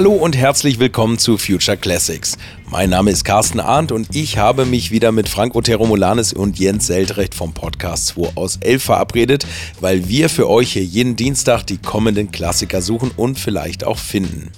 Hallo 0.00 0.12
und 0.12 0.34
herzlich 0.34 0.78
willkommen 0.78 1.18
zu 1.18 1.36
Future 1.36 1.76
Classics. 1.76 2.38
Mein 2.70 2.88
Name 2.88 3.10
ist 3.10 3.22
Carsten 3.22 3.60
Arndt 3.60 3.92
und 3.92 4.16
ich 4.16 4.38
habe 4.38 4.64
mich 4.64 4.90
wieder 4.90 5.12
mit 5.12 5.28
Frank 5.28 5.54
Otero 5.54 5.84
Molanes 5.84 6.32
und 6.32 6.58
Jens 6.58 6.86
Seltrecht 6.86 7.34
vom 7.34 7.52
Podcast 7.52 8.06
2 8.06 8.30
aus 8.34 8.56
11 8.62 8.82
verabredet, 8.82 9.46
weil 9.78 10.08
wir 10.08 10.30
für 10.30 10.48
euch 10.48 10.72
hier 10.72 10.84
jeden 10.84 11.16
Dienstag 11.16 11.64
die 11.64 11.76
kommenden 11.76 12.32
Klassiker 12.32 12.80
suchen 12.80 13.10
und 13.14 13.38
vielleicht 13.38 13.84
auch 13.84 13.98
finden. 13.98 14.52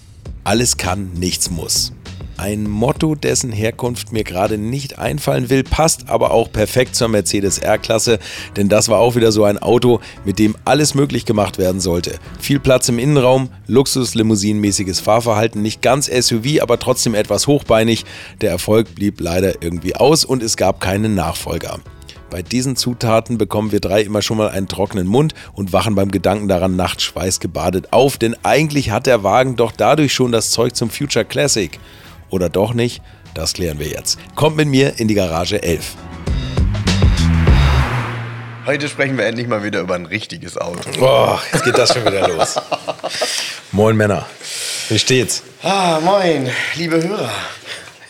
Alles 0.44 0.76
kann, 0.76 1.10
nichts 1.14 1.50
muss. 1.50 1.92
Ein 2.38 2.64
Motto, 2.68 3.14
dessen 3.14 3.52
Herkunft 3.52 4.12
mir 4.12 4.24
gerade 4.24 4.58
nicht 4.58 4.98
einfallen 4.98 5.50
will, 5.50 5.62
passt 5.62 6.08
aber 6.08 6.30
auch 6.32 6.50
perfekt 6.50 6.96
zur 6.96 7.08
Mercedes 7.08 7.58
R-Klasse, 7.58 8.18
denn 8.56 8.68
das 8.68 8.88
war 8.88 8.98
auch 8.98 9.14
wieder 9.14 9.32
so 9.32 9.44
ein 9.44 9.58
Auto, 9.58 10.00
mit 10.24 10.38
dem 10.38 10.56
alles 10.64 10.94
möglich 10.94 11.24
gemacht 11.24 11.58
werden 11.58 11.80
sollte. 11.80 12.18
Viel 12.40 12.58
Platz 12.58 12.88
im 12.88 12.98
Innenraum, 12.98 13.50
Luxus-Limousinenmäßiges 13.68 15.00
Fahrverhalten, 15.00 15.62
nicht 15.62 15.82
ganz 15.82 16.06
SUV, 16.06 16.60
aber 16.62 16.78
trotzdem 16.78 17.14
etwas 17.14 17.46
hochbeinig. 17.46 18.04
Der 18.40 18.50
Erfolg 18.50 18.94
blieb 18.94 19.20
leider 19.20 19.62
irgendwie 19.62 19.94
aus 19.94 20.24
und 20.24 20.42
es 20.42 20.56
gab 20.56 20.80
keinen 20.80 21.14
Nachfolger. 21.14 21.80
Bei 22.32 22.40
diesen 22.40 22.76
Zutaten 22.76 23.36
bekommen 23.36 23.72
wir 23.72 23.80
drei 23.80 24.00
immer 24.00 24.22
schon 24.22 24.38
mal 24.38 24.48
einen 24.48 24.66
trockenen 24.66 25.06
Mund 25.06 25.34
und 25.52 25.74
wachen 25.74 25.94
beim 25.94 26.10
Gedanken 26.10 26.48
daran 26.48 26.76
nachts 26.76 27.02
schweißgebadet 27.02 27.92
auf, 27.92 28.16
denn 28.16 28.34
eigentlich 28.42 28.90
hat 28.90 29.06
der 29.06 29.22
Wagen 29.22 29.54
doch 29.56 29.70
dadurch 29.70 30.14
schon 30.14 30.32
das 30.32 30.50
Zeug 30.50 30.74
zum 30.74 30.88
Future 30.88 31.26
Classic. 31.26 31.78
Oder 32.32 32.48
doch 32.48 32.72
nicht? 32.72 33.02
Das 33.34 33.52
klären 33.52 33.78
wir 33.78 33.88
jetzt. 33.88 34.18
Kommt 34.34 34.56
mit 34.56 34.66
mir 34.66 34.94
in 34.98 35.06
die 35.06 35.14
Garage 35.14 35.62
11. 35.62 35.94
Heute 38.64 38.88
sprechen 38.88 39.18
wir 39.18 39.26
endlich 39.26 39.48
mal 39.48 39.62
wieder 39.64 39.80
über 39.80 39.94
ein 39.94 40.06
richtiges 40.06 40.56
Auto. 40.56 40.88
Oh, 41.00 41.38
jetzt 41.52 41.64
geht 41.64 41.76
das 41.76 41.92
schon 41.92 42.06
wieder 42.06 42.28
los. 42.28 42.56
Moin 43.72 43.96
Männer. 43.96 44.24
Wie 44.88 44.98
steht's? 44.98 45.42
Ah, 45.62 46.00
moin, 46.00 46.50
liebe 46.74 47.02
Hörer. 47.02 47.30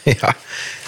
Ja, 0.05 0.35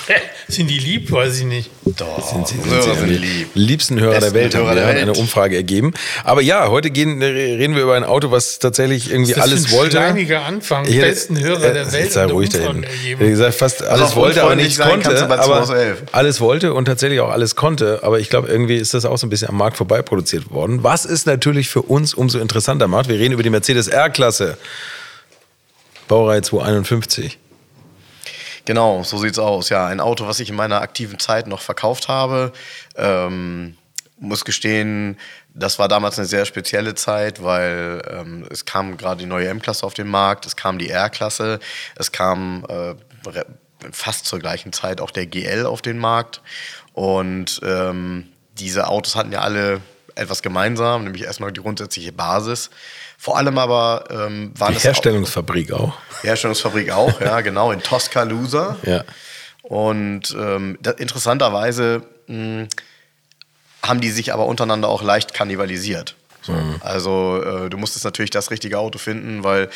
Sind 0.48 0.68
die 0.68 0.78
lieb? 0.78 1.10
Weiß 1.10 1.38
ich 1.38 1.44
nicht. 1.44 1.70
Doch, 1.96 2.22
sind 2.30 2.46
sie, 2.46 2.56
sind 2.56 2.66
Hörer 2.70 2.82
sie 2.82 2.94
sind 3.00 3.08
die 3.08 3.14
lieb. 3.16 3.48
liebsten 3.54 3.98
Hörer 4.00 4.12
Besten 4.20 4.32
der 4.34 4.42
Welt 4.42 4.54
Hörer 4.54 4.66
haben 4.68 4.76
wir 4.76 4.82
der 4.82 4.94
Welt. 4.94 5.02
eine 5.02 5.12
Umfrage 5.14 5.56
ergeben. 5.56 5.94
Aber 6.22 6.42
ja, 6.42 6.68
heute 6.68 6.90
gehen, 6.90 7.22
reden 7.22 7.74
wir 7.74 7.82
über 7.84 7.94
ein 7.96 8.04
Auto, 8.04 8.30
was 8.30 8.58
tatsächlich 8.58 9.10
irgendwie 9.10 9.32
Das 9.32 9.46
ist 9.46 9.50
alles 9.52 9.66
ein 9.66 9.72
wollte. 9.72 9.96
Steiniger 9.96 10.42
Anfang. 10.44 10.84
Hier- 10.84 11.02
Besten 11.02 11.40
Hörer 11.40 11.72
der 11.72 11.86
äh, 11.86 11.92
Welt. 11.92 12.12
Sei 12.12 12.24
ruhig 12.26 12.50
da 12.50 12.58
Umfragen 12.58 12.82
hinten. 12.82 12.96
ergeben. 12.98 13.20
Wie 13.24 13.30
gesagt, 13.30 13.54
fast 13.54 13.82
alles 13.82 14.02
auf 14.02 14.16
wollte, 14.16 14.42
aber 14.42 14.56
nichts 14.56 14.78
konnte. 14.78 15.22
Aber 15.24 15.42
211. 15.42 16.02
alles 16.12 16.40
wollte 16.40 16.74
und 16.74 16.84
tatsächlich 16.84 17.20
auch 17.20 17.30
alles 17.30 17.56
konnte. 17.56 18.00
Aber 18.02 18.20
ich 18.20 18.28
glaube, 18.28 18.48
irgendwie 18.48 18.76
ist 18.76 18.92
das 18.92 19.04
auch 19.06 19.16
so 19.16 19.26
ein 19.26 19.30
bisschen 19.30 19.48
am 19.48 19.56
Markt 19.56 19.76
vorbei 19.76 20.02
produziert 20.02 20.50
worden. 20.50 20.82
Was 20.82 21.04
es 21.06 21.24
natürlich 21.26 21.68
für 21.68 21.82
uns 21.82 22.12
umso 22.14 22.38
interessanter 22.38 22.88
macht. 22.88 23.08
Wir 23.08 23.18
reden 23.18 23.32
über 23.32 23.42
die 23.42 23.50
Mercedes 23.50 23.88
R-Klasse. 23.88 24.58
Baureihe 26.08 26.42
251. 26.42 27.38
Genau, 28.64 29.02
so 29.02 29.18
sieht's 29.18 29.38
aus. 29.38 29.68
Ja, 29.68 29.86
ein 29.86 30.00
Auto, 30.00 30.26
was 30.26 30.40
ich 30.40 30.48
in 30.48 30.56
meiner 30.56 30.80
aktiven 30.80 31.18
Zeit 31.18 31.46
noch 31.46 31.60
verkauft 31.60 32.08
habe. 32.08 32.52
Ähm, 32.96 33.76
muss 34.18 34.44
gestehen, 34.44 35.18
das 35.52 35.78
war 35.78 35.88
damals 35.88 36.18
eine 36.18 36.26
sehr 36.26 36.46
spezielle 36.46 36.94
Zeit, 36.94 37.42
weil 37.42 38.02
ähm, 38.10 38.46
es 38.50 38.64
kam 38.64 38.96
gerade 38.96 39.20
die 39.20 39.26
neue 39.26 39.48
M-Klasse 39.48 39.84
auf 39.84 39.94
den 39.94 40.08
Markt, 40.08 40.46
es 40.46 40.56
kam 40.56 40.78
die 40.78 40.88
R-Klasse, 40.88 41.60
es 41.96 42.10
kam 42.10 42.64
äh, 42.68 42.94
fast 43.92 44.26
zur 44.26 44.38
gleichen 44.38 44.72
Zeit 44.72 45.00
auch 45.00 45.10
der 45.10 45.26
GL 45.26 45.66
auf 45.66 45.82
den 45.82 45.98
Markt. 45.98 46.40
Und 46.92 47.60
ähm, 47.64 48.28
diese 48.58 48.88
Autos 48.88 49.16
hatten 49.16 49.32
ja 49.32 49.40
alle 49.40 49.80
etwas 50.14 50.42
gemeinsam, 50.42 51.04
nämlich 51.04 51.24
erstmal 51.24 51.52
die 51.52 51.60
grundsätzliche 51.60 52.12
Basis. 52.12 52.70
Vor 53.18 53.36
allem 53.36 53.58
aber 53.58 54.04
ähm, 54.10 54.52
waren 54.56 54.72
Die 54.72 54.78
es 54.78 54.84
Herstellungsfabrik 54.84 55.72
auch. 55.72 55.94
auch, 55.98 56.22
Herstellungsfabrik 56.22 56.90
auch, 56.90 57.20
ja, 57.20 57.40
genau, 57.42 57.72
in 57.72 57.80
Tuscaloosa. 57.82 58.76
Ja. 58.82 59.04
Und 59.62 60.36
ähm, 60.38 60.78
da, 60.80 60.90
interessanterweise 60.92 62.02
mh, 62.26 62.68
haben 63.82 64.00
die 64.00 64.10
sich 64.10 64.32
aber 64.32 64.46
untereinander 64.46 64.88
auch 64.88 65.02
leicht 65.02 65.34
kannibalisiert. 65.34 66.16
So. 66.42 66.54
Also 66.80 67.42
äh, 67.42 67.70
du 67.70 67.78
musstest 67.78 68.04
natürlich 68.04 68.30
das 68.30 68.50
richtige 68.50 68.78
Auto 68.78 68.98
finden, 68.98 69.44
weil 69.44 69.70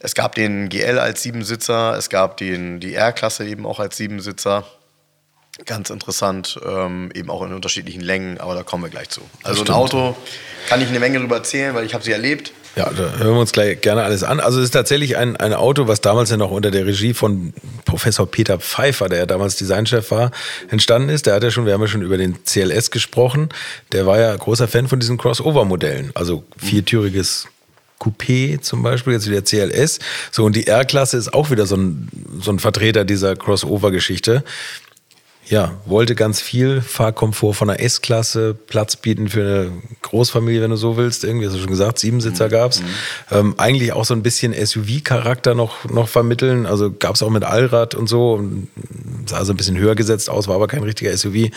es 0.00 0.14
gab 0.14 0.34
den 0.34 0.68
GL 0.68 0.98
als 0.98 1.22
Siebensitzer, 1.22 1.96
es 1.96 2.08
gab 2.08 2.36
den, 2.38 2.80
die 2.80 2.94
R-Klasse 2.94 3.46
eben 3.46 3.66
auch 3.66 3.78
als 3.78 3.96
Siebensitzer. 3.96 4.64
Ganz 5.66 5.90
interessant, 5.90 6.58
ähm, 6.66 7.10
eben 7.14 7.30
auch 7.30 7.42
in 7.42 7.52
unterschiedlichen 7.52 8.00
Längen, 8.00 8.38
aber 8.40 8.54
da 8.54 8.62
kommen 8.62 8.82
wir 8.84 8.90
gleich 8.90 9.10
zu. 9.10 9.20
Also 9.42 9.62
ein. 9.64 9.70
Auto 9.70 10.16
kann 10.68 10.80
ich 10.80 10.88
eine 10.88 10.98
Menge 10.98 11.18
drüber 11.18 11.36
erzählen, 11.36 11.74
weil 11.74 11.84
ich 11.84 11.92
habe 11.92 12.02
sie 12.02 12.12
erlebt. 12.12 12.52
Ja, 12.74 12.88
da 12.88 13.18
hören 13.18 13.34
wir 13.34 13.40
uns 13.40 13.52
gleich 13.52 13.82
gerne 13.82 14.02
alles 14.02 14.22
an. 14.22 14.40
Also 14.40 14.58
es 14.58 14.66
ist 14.66 14.70
tatsächlich 14.70 15.18
ein, 15.18 15.36
ein 15.36 15.52
Auto, 15.52 15.88
was 15.88 16.00
damals 16.00 16.30
ja 16.30 16.38
noch 16.38 16.50
unter 16.50 16.70
der 16.70 16.86
Regie 16.86 17.12
von 17.12 17.52
Professor 17.84 18.26
Peter 18.26 18.58
Pfeiffer, 18.58 19.10
der 19.10 19.18
ja 19.18 19.26
damals 19.26 19.56
Designchef 19.56 20.10
war, 20.10 20.30
entstanden 20.70 21.10
ist. 21.10 21.26
Der 21.26 21.34
hat 21.34 21.42
ja 21.42 21.50
schon, 21.50 21.66
wir 21.66 21.74
haben 21.74 21.82
ja 21.82 21.88
schon 21.88 22.00
über 22.00 22.16
den 22.16 22.42
CLS 22.44 22.90
gesprochen. 22.90 23.50
Der 23.92 24.06
war 24.06 24.18
ja 24.18 24.34
großer 24.34 24.68
Fan 24.68 24.88
von 24.88 25.00
diesen 25.00 25.18
Crossover-Modellen. 25.18 26.12
Also 26.14 26.44
viertüriges 26.56 27.46
Coupé 28.00 28.58
zum 28.62 28.82
Beispiel, 28.82 29.12
jetzt 29.12 29.28
wieder 29.28 29.42
CLS. 29.42 29.98
So, 30.30 30.44
und 30.44 30.56
die 30.56 30.66
R-Klasse 30.66 31.18
ist 31.18 31.34
auch 31.34 31.50
wieder 31.50 31.66
so 31.66 31.76
ein, 31.76 32.08
so 32.40 32.50
ein 32.50 32.58
Vertreter 32.58 33.04
dieser 33.04 33.36
Crossover-Geschichte. 33.36 34.44
Ja, 35.48 35.80
wollte 35.86 36.14
ganz 36.14 36.40
viel 36.40 36.80
Fahrkomfort 36.80 37.54
von 37.54 37.68
der 37.68 37.82
S-Klasse, 37.82 38.54
Platz 38.54 38.96
bieten 38.96 39.28
für 39.28 39.40
eine 39.40 39.72
Großfamilie, 40.02 40.62
wenn 40.62 40.70
du 40.70 40.76
so 40.76 40.96
willst. 40.96 41.24
Irgendwie 41.24 41.46
hast 41.46 41.54
du 41.54 41.58
schon 41.58 41.68
gesagt, 41.68 41.98
Siebensitzer 41.98 42.48
gab's. 42.48 42.82
Ähm, 43.30 43.54
eigentlich 43.58 43.92
auch 43.92 44.04
so 44.04 44.14
ein 44.14 44.22
bisschen 44.22 44.54
SUV-Charakter 44.54 45.54
noch, 45.54 45.84
noch 45.90 46.08
vermitteln. 46.08 46.64
Also 46.64 46.92
gab's 46.92 47.22
auch 47.22 47.30
mit 47.30 47.44
Allrad 47.44 47.94
und 47.94 48.08
so. 48.08 48.42
Sah 49.26 49.44
so 49.44 49.52
ein 49.52 49.56
bisschen 49.56 49.76
höher 49.76 49.94
gesetzt 49.94 50.30
aus, 50.30 50.48
war 50.48 50.54
aber 50.54 50.68
kein 50.68 50.84
richtiger 50.84 51.16
SUV. 51.16 51.50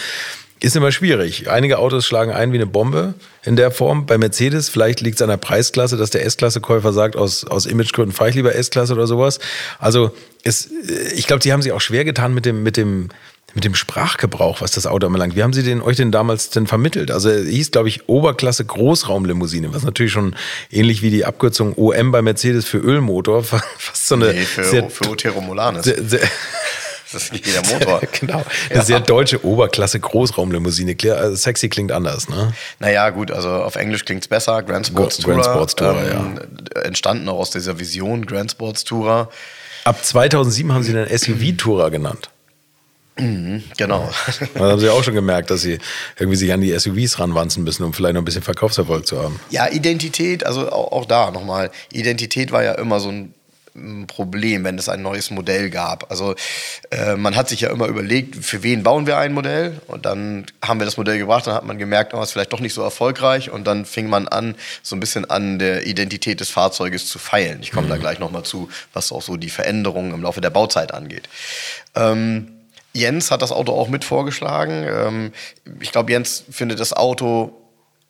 Ist 0.62 0.76
immer 0.76 0.92
schwierig. 0.92 1.50
Einige 1.50 1.80
Autos 1.80 2.06
schlagen 2.06 2.32
ein 2.32 2.54
wie 2.54 2.58
eine 2.58 2.66
Bombe 2.66 3.14
in 3.44 3.56
der 3.56 3.72
Form. 3.72 4.06
Bei 4.06 4.18
Mercedes, 4.18 4.70
vielleicht 4.70 5.02
liegt 5.02 5.18
es 5.18 5.22
an 5.22 5.30
der 5.30 5.38
Preisklasse, 5.38 5.98
dass 5.98 6.10
der 6.10 6.26
S-Klasse-Käufer 6.26 6.94
sagt, 6.94 7.18
aus, 7.18 7.44
aus 7.46 7.66
Imagegründen 7.66 8.16
fahre 8.16 8.30
ich 8.30 8.36
lieber 8.36 8.56
S-Klasse 8.56 8.94
oder 8.94 9.06
sowas. 9.06 9.40
Also 9.80 10.12
es, 10.44 10.70
ich 11.14 11.28
glaube, 11.28 11.42
die 11.42 11.52
haben 11.52 11.62
sich 11.62 11.74
auch 11.74 11.82
schwer 11.82 12.06
getan 12.06 12.34
mit 12.34 12.46
dem, 12.46 12.64
mit 12.64 12.78
dem, 12.78 13.10
mit 13.56 13.64
dem 13.64 13.74
Sprachgebrauch, 13.74 14.62
was 14.62 14.72
das 14.72 14.86
Auto 14.86 15.08
anbelangt. 15.08 15.36
Wie 15.36 15.42
haben 15.42 15.54
Sie 15.54 15.64
den, 15.64 15.82
euch 15.82 15.96
denn 15.96 16.12
damals 16.12 16.50
denn 16.50 16.68
vermittelt? 16.68 17.10
Also 17.10 17.30
er 17.30 17.44
hieß, 17.44 17.72
glaube 17.72 17.88
ich, 17.88 18.08
Oberklasse 18.08 18.66
Großraumlimousine, 18.66 19.74
was 19.74 19.84
natürlich 19.84 20.12
schon 20.12 20.36
ähnlich 20.70 21.02
wie 21.02 21.10
die 21.10 21.26
Abkürzung 21.26 21.74
OM 21.78 22.12
bei 22.12 22.22
Mercedes 22.22 22.66
für 22.66 22.78
Ölmotor, 22.78 23.44
fast 23.78 24.08
so 24.08 24.16
eine 24.16 24.34
Nee, 24.34 24.42
für, 24.42 24.64
sehr, 24.66 24.90
für 24.90 25.06
sehr, 25.84 26.04
sehr, 26.04 26.22
Das 27.12 27.24
ist 27.24 27.34
nicht 27.34 27.48
jeder 27.48 27.62
Motor. 27.74 28.02
genau, 28.20 28.44
eine 28.70 28.84
sehr 28.84 29.00
deutsche 29.00 29.46
Oberklasse 29.46 30.00
Großraumlimousine. 30.00 30.98
Also 31.14 31.36
sexy 31.36 31.70
klingt 31.70 31.94
anders, 31.94 32.28
ne? 32.28 32.54
Naja, 32.80 33.10
gut, 33.10 33.32
also 33.32 33.50
auf 33.50 33.76
Englisch 33.78 34.04
klingt 34.04 34.24
es 34.24 34.28
besser. 34.28 34.64
Grand 34.64 34.88
Sports 34.88 35.24
Grand 35.24 35.42
Tourer. 35.44 35.56
Sports 35.56 35.76
Tourer, 35.76 36.42
Entstanden 36.84 37.30
auch 37.30 37.40
aus 37.40 37.52
dieser 37.52 37.80
Vision, 37.80 38.26
Grand 38.26 38.52
Sports 38.52 38.84
Tourer. 38.84 39.30
Ab 39.86 40.04
2007 40.04 40.74
haben 40.74 40.84
sie 40.84 40.94
den 40.94 41.08
SUV-Tourer 41.08 41.92
genannt. 41.92 42.30
Genau. 43.78 44.10
Da 44.56 44.60
haben 44.60 44.80
sie 44.80 44.90
auch 44.90 45.04
schon 45.04 45.14
gemerkt, 45.14 45.50
dass 45.50 45.62
sie 45.62 45.80
irgendwie 46.20 46.38
sich 46.38 46.52
an 46.52 46.62
die 46.62 46.78
SUVs 46.78 47.20
ranwanzen 47.20 47.64
müssen, 47.64 47.84
um 47.84 47.94
vielleicht 47.94 48.14
noch 48.14 48.22
ein 48.22 48.26
bisschen 48.26 48.42
Verkaufserfolg 48.42 49.08
zu 49.08 49.22
haben. 49.22 49.40
Ja, 49.50 49.70
Identität, 49.70 50.46
also 50.46 50.70
auch, 50.72 50.92
auch 50.92 51.06
da 51.06 51.32
nochmal. 51.32 51.72
Identität 51.94 52.52
war 52.52 52.64
ja 52.64 52.74
immer 52.74 53.00
so 53.00 53.10
ein 53.10 53.34
Problem, 54.08 54.64
wenn 54.64 54.78
es 54.78 54.88
ein 54.88 55.02
neues 55.02 55.32
Modell 55.32 55.70
gab. 55.70 56.10
Also 56.10 56.36
äh, 56.92 57.16
man 57.16 57.36
hat 57.36 57.50
sich 57.50 57.62
ja 57.62 57.70
immer 57.70 57.88
überlegt, 57.88 58.36
für 58.38 58.64
wen 58.64 58.84
bauen 58.84 59.06
wir 59.06 59.18
ein 59.18 59.34
Modell? 59.34 59.82
Und 59.88 60.06
dann 60.06 60.46
haben 60.64 60.80
wir 60.80 60.86
das 60.86 60.96
Modell 60.96 61.18
gebracht, 61.18 61.46
dann 61.48 61.56
hat 61.56 61.66
man 61.66 61.78
gemerkt, 61.78 62.14
oh, 62.14 62.22
ist 62.22 62.32
vielleicht 62.32 62.54
doch 62.54 62.62
nicht 62.62 62.74
so 62.74 62.82
erfolgreich. 62.82 63.52
Und 63.52 63.68
dann 63.68 63.86
fing 63.86 64.10
man 64.10 64.30
an, 64.30 64.56
so 64.82 64.96
ein 64.96 65.02
bisschen 65.02 65.30
an 65.30 65.60
der 65.60 65.86
Identität 65.88 66.40
des 66.40 66.50
Fahrzeuges 66.50 67.08
zu 67.08 67.20
feilen. 67.20 67.60
Ich 67.62 67.72
komme 67.72 67.90
da 67.90 67.98
gleich 67.98 68.20
nochmal 68.20 68.44
zu, 68.44 68.70
was 68.94 69.12
auch 69.12 69.22
so 69.22 69.36
die 69.36 69.50
Veränderungen 69.50 70.14
im 70.14 70.22
Laufe 70.22 70.40
der 70.40 70.52
Bauzeit 70.52 70.94
angeht. 70.94 71.28
Ähm, 71.96 72.55
Jens 72.96 73.30
hat 73.32 73.42
das 73.42 73.52
Auto 73.52 73.74
auch 73.74 73.88
mit 73.90 74.04
vorgeschlagen. 74.06 74.86
Ähm, 74.88 75.34
ich 75.82 75.92
glaube, 75.92 76.12
Jens 76.12 76.44
findet 76.50 76.80
das 76.80 76.94
Auto 76.94 77.54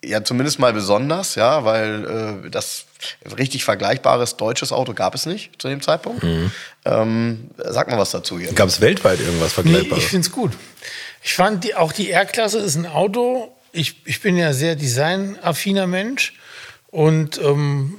ja 0.04 0.24
zumindest 0.24 0.60
mal 0.60 0.72
besonders, 0.72 1.34
ja, 1.36 1.66
weil 1.66 2.44
äh, 2.46 2.50
das 2.52 2.86
richtig 3.38 3.64
vergleichbares 3.64 4.38
deutsches 4.38 4.72
Auto 4.72 4.94
gab 4.94 5.16
es 5.16 5.26
nicht 5.26 5.60
zu 5.60 5.68
dem 5.68 5.82
Zeitpunkt. 5.82 6.24
Ähm, 6.86 7.50
sag 7.58 7.90
mal 7.90 7.98
was 7.98 8.12
dazu, 8.12 8.38
Jens. 8.38 8.54
Gab 8.56 8.68
es 8.70 8.80
weltweit 8.82 9.20
irgendwas 9.20 9.50
Nee, 9.58 9.64
Vergleichbares? 9.64 10.04
ich 10.04 10.10
finde 10.10 10.28
es 10.28 10.32
gut. 10.32 10.52
Ich 11.24 11.34
fand 11.34 11.64
die, 11.64 11.74
auch 11.74 11.92
die 11.92 12.12
R-Klasse 12.12 12.60
ist 12.60 12.76
ein 12.76 12.86
Auto. 12.86 13.52
Ich, 13.72 13.96
ich 14.06 14.22
bin 14.22 14.38
ja 14.38 14.54
sehr 14.54 14.76
designaffiner 14.76 15.88
Mensch. 15.88 16.34
Und 16.92 17.40
ähm, 17.40 17.96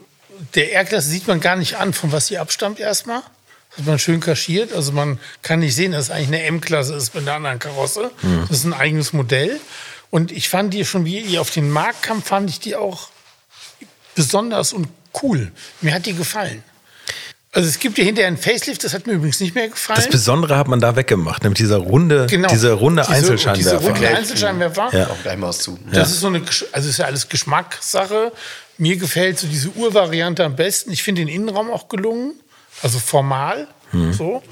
der 0.54 0.72
R-Klasse 0.74 1.08
sieht 1.08 1.26
man 1.26 1.40
gar 1.40 1.56
nicht 1.56 1.76
an, 1.76 1.92
von 1.92 2.12
was 2.12 2.28
sie 2.28 2.38
abstammt 2.38 2.78
erstmal. 2.78 3.22
Das 3.76 3.84
hat 3.84 3.86
man 3.86 3.98
schön 3.98 4.20
kaschiert. 4.20 4.72
Also 4.72 4.92
man 4.92 5.18
kann 5.42 5.60
nicht 5.60 5.74
sehen, 5.74 5.92
dass 5.92 6.04
es 6.04 6.10
eigentlich 6.10 6.28
eine 6.28 6.42
M-Klasse 6.44 6.94
ist 6.94 7.14
mit 7.14 7.24
einer 7.24 7.34
anderen 7.36 7.58
Karosse. 7.58 8.10
Das 8.48 8.58
ist 8.58 8.64
ein 8.64 8.72
eigenes 8.72 9.12
Modell. 9.12 9.60
Und 10.10 10.32
ich 10.32 10.48
fand 10.48 10.72
die 10.72 10.84
schon, 10.84 11.04
wie 11.04 11.22
die 11.22 11.38
auf 11.38 11.50
den 11.50 11.68
Markt 11.70 12.02
kam, 12.02 12.22
fand 12.22 12.48
ich 12.48 12.58
die 12.60 12.74
auch 12.76 13.10
besonders 14.14 14.72
und 14.72 14.88
cool. 15.22 15.52
Mir 15.80 15.94
hat 15.94 16.06
die 16.06 16.14
gefallen. 16.14 16.62
Also 17.52 17.68
es 17.70 17.78
gibt 17.78 17.96
ja 17.96 18.04
hinterher 18.04 18.28
einen 18.28 18.36
Facelift, 18.36 18.84
das 18.84 18.92
hat 18.92 19.06
mir 19.06 19.14
übrigens 19.14 19.40
nicht 19.40 19.54
mehr 19.54 19.68
gefallen. 19.68 19.96
Das 19.98 20.08
Besondere 20.10 20.58
hat 20.58 20.68
man 20.68 20.78
da 20.78 20.94
weggemacht, 20.94 21.42
nämlich 21.42 21.56
dieser 21.58 21.78
runde, 21.78 22.26
Genau. 22.28 22.48
dieser 22.48 22.74
runde 22.74 23.02
Diese- 23.02 23.14
Einzelscheinwerfer. 23.14 23.78
diese 23.78 23.90
runde 23.90 24.08
Einzelscheinwerfer. 24.08 24.88
Ja. 24.92 25.06
Auch 25.08 25.22
gleich 25.22 25.36
mal 25.38 25.48
was 25.48 25.58
zu. 25.60 25.78
Das 25.90 26.10
ist 26.10 26.20
so 26.20 26.26
eine, 26.26 26.42
also 26.72 26.88
ist 26.88 26.98
ja 26.98 27.06
alles 27.06 27.28
Geschmackssache. 27.30 28.32
Mir 28.76 28.96
gefällt 28.98 29.38
so 29.38 29.46
diese 29.46 29.70
Urvariante 29.70 30.44
am 30.44 30.54
besten. 30.54 30.92
Ich 30.92 31.02
finde 31.02 31.22
den 31.22 31.28
Innenraum 31.28 31.70
auch 31.70 31.88
gelungen, 31.88 32.34
also 32.82 32.98
formal, 32.98 33.68
so. 34.12 34.42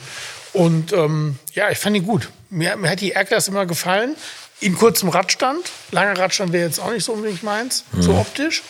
Und 0.52 0.92
ähm, 0.92 1.38
ja, 1.52 1.70
ich 1.70 1.78
fand 1.78 1.96
ihn 1.96 2.06
gut. 2.06 2.30
Mir, 2.48 2.76
mir 2.76 2.90
hat 2.90 3.00
die 3.00 3.12
R-Klasse 3.12 3.50
immer 3.50 3.66
gefallen. 3.66 4.16
In 4.60 4.76
kurzem 4.76 5.08
Radstand. 5.08 5.70
Langer 5.90 6.18
Radstand 6.18 6.52
wäre 6.52 6.66
jetzt 6.66 6.78
auch 6.78 6.92
nicht 6.92 7.04
so 7.04 7.12
unbedingt 7.12 7.42
meins, 7.42 7.84
so 7.98 8.14
optisch. 8.14 8.62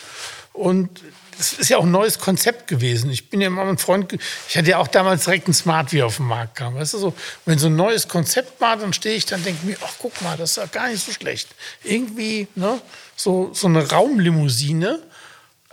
Und 0.51 1.01
es 1.39 1.53
ist 1.53 1.69
ja 1.69 1.77
auch 1.77 1.83
ein 1.83 1.91
neues 1.91 2.19
Konzept 2.19 2.67
gewesen. 2.67 3.09
Ich 3.09 3.29
bin 3.29 3.41
ja 3.41 3.47
immer 3.47 3.63
ein 3.63 3.77
Freund, 3.77 4.17
ich 4.47 4.57
hatte 4.57 4.69
ja 4.69 4.77
auch 4.77 4.87
damals 4.87 5.25
direkt 5.25 5.47
einen 5.47 5.53
Smart, 5.53 5.91
wie 5.91 5.99
er 5.99 6.07
auf 6.07 6.17
den 6.17 6.27
Markt 6.27 6.55
kam. 6.55 6.75
Weißt 6.75 6.93
du, 6.93 6.97
so, 6.97 7.13
wenn 7.45 7.59
so 7.59 7.67
ein 7.67 7.75
neues 7.75 8.07
Konzept 8.07 8.59
war, 8.61 8.77
dann 8.77 8.93
stehe 8.93 9.15
ich, 9.15 9.25
dann 9.25 9.43
denke 9.43 9.59
ich 9.61 9.69
mir, 9.69 9.77
ach 9.85 9.93
guck 9.99 10.19
mal, 10.21 10.37
das 10.37 10.51
ist 10.51 10.57
ja 10.57 10.65
gar 10.65 10.89
nicht 10.89 11.05
so 11.05 11.11
schlecht. 11.11 11.49
Irgendwie, 11.83 12.47
ne, 12.55 12.81
so, 13.15 13.51
so 13.53 13.67
eine 13.67 13.89
Raumlimousine, 13.89 15.01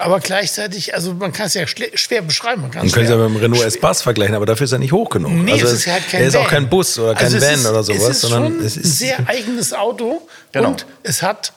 aber 0.02 0.20
gleichzeitig, 0.20 0.94
also 0.94 1.14
man 1.14 1.32
kann 1.32 1.46
es 1.46 1.54
ja 1.54 1.66
schwer 1.66 2.22
beschreiben. 2.22 2.62
Man, 2.62 2.70
kann 2.70 2.80
Man 2.80 2.86
es 2.88 2.92
könnte 2.92 3.12
es 3.12 3.18
ja 3.18 3.28
mit 3.28 3.36
dem 3.36 3.40
Renault 3.42 3.64
Espace 3.64 4.02
vergleichen, 4.02 4.34
aber 4.34 4.46
dafür 4.46 4.64
ist 4.64 4.72
er 4.72 4.78
nicht 4.78 4.92
hoch 4.92 5.08
genug. 5.10 5.32
Nee, 5.32 5.52
also 5.52 5.66
es 5.66 5.72
ist 5.72 5.86
halt 5.86 6.08
kein 6.08 6.20
er 6.22 6.26
ist 6.28 6.36
auch 6.36 6.48
kein 6.48 6.68
Bus 6.68 6.98
oder 6.98 7.14
kein 7.14 7.24
Also 7.26 7.40
Van 7.40 7.54
ist, 7.54 7.66
oder 7.66 7.82
sowas, 7.82 8.02
es 8.02 8.08
ist 8.10 8.20
sondern 8.22 8.52
schon 8.52 8.64
es 8.64 8.76
ein 8.76 8.82
ist 8.82 8.98
sehr 8.98 9.18
eigenes 9.28 9.72
Auto 9.72 10.26
Genau. 10.52 10.68
und 10.70 10.86
es 11.02 11.22
hat, 11.22 11.52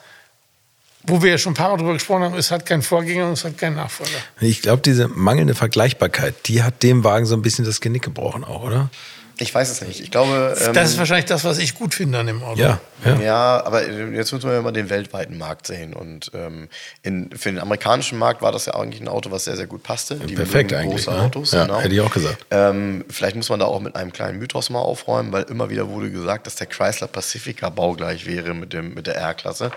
wo 1.02 1.22
wir 1.22 1.32
ja 1.32 1.38
schon 1.38 1.52
ein 1.52 1.56
paar 1.56 1.70
Mal 1.70 1.76
drüber 1.76 1.92
gesprochen 1.92 2.22
haben, 2.22 2.34
es 2.36 2.50
hat 2.50 2.66
keinen 2.66 2.82
Vorgänger 2.82 3.26
und 3.26 3.32
es 3.34 3.44
hat 3.44 3.58
keinen 3.58 3.76
Nachfolger. 3.76 4.10
Ich 4.40 4.62
glaube, 4.62 4.82
diese 4.82 5.08
mangelnde 5.08 5.54
Vergleichbarkeit, 5.54 6.34
die 6.46 6.62
hat 6.62 6.82
dem 6.82 7.04
Wagen 7.04 7.26
so 7.26 7.34
ein 7.36 7.42
bisschen 7.42 7.64
das 7.64 7.80
Genick 7.80 8.02
gebrochen 8.02 8.44
auch, 8.44 8.62
oder? 8.62 8.90
Ich 9.38 9.54
weiß 9.54 9.70
es 9.70 9.82
nicht. 9.82 10.00
Ich 10.00 10.10
glaube. 10.10 10.56
Ähm, 10.60 10.72
Das 10.72 10.90
ist 10.90 10.98
wahrscheinlich 10.98 11.26
das, 11.26 11.44
was 11.44 11.58
ich 11.58 11.74
gut 11.74 11.94
finde 11.94 12.18
an 12.18 12.26
dem 12.26 12.42
Auto. 12.42 12.60
Ja, 12.60 12.80
ja. 13.04 13.20
Ja, 13.20 13.64
aber 13.66 13.86
jetzt 13.86 14.32
müssen 14.32 14.48
wir 14.48 14.54
ja 14.54 14.62
mal 14.62 14.72
den 14.72 14.88
weltweiten 14.88 15.36
Markt 15.36 15.66
sehen. 15.66 15.92
Und 15.92 16.30
ähm, 16.34 16.68
in, 17.02 17.30
für 17.36 17.50
den 17.50 17.58
amerikanischen 17.58 18.18
Markt 18.18 18.40
war 18.40 18.50
das 18.52 18.64
ja 18.66 18.74
eigentlich 18.74 19.00
ein 19.02 19.08
Auto, 19.08 19.30
was 19.30 19.44
sehr, 19.44 19.56
sehr 19.56 19.66
gut 19.66 19.82
passte. 19.82 20.14
Die 20.16 20.34
Perfekt 20.34 20.72
eigentlich. 20.72 21.04
Große 21.04 21.16
Ne? 21.18 21.22
Autos, 21.22 21.52
ja, 21.52 21.64
genau. 21.66 21.80
Hätte 21.80 21.94
ich 21.94 22.00
auch 22.00 22.12
gesagt. 22.12 22.46
Ähm, 22.50 23.04
vielleicht 23.10 23.36
muss 23.36 23.50
man 23.50 23.60
da 23.60 23.66
auch 23.66 23.80
mit 23.80 23.94
einem 23.94 24.12
kleinen 24.12 24.38
Mythos 24.38 24.70
mal 24.70 24.80
aufräumen, 24.80 25.32
weil 25.32 25.42
immer 25.44 25.68
wieder 25.68 25.88
wurde 25.88 26.10
gesagt, 26.10 26.46
dass 26.46 26.54
der 26.56 26.66
Chrysler 26.66 27.06
Pacifica 27.06 27.68
baugleich 27.68 28.24
wäre 28.26 28.54
mit, 28.54 28.72
dem, 28.72 28.94
mit 28.94 29.06
der 29.06 29.16
R-Klasse. 29.16 29.70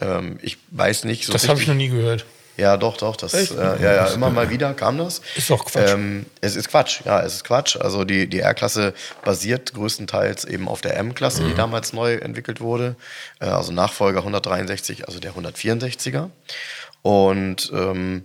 Ähm, 0.00 0.38
ich 0.42 0.56
weiß 0.70 1.04
nicht 1.04 1.26
so 1.26 1.32
Das 1.32 1.48
habe 1.48 1.60
ich 1.60 1.66
noch 1.68 1.74
nie 1.74 1.88
gehört. 1.88 2.24
Ja, 2.56 2.76
doch, 2.76 2.96
doch. 2.98 3.16
Das, 3.16 3.32
äh, 3.32 3.54
ja, 3.54 3.94
ja, 3.94 4.06
immer 4.08 4.30
mal 4.30 4.50
wieder 4.50 4.74
kam 4.74 4.98
das. 4.98 5.22
Ist 5.36 5.48
doch 5.48 5.64
Quatsch. 5.64 5.90
Ähm, 5.90 6.26
es 6.40 6.54
ist 6.54 6.68
Quatsch, 6.68 7.00
ja, 7.04 7.22
es 7.22 7.34
ist 7.34 7.44
Quatsch. 7.44 7.76
Also 7.76 8.04
die, 8.04 8.28
die 8.28 8.40
R-Klasse 8.40 8.92
basiert 9.24 9.72
größtenteils 9.72 10.44
eben 10.44 10.68
auf 10.68 10.82
der 10.82 10.96
M-Klasse, 10.98 11.44
die 11.44 11.54
damals 11.54 11.92
neu 11.92 12.14
entwickelt 12.14 12.60
wurde. 12.60 12.96
Äh, 13.40 13.46
also 13.46 13.72
Nachfolger 13.72 14.18
163, 14.18 15.06
also 15.06 15.18
der 15.18 15.32
164er. 15.32 16.28
Und 17.00 17.70
ähm, 17.74 18.24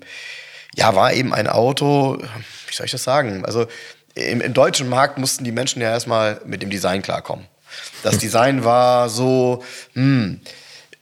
ja, 0.75 0.93
war 0.93 1.13
eben 1.13 1.33
ein 1.33 1.47
Auto, 1.47 2.17
wie 2.67 2.75
soll 2.75 2.85
ich 2.85 2.91
das 2.91 3.03
sagen? 3.03 3.45
Also 3.45 3.67
im, 4.13 4.41
im 4.41 4.53
deutschen 4.53 4.89
Markt 4.89 5.17
mussten 5.17 5.43
die 5.43 5.51
Menschen 5.51 5.81
ja 5.81 5.89
erstmal 5.89 6.41
mit 6.45 6.61
dem 6.61 6.69
Design 6.69 7.01
klarkommen. 7.01 7.47
Das 8.03 8.17
Design 8.19 8.63
war 8.63 9.09
so, 9.09 9.63
hm, 9.93 10.41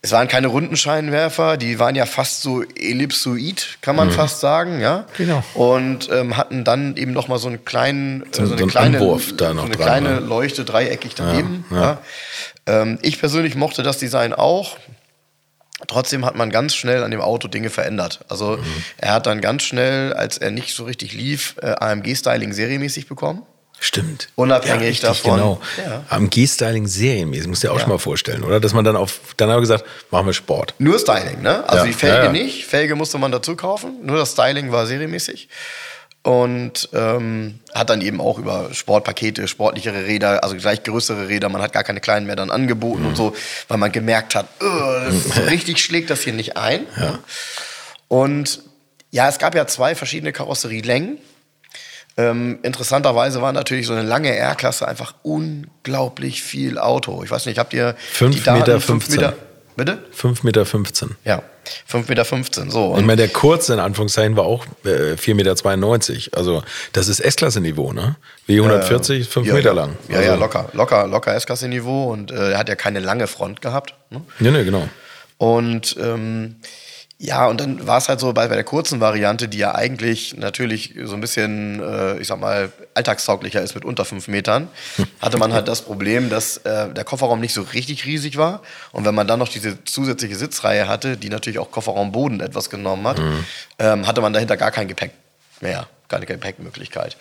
es 0.05 0.11
waren 0.11 0.27
keine 0.27 0.47
runden 0.47 0.77
Scheinwerfer, 0.77 1.57
die 1.57 1.79
waren 1.79 1.95
ja 1.95 2.05
fast 2.05 2.41
so 2.43 2.61
ellipsoid, 2.61 3.79
kann 3.81 3.95
man 3.95 4.11
fast 4.11 4.39
sagen, 4.39 4.79
ja. 4.79 5.05
Genau. 5.17 5.43
Und 5.55 6.09
ähm, 6.11 6.37
hatten 6.37 6.63
dann 6.63 6.95
eben 6.95 7.11
noch 7.11 7.27
mal 7.27 7.39
so 7.39 7.47
einen 7.47 7.65
kleinen, 7.65 8.21
äh, 8.21 8.25
So- 8.31 8.45
so, 8.45 8.51
eine 8.53 8.61
so 8.61 8.67
kleine, 8.67 8.97
Anwurf 8.99 9.35
da 9.35 9.53
noch 9.53 9.61
so 9.63 9.65
eine 9.65 9.75
dran, 9.75 9.85
kleine 9.85 10.09
ne? 10.15 10.19
Leuchte 10.19 10.63
dreieckig 10.63 11.15
daneben. 11.15 11.65
Ja, 11.71 11.97
Ähm, 12.67 12.99
ich 13.01 13.19
persönlich 13.19 13.55
mochte 13.55 13.81
das 13.83 13.97
Design 13.97 14.33
auch. 14.33 14.77
Trotzdem 15.87 16.23
hat 16.25 16.35
man 16.35 16.49
ganz 16.51 16.73
schnell 16.75 17.03
an 17.03 17.11
dem 17.11 17.21
Auto 17.21 17.47
Dinge 17.47 17.69
verändert. 17.69 18.21
Also 18.29 18.57
er 18.97 19.13
hat 19.13 19.25
dann 19.25 19.41
ganz 19.41 19.63
schnell, 19.63 20.13
als 20.13 20.37
er 20.37 20.49
nicht 20.51 20.73
so 20.75 20.85
richtig 20.85 21.13
lief, 21.13 21.55
äh, 21.61 21.67
AMG-Styling 21.79 22.53
serienmäßig 22.53 23.07
bekommen. 23.07 23.43
Stimmt. 23.79 24.29
Unabhängig 24.35 24.81
richtig, 24.89 25.01
davon. 25.01 25.33
Genau. 25.35 25.61
Ja. 25.85 26.03
Am 26.09 26.29
G-Styling 26.29 26.87
serienmäßig, 26.87 27.47
musst 27.47 27.63
du 27.63 27.67
dir 27.67 27.71
auch 27.73 27.77
Ja. 27.77 27.81
schon 27.81 27.89
mal 27.91 27.99
vorstellen, 27.99 28.43
oder? 28.43 28.59
Dass 28.59 28.73
man 28.73 28.83
dann 28.85 28.95
auf, 28.95 29.19
dann 29.37 29.49
haben 29.49 29.57
wir 29.57 29.61
gesagt, 29.61 29.85
machen 30.11 30.25
wir 30.25 30.33
Sport. 30.33 30.73
Nur 30.79 30.97
Styling, 30.97 31.41
ne? 31.41 31.63
Also 31.67 31.77
Ja, 31.79 31.85
die 31.85 31.93
Felge 31.93 32.17
ja, 32.17 32.23
ja. 32.25 32.31
nicht. 32.31 32.65
Felge 32.65 32.95
musste 32.95 33.17
man 33.17 33.31
dazu 33.31 33.55
kaufen. 33.55 33.97
Nur 34.03 34.17
das 34.17 34.31
Styling 34.31 34.71
war 34.71 34.87
serienmäßig. 34.87 35.49
Und 36.23 36.89
ähm, 36.93 37.59
hat 37.75 37.91
dann 37.91 38.01
eben 38.01 38.19
auch 38.19 38.39
über 38.39 38.73
Sportpakete, 38.73 39.47
sportlichere 39.47 40.05
Räder, 40.05 40.43
also 40.43 40.55
gleich 40.55 40.81
größere 40.81 41.27
Räder, 41.27 41.49
man 41.49 41.61
hat 41.61 41.71
gar 41.71 41.83
keine 41.83 41.99
kleinen 42.01 42.25
mehr 42.25 42.35
dann 42.35 42.49
angeboten 42.49 43.03
Mhm. 43.03 43.07
und 43.09 43.15
so, 43.15 43.35
weil 43.67 43.77
man 43.77 43.91
gemerkt 43.91 44.33
hat, 44.33 44.47
"Ugh, 44.59 45.01
das 45.05 45.35
so 45.35 45.41
richtig 45.43 45.83
schlägt 45.83 46.09
das 46.09 46.21
hier 46.21 46.33
nicht 46.33 46.57
ein. 46.57 46.87
Und 48.07 48.61
ja, 49.11 49.29
es 49.29 49.37
gab 49.37 49.53
ja 49.53 49.67
zwei 49.67 49.93
verschiedene 49.95 50.31
Karosserielängen. 50.31 51.19
Ähm, 52.17 52.59
interessanterweise 52.63 53.41
war 53.41 53.51
natürlich 53.51 53.87
so 53.87 53.93
eine 53.93 54.03
lange 54.03 54.33
R-Klasse 54.33 54.87
einfach 54.87 55.15
unglaublich 55.23 56.43
viel 56.43 56.77
Auto. 56.77 57.23
Ich 57.23 57.31
weiß 57.31 57.45
nicht, 57.45 57.59
habt 57.59 57.73
ihr 57.73 57.95
Fünf 57.97 58.35
die 58.35 58.43
Daten? 58.43 58.59
Meter 58.59 58.79
Fünf 58.79 59.05
15. 59.05 59.15
Meter, 59.19 59.33
bitte? 59.75 59.97
5,15 60.17 60.45
Meter. 60.45 60.65
Ja, 61.25 61.41
5,15 61.91 62.07
Meter. 62.07 62.71
So. 62.71 62.91
Ich 62.91 62.97
Und 62.99 63.05
meine, 63.05 63.17
der 63.17 63.27
kurze 63.27 63.73
in 63.73 63.79
Anführungszeichen 63.79 64.37
war 64.37 64.45
auch 64.45 64.65
äh, 64.85 65.15
4,92 65.15 65.33
Meter. 65.33 66.37
Also 66.37 66.63
das 66.93 67.09
ist 67.09 67.19
S-Klasse-Niveau, 67.19 67.91
ne? 67.91 68.15
Wie 68.45 68.57
140, 68.61 69.27
5 69.27 69.47
ja, 69.47 69.53
Meter 69.53 69.73
lang. 69.73 69.97
Ja, 70.07 70.17
also, 70.17 70.29
ja, 70.29 70.35
locker, 70.35 70.69
locker, 70.71 71.07
locker 71.07 71.35
S-Klasse-Niveau 71.35 72.13
und 72.13 72.31
äh, 72.31 72.51
er 72.51 72.57
hat 72.57 72.69
ja 72.69 72.75
keine 72.75 73.01
lange 73.01 73.27
Front 73.27 73.61
gehabt. 73.61 73.93
Ne? 74.09 74.21
Ja, 74.39 74.51
ne, 74.51 74.63
genau. 74.63 74.87
Und 75.37 75.97
ähm, 75.99 76.55
ja, 77.17 77.47
und 77.47 77.61
dann 77.61 77.87
war 77.87 77.97
es 77.97 78.09
halt 78.09 78.19
so 78.19 78.33
bei, 78.33 78.49
bei 78.49 78.55
der 78.55 78.65
kurzen 78.65 78.99
Variante, 78.99 79.47
die 79.47 79.57
ja 79.57 79.73
eigentlich 79.73 80.35
natürlich 80.35 80.95
so 81.05 81.13
ein 81.15 81.21
bisschen, 81.21 81.81
äh, 81.81 82.17
ich 82.19 82.27
sag 82.27 82.39
mal, 82.41 82.71
alltagstauglicher 82.93 83.61
ist 83.61 83.73
mit 83.73 83.85
unter 83.85 84.03
fünf 84.03 84.27
Metern, 84.27 84.67
hatte 85.21 85.37
man 85.37 85.53
halt 85.53 85.69
das 85.69 85.81
Problem, 85.81 86.29
dass 86.29 86.57
äh, 86.57 86.89
der 86.93 87.05
Kofferraum 87.05 87.39
nicht 87.39 87.53
so 87.53 87.61
richtig 87.61 88.05
riesig 88.05 88.37
war. 88.37 88.61
Und 88.91 89.05
wenn 89.05 89.15
man 89.15 89.27
dann 89.27 89.39
noch 89.39 89.47
diese 89.47 89.81
zusätzliche 89.85 90.35
Sitzreihe 90.35 90.89
hatte, 90.89 91.15
die 91.15 91.29
natürlich 91.29 91.59
auch 91.59 91.71
Kofferraumboden 91.71 92.41
etwas 92.41 92.69
genommen 92.69 93.07
hat, 93.07 93.21
ähm, 93.79 94.05
hatte 94.07 94.19
man 94.19 94.33
dahinter 94.33 94.57
gar 94.57 94.71
kein 94.71 94.89
Gepäck 94.89 95.11
mehr, 95.61 95.87
keine 96.09 96.25
Gepäckmöglichkeit. 96.25 97.15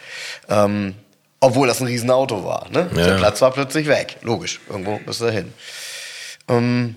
Ähm, 0.48 0.96
obwohl 1.38 1.68
das 1.68 1.80
ein 1.80 1.86
Riesenauto 1.86 2.44
war. 2.44 2.68
Ne? 2.70 2.88
Ja, 2.96 3.06
Der. 3.06 3.16
Platz 3.16 3.40
war 3.42 3.52
plötzlich 3.52 3.86
weg. 3.86 4.16
Logisch, 4.22 4.60
irgendwo 4.68 4.98
müsste 5.06 5.26
er 5.26 5.32
hin. 5.32 5.52
Ähm, 6.48 6.96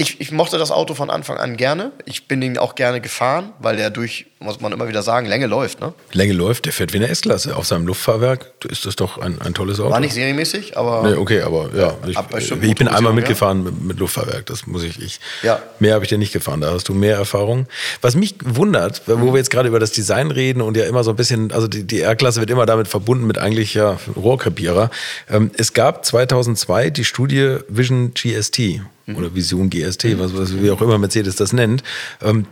ich, 0.00 0.18
ich 0.18 0.32
mochte 0.32 0.56
das 0.56 0.70
Auto 0.70 0.94
von 0.94 1.10
Anfang 1.10 1.36
an 1.36 1.58
gerne. 1.58 1.92
Ich 2.06 2.26
bin 2.26 2.40
ihn 2.40 2.56
auch 2.56 2.74
gerne 2.74 3.02
gefahren, 3.02 3.52
weil 3.58 3.76
der 3.76 3.90
durch, 3.90 4.26
muss 4.38 4.58
man 4.58 4.72
immer 4.72 4.88
wieder 4.88 5.02
sagen, 5.02 5.26
Länge 5.26 5.46
läuft. 5.46 5.82
Ne? 5.82 5.92
Länge 6.12 6.32
läuft, 6.32 6.64
der 6.64 6.72
fährt 6.72 6.94
wie 6.94 6.96
eine 6.96 7.08
S-Klasse. 7.08 7.54
Auf 7.54 7.66
seinem 7.66 7.86
Luftfahrwerk 7.86 8.50
ist 8.70 8.86
das 8.86 8.96
doch 8.96 9.18
ein, 9.18 9.42
ein 9.42 9.52
tolles 9.52 9.78
Auto. 9.78 9.90
War 9.90 10.00
nicht 10.00 10.14
serienmäßig, 10.14 10.78
aber 10.78 11.02
Nee, 11.06 11.16
okay, 11.16 11.42
aber 11.42 11.68
ja, 11.76 11.94
ich, 12.06 12.18
bestimmten 12.18 12.64
ich 12.66 12.74
bin 12.76 12.88
einmal 12.88 13.12
mitgefahren 13.12 13.62
mit, 13.62 13.82
mit 13.82 13.98
Luftfahrwerk, 13.98 14.46
das 14.46 14.66
muss 14.66 14.84
ich. 14.84 14.98
ich 15.02 15.20
Ja. 15.42 15.60
Mehr 15.80 15.94
habe 15.94 16.04
ich 16.04 16.08
dir 16.08 16.18
nicht 16.18 16.32
gefahren, 16.32 16.62
da 16.62 16.72
hast 16.72 16.88
du 16.88 16.94
mehr 16.94 17.16
Erfahrung. 17.16 17.66
Was 18.00 18.14
mich 18.14 18.36
wundert, 18.42 19.02
wo 19.06 19.34
wir 19.34 19.38
jetzt 19.38 19.50
gerade 19.50 19.68
über 19.68 19.80
das 19.80 19.92
Design 19.92 20.30
reden 20.30 20.62
und 20.62 20.78
ja 20.78 20.84
immer 20.84 21.04
so 21.04 21.10
ein 21.10 21.16
bisschen, 21.16 21.52
also 21.52 21.68
die, 21.68 21.84
die 21.84 22.00
R-Klasse 22.00 22.40
wird 22.40 22.48
immer 22.48 22.64
damit 22.64 22.88
verbunden 22.88 23.26
mit 23.26 23.36
eigentlich 23.36 23.74
ja 23.74 23.98
Rohrkrepierer. 24.16 24.88
Ähm, 25.28 25.50
es 25.58 25.74
gab 25.74 26.06
2002 26.06 26.88
die 26.88 27.04
Studie 27.04 27.58
Vision 27.68 28.14
GST 28.14 28.80
oder 29.16 29.34
Vision 29.34 29.70
GST, 29.70 30.18
was, 30.18 30.36
was, 30.36 30.60
wie 30.60 30.70
auch 30.70 30.82
immer 30.82 30.98
Mercedes 30.98 31.36
das 31.36 31.52
nennt. 31.52 31.82
Ähm, 32.22 32.46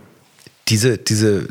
diese, 0.67 0.97
diese 0.97 1.47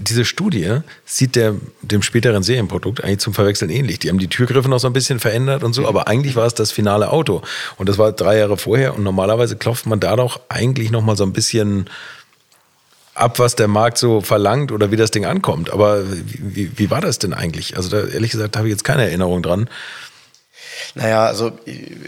diese 0.00 0.24
Studie 0.24 0.78
sieht 1.04 1.36
der, 1.36 1.54
dem 1.82 2.02
späteren 2.02 2.42
Serienprodukt 2.42 3.02
eigentlich 3.02 3.18
zum 3.18 3.34
Verwechseln 3.34 3.70
ähnlich. 3.70 3.98
Die 3.98 4.08
haben 4.08 4.18
die 4.18 4.28
Türgriffe 4.28 4.68
noch 4.68 4.78
so 4.78 4.86
ein 4.86 4.92
bisschen 4.92 5.20
verändert 5.20 5.62
und 5.62 5.72
so, 5.72 5.86
aber 5.86 6.08
eigentlich 6.08 6.36
war 6.36 6.46
es 6.46 6.54
das 6.54 6.72
finale 6.72 7.10
Auto. 7.10 7.42
Und 7.76 7.88
das 7.88 7.98
war 7.98 8.12
drei 8.12 8.38
Jahre 8.38 8.56
vorher 8.56 8.94
und 8.94 9.02
normalerweise 9.02 9.56
klopft 9.56 9.86
man 9.86 10.00
da 10.00 10.16
doch 10.16 10.40
eigentlich 10.48 10.90
noch 10.90 11.02
mal 11.02 11.16
so 11.16 11.24
ein 11.24 11.32
bisschen 11.32 11.86
ab, 13.14 13.38
was 13.38 13.56
der 13.56 13.68
Markt 13.68 13.98
so 13.98 14.20
verlangt 14.20 14.72
oder 14.72 14.90
wie 14.90 14.96
das 14.96 15.10
Ding 15.10 15.24
ankommt. 15.24 15.70
Aber 15.70 16.02
wie, 16.10 16.56
wie, 16.56 16.78
wie 16.78 16.90
war 16.90 17.00
das 17.00 17.18
denn 17.18 17.32
eigentlich? 17.32 17.76
Also 17.76 17.90
da, 17.90 18.06
ehrlich 18.06 18.30
gesagt 18.30 18.56
habe 18.56 18.68
ich 18.68 18.72
jetzt 18.72 18.84
keine 18.84 19.02
Erinnerung 19.02 19.42
dran. 19.42 19.68
Naja, 20.94 21.26
also 21.26 21.58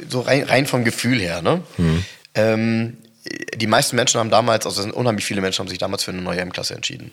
so 0.09 0.21
rein, 0.21 0.45
rein 0.45 0.67
vom 0.67 0.85
Gefühl 0.85 1.21
her. 1.21 1.43
Ne? 1.43 1.63
Ähm, 2.35 2.97
die 3.55 3.67
meisten 3.67 3.97
Menschen 3.97 4.21
haben 4.21 4.31
damals, 4.31 4.67
also 4.67 4.83
unheimlich 4.93 5.25
viele 5.25 5.41
Menschen 5.41 5.61
haben 5.61 5.69
sich 5.69 5.79
damals 5.79 6.05
für 6.05 6.13
eine 6.13 6.23
neue 6.23 6.41
M-Klasse 6.41 6.75
entschieden. 6.75 7.11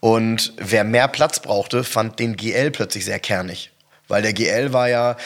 Und 0.00 0.52
wer 0.56 0.84
mehr 0.84 1.08
Platz 1.08 1.40
brauchte, 1.40 1.84
fand 1.84 2.18
den 2.18 2.36
GL 2.36 2.70
plötzlich 2.70 3.04
sehr 3.04 3.18
kernig. 3.18 3.70
Weil 4.08 4.22
der 4.22 4.34
GL 4.34 4.72
war 4.72 4.88
ja 4.88 5.16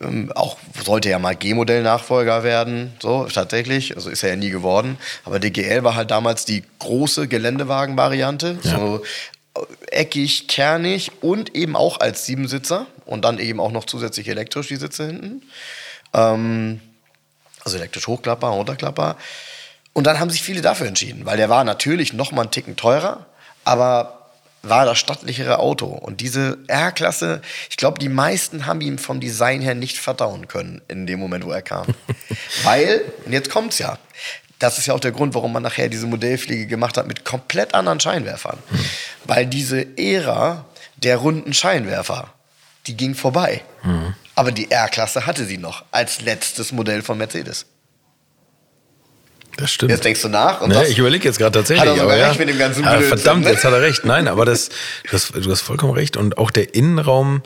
ähm, 0.00 0.30
auch, 0.34 0.56
sollte 0.84 1.08
ja 1.08 1.18
mal 1.18 1.34
G-Modell-Nachfolger 1.34 2.44
werden, 2.44 2.92
so 3.00 3.24
tatsächlich, 3.24 3.96
also 3.96 4.08
ist 4.08 4.22
er 4.22 4.30
ja 4.30 4.36
nie 4.36 4.50
geworden. 4.50 4.98
Aber 5.24 5.40
der 5.40 5.50
GL 5.50 5.82
war 5.82 5.96
halt 5.96 6.10
damals 6.10 6.44
die 6.44 6.62
große 6.78 7.26
Geländewagen-Variante, 7.28 8.58
so 8.62 9.02
eckig, 9.90 10.48
kernig 10.48 11.10
und 11.20 11.54
eben 11.54 11.76
auch 11.76 12.00
als 12.00 12.26
Siebensitzer 12.26 12.86
und 13.06 13.24
dann 13.24 13.38
eben 13.38 13.60
auch 13.60 13.72
noch 13.72 13.84
zusätzlich 13.84 14.28
elektrisch 14.28 14.68
die 14.68 14.76
Sitze 14.76 15.06
hinten. 15.06 15.42
Ähm, 16.14 16.80
also 17.64 17.76
elektrisch 17.76 18.06
Hochklapper, 18.06 18.48
Runterklapper. 18.48 19.16
Und 19.92 20.06
dann 20.06 20.20
haben 20.20 20.30
sich 20.30 20.42
viele 20.42 20.62
dafür 20.62 20.86
entschieden, 20.86 21.26
weil 21.26 21.36
der 21.36 21.48
war 21.48 21.64
natürlich 21.64 22.12
noch 22.12 22.32
mal 22.32 22.42
einen 22.42 22.50
Ticken 22.50 22.76
teurer, 22.76 23.26
aber 23.64 24.20
war 24.62 24.84
das 24.84 24.98
stattlichere 24.98 25.58
Auto. 25.58 25.86
Und 25.86 26.20
diese 26.20 26.58
R-Klasse, 26.66 27.40
ich 27.70 27.76
glaube, 27.76 27.98
die 27.98 28.08
meisten 28.08 28.66
haben 28.66 28.80
ihm 28.80 28.98
vom 28.98 29.20
Design 29.20 29.60
her 29.60 29.74
nicht 29.74 29.96
verdauen 29.96 30.48
können 30.48 30.82
in 30.88 31.06
dem 31.06 31.18
Moment, 31.18 31.44
wo 31.44 31.50
er 31.50 31.62
kam. 31.62 31.86
weil, 32.62 33.02
und 33.24 33.32
jetzt 33.32 33.50
kommt's 33.50 33.78
ja, 33.78 33.98
das 34.60 34.78
ist 34.78 34.86
ja 34.86 34.94
auch 34.94 35.00
der 35.00 35.10
Grund, 35.10 35.34
warum 35.34 35.52
man 35.52 35.62
nachher 35.62 35.88
diese 35.88 36.06
Modellfliege 36.06 36.66
gemacht 36.66 36.96
hat 36.96 37.08
mit 37.08 37.24
komplett 37.24 37.74
anderen 37.74 37.98
Scheinwerfern. 37.98 38.58
Mhm. 38.70 38.84
Weil 39.24 39.46
diese 39.46 39.98
Ära 39.98 40.66
der 40.96 41.16
runden 41.16 41.52
Scheinwerfer, 41.54 42.32
die 42.86 42.96
ging 42.96 43.14
vorbei. 43.14 43.62
Mhm. 43.82 44.14
Aber 44.34 44.52
die 44.52 44.70
R-Klasse 44.70 45.26
hatte 45.26 45.44
sie 45.44 45.58
noch 45.58 45.84
als 45.90 46.20
letztes 46.20 46.72
Modell 46.72 47.02
von 47.02 47.18
Mercedes. 47.18 47.66
Das 49.56 49.72
stimmt. 49.72 49.90
Jetzt 49.90 50.04
denkst 50.04 50.22
du 50.22 50.28
nach. 50.28 50.60
Und 50.60 50.70
nee, 50.70 50.84
ich 50.84 50.98
überlege 50.98 51.24
jetzt 51.24 51.38
gerade 51.38 51.58
tatsächlich. 51.58 51.80
Hat 51.80 51.88
er 51.88 52.00
sogar 52.00 52.16
aber 52.16 52.22
recht 52.22 52.34
ja, 52.34 52.38
mit 52.38 52.48
dem 52.48 52.58
ganzen 52.58 52.84
ja, 52.84 53.00
Verdammt, 53.00 53.44
ne? 53.44 53.50
jetzt 53.50 53.64
hat 53.64 53.72
er 53.72 53.82
recht. 53.82 54.04
Nein, 54.04 54.28
aber 54.28 54.44
das, 54.44 54.68
du, 54.68 55.12
hast, 55.12 55.34
du 55.34 55.50
hast 55.50 55.62
vollkommen 55.62 55.92
recht. 55.92 56.16
Und 56.16 56.38
auch 56.38 56.50
der 56.50 56.74
Innenraum 56.74 57.42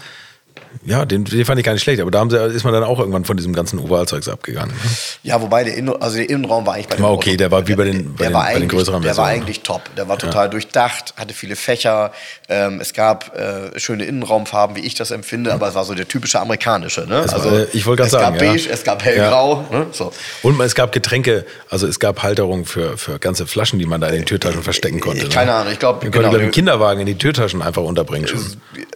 ja, 0.85 1.05
den, 1.05 1.25
den, 1.25 1.45
fand 1.45 1.59
ich 1.59 1.65
gar 1.65 1.73
nicht 1.73 1.83
schlecht, 1.83 2.01
aber 2.01 2.11
da 2.11 2.25
sie, 2.29 2.37
ist 2.37 2.65
man 2.65 2.73
dann 2.73 2.85
auch 2.85 2.99
irgendwann 2.99 3.25
von 3.25 3.37
diesem 3.37 3.53
ganzen 3.53 3.79
Ovalzeugs 3.79 4.29
abgegangen. 4.29 4.75
Ne? 4.75 4.91
Ja, 5.23 5.41
wobei 5.41 5.65
der, 5.65 5.77
Innen, 5.77 5.95
also 6.01 6.17
der 6.17 6.29
Innenraum 6.29 6.67
war 6.67 6.75
eigentlich 6.75 6.89
bei 6.89 6.97
dem 6.97 7.05
Okay, 7.05 7.31
Auto, 7.31 7.37
der 7.39 7.51
war 7.51 7.69
wie 7.69 7.75
bei 7.75 7.85
den, 7.85 8.15
bei 8.15 8.25
den, 8.25 8.33
bei 8.33 8.59
den 8.59 8.69
größeren 8.69 9.03
Der 9.03 9.17
war 9.17 9.27
eigentlich 9.27 9.61
top. 9.61 9.83
Der 9.97 10.09
war 10.09 10.19
total 10.19 10.47
ja. 10.47 10.49
durchdacht, 10.49 11.15
hatte 11.17 11.35
viele 11.35 11.57
Fächer. 11.57 12.13
Ähm, 12.49 12.81
es 12.81 12.93
gab 12.93 13.37
äh, 13.37 13.79
schöne 13.79 14.05
Innenraumfarben, 14.05 14.77
wie 14.77 14.81
ich 14.81 14.95
das 14.95 15.11
empfinde, 15.11 15.53
aber 15.53 15.69
es 15.69 15.75
war 15.75 15.85
so 15.85 15.95
der 15.95 16.09
typische 16.09 16.41
amerikanische. 16.41 17.07
Ne? 17.07 17.21
also, 17.21 17.51
war, 17.51 17.67
ich 17.73 17.87
wollte 17.87 18.03
gerade 18.03 18.11
sagen. 18.11 18.37
Es 18.37 18.41
gab 18.41 18.51
beige, 18.51 18.71
es 18.71 18.85
gab 18.85 19.05
hellgrau. 19.05 19.65
Ja. 19.71 19.79
Ne? 19.79 19.87
So. 19.93 20.13
Und 20.43 20.61
es 20.61 20.75
gab 20.75 20.93
Getränke, 20.93 21.47
also 21.71 21.87
es 21.87 22.01
gab 22.01 22.23
Halterungen 22.23 22.65
für, 22.65 22.99
für 22.99 23.19
ganze 23.19 23.47
Flaschen, 23.47 23.79
die 23.79 23.87
man 23.87 24.01
da 24.01 24.09
in 24.09 24.17
den 24.17 24.27
Türtaschen 24.27 24.63
verstecken 24.63 25.01
konnte. 25.01 25.29
Keine 25.29 25.53
ne? 25.53 25.57
Ahnung, 25.57 25.73
ich 25.73 25.79
glaube. 25.79 26.05
Man 26.05 26.13
genau, 26.13 26.29
konnte 26.29 26.41
den 26.41 26.51
Kinderwagen 26.51 27.01
in 27.01 27.07
die 27.07 27.19
Türtaschen 27.19 27.63
einfach 27.63 27.83
unterbringen. 27.83 28.29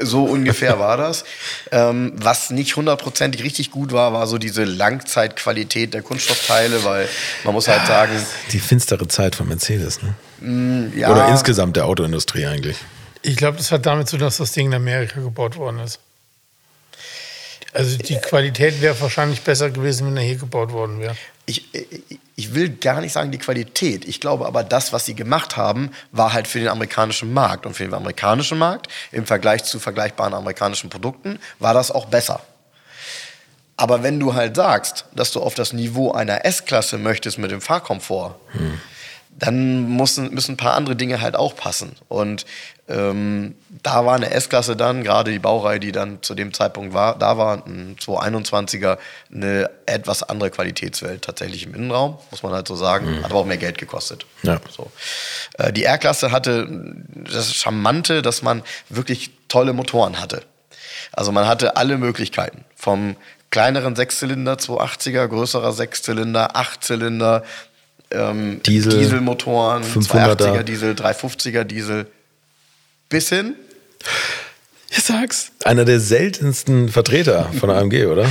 So 0.01 0.25
ungefähr 0.25 0.79
war 0.79 0.97
das. 0.97 1.25
Ähm, 1.71 2.13
was 2.17 2.51
nicht 2.51 2.77
hundertprozentig 2.77 3.43
richtig 3.43 3.71
gut 3.71 3.93
war, 3.93 4.13
war 4.13 4.27
so 4.27 4.39
diese 4.39 4.65
Langzeitqualität 4.65 5.95
der 5.95 6.03
Kunststoffteile, 6.03 6.85
weil 6.85 7.09
man 7.45 7.55
muss 7.55 7.69
halt 7.69 7.87
sagen. 7.87 8.13
Die 8.53 8.61
finstere 8.61 9.07
Zeit 9.09 9.35
von 9.35 9.49
Mercedes, 9.49 10.01
ne? 10.03 10.15
Mm, 10.41 10.99
ja. 10.99 11.11
Oder 11.11 11.29
insgesamt 11.29 11.77
der 11.77 11.87
Autoindustrie 11.87 12.47
eigentlich. 12.47 12.77
Ich 13.23 13.37
glaube, 13.37 13.59
das 13.59 13.71
hat 13.71 13.85
damit 13.87 14.09
zu 14.09 14.17
tun, 14.17 14.27
dass 14.27 14.39
das 14.39 14.53
Ding 14.53 14.67
in 14.67 14.75
Amerika 14.75 15.21
gebaut 15.21 15.57
worden 15.57 15.81
ist. 15.81 16.01
Also 17.73 17.99
die 17.99 18.17
Qualität 18.17 18.81
wäre 18.81 18.99
wahrscheinlich 19.01 19.43
besser 19.43 19.71
gewesen, 19.71 20.07
wenn 20.07 20.17
er 20.17 20.23
hier 20.23 20.37
gebaut 20.37 20.73
worden 20.73 21.01
wäre. 21.01 21.17
Ich, 21.49 21.65
ich 22.37 22.55
will 22.55 22.69
gar 22.69 23.01
nicht 23.01 23.15
sagen 23.15 23.31
die 23.31 23.39
Qualität. 23.39 24.07
Ich 24.07 24.21
glaube 24.21 24.45
aber, 24.47 24.63
das, 24.63 24.93
was 24.93 25.07
sie 25.07 25.15
gemacht 25.15 25.57
haben, 25.57 25.91
war 26.13 26.35
halt 26.35 26.47
für 26.47 26.59
den 26.59 26.69
amerikanischen 26.69 27.33
Markt. 27.33 27.65
Und 27.65 27.75
für 27.75 27.85
den 27.85 27.95
amerikanischen 27.95 28.59
Markt, 28.59 28.89
im 29.13 29.25
Vergleich 29.25 29.65
zu 29.65 29.81
vergleichbaren 29.81 30.35
amerikanischen 30.35 30.91
Produkten, 30.91 31.39
war 31.59 31.73
das 31.73 31.91
auch 31.91 32.05
besser. 32.05 32.41
Aber 33.79 34.03
wenn 34.03 34.21
du 34.21 34.35
halt 34.35 34.57
sagst, 34.57 35.07
dass 35.15 35.33
du 35.33 35.41
auf 35.41 35.55
das 35.55 35.73
Niveau 35.73 36.13
einer 36.13 36.45
S-Klasse 36.45 36.99
möchtest 36.99 37.39
mit 37.39 37.51
dem 37.51 37.63
Fahrkomfort, 37.63 38.35
hm 38.53 38.79
dann 39.39 39.97
müssen, 39.97 40.35
müssen 40.35 40.53
ein 40.53 40.57
paar 40.57 40.75
andere 40.75 40.97
Dinge 40.97 41.21
halt 41.21 41.37
auch 41.37 41.55
passen. 41.55 41.97
Und 42.09 42.45
ähm, 42.89 43.55
da 43.83 44.07
war 44.07 44.15
eine 44.15 44.31
S-Klasse 44.31 44.75
dann, 44.75 45.05
gerade 45.05 45.31
die 45.31 45.39
Baureihe, 45.39 45.79
die 45.79 45.93
dann 45.93 46.23
zu 46.23 46.35
dem 46.35 46.55
Zeitpunkt 46.55 46.95
war, 46.95 47.19
da 47.19 47.37
war 47.37 47.67
ein 47.67 47.97
221er 48.01 48.99
eine 49.33 49.71
etwas 49.85 50.23
andere 50.23 50.51
Qualitätswelt 50.51 51.23
tatsächlich 51.23 51.65
im 51.65 51.75
Innenraum, 51.75 52.19
muss 52.31 52.43
man 52.43 52.53
halt 52.53 52.67
so 52.67 52.77
sagen. 52.77 53.11
Mhm. 53.11 53.17
Hat 53.19 53.27
aber 53.27 53.41
auch 53.41 53.47
mehr 53.47 53.59
Geld 53.59 53.77
gekostet. 53.77 54.25
Ja. 54.43 54.59
So. 54.71 54.91
Äh, 55.59 55.73
die 55.73 55.85
R-Klasse 55.85 56.33
hatte 56.33 56.67
das 57.31 57.55
Charmante, 57.55 58.23
dass 58.23 58.43
man 58.43 58.63
wirklich 58.89 59.33
tolle 59.49 59.75
Motoren 59.75 60.21
hatte. 60.21 60.43
Also 61.13 61.31
man 61.31 61.47
hatte 61.47 61.77
alle 61.77 61.99
Möglichkeiten. 61.99 62.65
Vom 62.75 63.17
kleineren 63.51 63.97
Sechszylinder 63.97 64.55
280er, 64.55 65.27
größerer 65.27 65.73
Sechszylinder, 65.73 66.57
Achtzylinder, 66.57 67.45
ähm, 68.11 68.63
Diesel, 68.63 68.99
Dieselmotoren, 68.99 69.83
280er 69.83 70.63
Diesel, 70.63 70.95
350er 70.95 71.65
Diesel, 71.65 72.07
bis 73.09 73.29
hin. 73.29 73.55
Ich 74.91 75.03
sag's. 75.03 75.53
Einer 75.65 75.85
der 75.85 76.01
seltensten 76.01 76.89
Vertreter 76.89 77.51
von 77.59 77.71
AMG, 77.71 78.07
oder? 78.07 78.29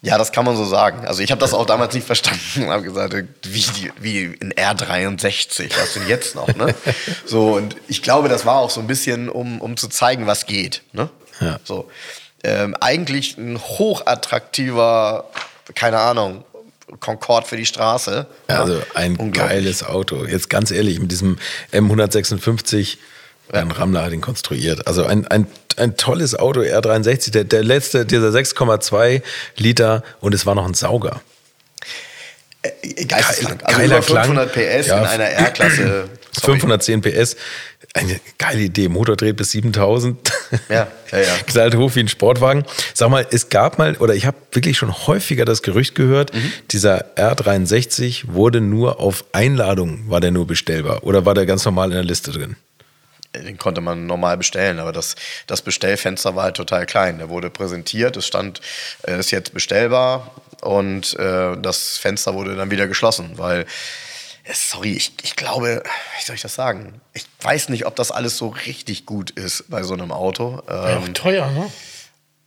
Ja, 0.00 0.16
das 0.16 0.30
kann 0.30 0.44
man 0.44 0.56
so 0.56 0.64
sagen. 0.64 1.06
Also 1.06 1.22
ich 1.22 1.32
habe 1.32 1.40
das 1.40 1.52
auch 1.52 1.66
damals 1.66 1.94
nicht 1.94 2.06
verstanden 2.06 2.64
und 2.64 2.70
habe 2.70 2.84
gesagt, 2.84 3.14
wie, 3.42 3.64
die, 3.76 3.92
wie 4.00 4.24
in 4.24 4.52
R63, 4.52 5.70
was 5.76 5.94
denn 5.94 6.06
jetzt 6.08 6.34
noch? 6.34 6.54
Ne? 6.54 6.74
So, 7.26 7.56
und 7.56 7.76
ich 7.88 8.02
glaube, 8.02 8.28
das 8.28 8.46
war 8.46 8.56
auch 8.56 8.70
so 8.70 8.80
ein 8.80 8.86
bisschen, 8.86 9.28
um, 9.28 9.60
um 9.60 9.76
zu 9.76 9.88
zeigen, 9.88 10.26
was 10.26 10.46
geht. 10.46 10.82
Ne? 10.92 11.10
Ja. 11.40 11.58
So. 11.64 11.90
Ähm, 12.44 12.76
eigentlich 12.80 13.36
ein 13.36 13.58
hochattraktiver, 13.58 15.28
keine 15.74 15.98
Ahnung, 15.98 16.44
Concorde 17.00 17.46
für 17.46 17.56
die 17.56 17.66
Straße. 17.66 18.26
Also 18.46 18.80
ein 18.94 19.32
geiles 19.32 19.82
Auto. 19.82 20.24
Jetzt 20.24 20.48
ganz 20.48 20.70
ehrlich, 20.70 21.00
mit 21.00 21.10
diesem 21.10 21.38
M156, 21.72 22.96
ja. 22.96 22.98
Ein 23.52 23.70
Rammler 23.70 24.04
hat 24.04 24.12
ihn 24.12 24.20
konstruiert. 24.20 24.86
Also 24.86 25.04
ein, 25.04 25.26
ein, 25.26 25.46
ein 25.76 25.96
tolles 25.96 26.34
Auto, 26.34 26.60
R63, 26.60 27.30
der, 27.30 27.44
der 27.44 27.64
letzte, 27.64 28.06
dieser 28.06 28.28
6,2 28.28 29.22
Liter 29.56 30.02
und 30.20 30.34
es 30.34 30.46
war 30.46 30.54
noch 30.54 30.66
ein 30.66 30.74
Sauger. 30.74 31.20
Äh, 32.62 33.04
geisteskrank. 33.04 33.62
Also 33.64 33.82
über 33.82 34.02
500 34.02 34.52
PS 34.52 34.86
ja, 34.88 34.98
in 34.98 35.06
einer 35.06 35.24
R-Klasse. 35.24 36.08
510 36.40 37.00
PS. 37.00 37.36
Eine 37.94 38.20
geile 38.38 38.60
Idee. 38.60 38.88
Motor 38.88 39.16
dreht 39.16 39.36
bis 39.36 39.52
7000. 39.52 40.18
Ja, 40.68 40.88
ja, 41.10 41.18
ja. 41.18 41.24
Knallt 41.46 41.76
hoch 41.76 41.94
wie 41.94 42.00
ein 42.00 42.08
Sportwagen. 42.08 42.64
Sag 42.94 43.10
mal, 43.10 43.26
es 43.30 43.48
gab 43.48 43.78
mal, 43.78 43.96
oder 43.96 44.14
ich 44.14 44.26
habe 44.26 44.36
wirklich 44.52 44.76
schon 44.76 44.92
häufiger 45.06 45.44
das 45.44 45.62
Gerücht 45.62 45.94
gehört, 45.94 46.34
mhm. 46.34 46.52
dieser 46.70 47.16
R63 47.16 48.24
wurde 48.28 48.60
nur 48.60 49.00
auf 49.00 49.24
Einladung, 49.32 50.04
war 50.08 50.20
der 50.20 50.30
nur 50.30 50.46
bestellbar. 50.46 51.02
Oder 51.04 51.24
war 51.24 51.34
der 51.34 51.46
ganz 51.46 51.64
normal 51.64 51.88
in 51.88 51.94
der 51.94 52.04
Liste 52.04 52.30
drin? 52.30 52.56
Den 53.34 53.58
konnte 53.58 53.80
man 53.80 54.06
normal 54.06 54.36
bestellen, 54.36 54.78
aber 54.78 54.92
das, 54.92 55.14
das 55.46 55.62
Bestellfenster 55.62 56.34
war 56.34 56.44
halt 56.44 56.56
total 56.56 56.86
klein. 56.86 57.18
Der 57.18 57.28
wurde 57.28 57.50
präsentiert, 57.50 58.16
es 58.16 58.26
stand, 58.26 58.60
er 59.02 59.18
ist 59.18 59.30
jetzt 59.30 59.52
bestellbar 59.52 60.30
und 60.62 61.14
äh, 61.18 61.56
das 61.60 61.98
Fenster 61.98 62.34
wurde 62.34 62.56
dann 62.56 62.70
wieder 62.70 62.88
geschlossen, 62.88 63.32
weil 63.36 63.66
sorry, 64.52 64.92
ich, 64.92 65.12
ich 65.22 65.36
glaube, 65.36 65.82
wie 66.18 66.24
soll 66.24 66.36
ich 66.36 66.42
das 66.42 66.54
sagen? 66.54 67.00
Ich 67.12 67.26
weiß 67.42 67.68
nicht, 67.68 67.86
ob 67.86 67.96
das 67.96 68.10
alles 68.10 68.36
so 68.36 68.48
richtig 68.48 69.06
gut 69.06 69.30
ist 69.30 69.64
bei 69.68 69.82
so 69.82 69.94
einem 69.94 70.12
Auto. 70.12 70.62
Ähm, 70.68 71.06
ja, 71.06 71.12
teuer, 71.12 71.50
ne? 71.50 71.70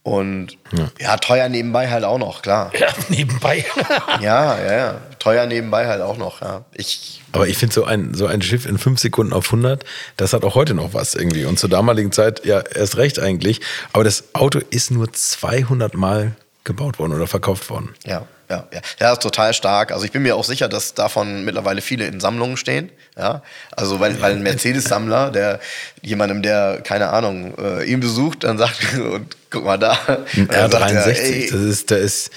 Und 0.04 0.58
ja. 0.72 0.90
ja. 1.00 1.18
teuer 1.18 1.48
nebenbei 1.48 1.90
halt 1.90 2.04
auch 2.04 2.18
noch, 2.18 2.42
klar. 2.42 2.72
Ja, 2.78 2.88
nebenbei. 3.10 3.64
ja, 4.22 4.60
ja, 4.60 4.74
ja. 4.74 5.02
Teuer 5.20 5.46
nebenbei 5.46 5.88
halt 5.88 6.02
auch 6.02 6.18
noch, 6.18 6.42
ja. 6.42 6.66
Ich, 6.74 7.22
Aber 7.32 7.48
ich 7.48 7.58
finde 7.58 7.76
so 7.76 7.84
ein, 7.84 8.16
so 8.16 8.26
ein 8.26 8.42
Schiff 8.42 8.66
in 8.66 8.80
fünf 8.80 9.00
Sekunden 9.00 9.32
auf 9.34 9.46
100, 9.46 9.86
das 10.18 10.34
hat 10.34 10.44
auch 10.44 10.56
heute 10.56 10.74
noch 10.74 10.96
was 10.96 11.14
irgendwie. 11.14 11.46
Und 11.46 11.60
zur 11.60 11.70
damaligen 11.70 12.12
Zeit, 12.12 12.44
ja, 12.46 12.62
erst 12.62 12.98
recht 12.98 13.20
eigentlich. 13.20 13.62
Aber 13.94 14.04
das 14.04 14.34
Auto 14.34 14.60
ist 14.72 14.90
nur 14.90 15.12
200 15.14 15.94
Mal 15.94 16.36
gebaut 16.64 16.98
worden 16.98 17.14
oder 17.14 17.28
verkauft 17.28 17.70
worden. 17.70 17.94
Ja 18.04 18.26
ja, 18.52 18.68
ja. 18.74 18.82
Ja, 19.00 19.14
ist 19.14 19.22
total 19.22 19.54
stark. 19.54 19.92
Also 19.92 20.04
ich 20.06 20.12
bin 20.12 20.24
mir 20.24 20.36
auch 20.36 20.44
sicher, 20.44 20.68
dass 20.68 20.94
davon 20.94 21.46
mittlerweile 21.46 21.82
viele 21.82 22.06
in 22.06 22.20
Sammlungen 22.20 22.58
stehen. 22.58 22.92
Ja, 23.18 23.42
also 23.72 24.00
weil, 24.00 24.22
weil 24.22 24.34
ein 24.34 24.44
Mercedes-Sammler, 24.44 25.32
der 25.32 25.60
jemandem, 26.02 26.42
der 26.42 26.82
keine 26.84 27.10
Ahnung, 27.10 27.54
äh, 27.58 27.86
ihn 27.86 28.02
besucht, 28.02 28.44
dann 28.44 28.58
sagt 28.58 28.94
und 29.00 29.38
guck 29.50 29.64
mal 29.64 29.78
da. 29.78 29.98
Ein 30.36 30.50
R63, 30.50 31.46
er, 31.46 31.52
das 31.52 31.62
ist, 31.62 31.92
da 31.92 31.96
ist, 31.96 32.32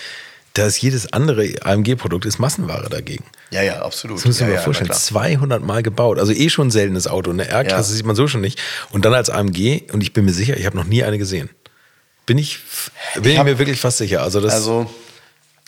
da 0.53 0.67
ist 0.67 0.81
jedes 0.81 1.13
andere 1.13 1.53
AMG-Produkt 1.63 2.27
ist 2.27 2.39
Massenware 2.39 2.89
dagegen. 2.89 3.25
Ja, 3.51 3.63
ja, 3.63 3.83
absolut. 3.83 4.19
Das 4.19 4.25
müssen 4.25 4.47
wir 4.47 4.55
ja, 4.55 4.61
mal 4.61 4.65
vorstellen. 4.65 4.93
200 4.93 5.65
Mal 5.65 5.83
gebaut. 5.83 6.21
Also 6.21 6.33
eh 6.33 6.49
schon 6.49 6.69
ein 6.69 6.71
seltenes 6.71 7.09
Auto. 7.09 7.33
Eine 7.33 7.49
R-Klasse 7.49 7.91
ja. 7.91 7.97
sieht 7.97 8.07
man 8.07 8.15
so 8.15 8.29
schon 8.29 8.41
nicht. 8.41 8.61
Und 8.93 9.05
dann 9.05 9.15
als 9.15 9.31
AMG, 9.31 9.91
und 9.93 10.03
ich 10.03 10.13
bin 10.13 10.25
mir 10.25 10.33
sicher, 10.33 10.57
ich 10.57 10.67
habe 10.67 10.77
noch 10.77 10.85
nie 10.85 11.03
eine 11.03 11.19
gesehen. 11.19 11.51
Bin 12.27 12.39
ich, 12.39 12.61
bin 13.15 13.33
ich, 13.33 13.39
hab, 13.39 13.47
ich 13.47 13.53
mir 13.53 13.59
wirklich 13.59 13.81
fast 13.81 13.99
sicher. 13.99 14.23
Also, 14.23 14.41
das, 14.41 14.55
also 14.55 14.89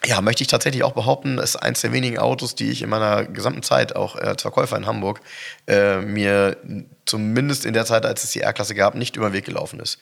ja, 0.07 0.21
möchte 0.21 0.43
ich 0.43 0.49
tatsächlich 0.49 0.83
auch 0.85 0.93
behaupten, 0.93 1.39
ist 1.39 1.57
eins 1.57 1.81
der 1.81 1.93
wenigen 1.93 2.19
Autos, 2.19 2.55
die 2.55 2.71
ich 2.71 2.83
in 2.83 2.89
meiner 2.89 3.25
gesamten 3.25 3.63
Zeit, 3.63 3.97
auch 3.97 4.17
als 4.17 4.43
Verkäufer 4.43 4.77
in 4.77 4.87
Hamburg, 4.87 5.21
äh, 5.67 5.99
mir 6.01 6.57
zumindest 7.05 7.65
in 7.67 7.75
der 7.75 7.85
Zeit, 7.87 8.07
als 8.07 8.25
es 8.25 8.31
die 8.31 8.41
R-Klasse 8.41 8.75
gab, 8.75 8.95
nicht 8.95 9.17
über 9.17 9.29
den 9.31 9.33
Weg 9.33 9.45
gelaufen 9.45 9.81
ist. 9.81 9.99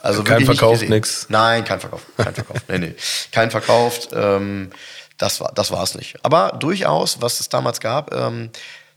Also 0.00 0.24
kein 0.24 0.44
Verkauf, 0.44 0.80
nichts. 0.82 1.26
Nein, 1.28 1.64
kein 1.64 1.78
Verkauf, 1.78 2.02
kein 2.16 2.34
Verkauf. 2.34 2.56
nee, 2.68 2.78
nee, 2.78 2.94
kein 3.30 3.50
verkauft. 3.50 4.08
Ähm, 4.12 4.70
das 5.18 5.40
war 5.40 5.52
das 5.54 5.70
war 5.70 5.82
es 5.84 5.94
nicht. 5.94 6.16
Aber 6.24 6.56
durchaus, 6.58 7.20
was 7.20 7.38
es 7.38 7.48
damals 7.48 7.78
gab, 7.80 8.12
ähm, 8.12 8.50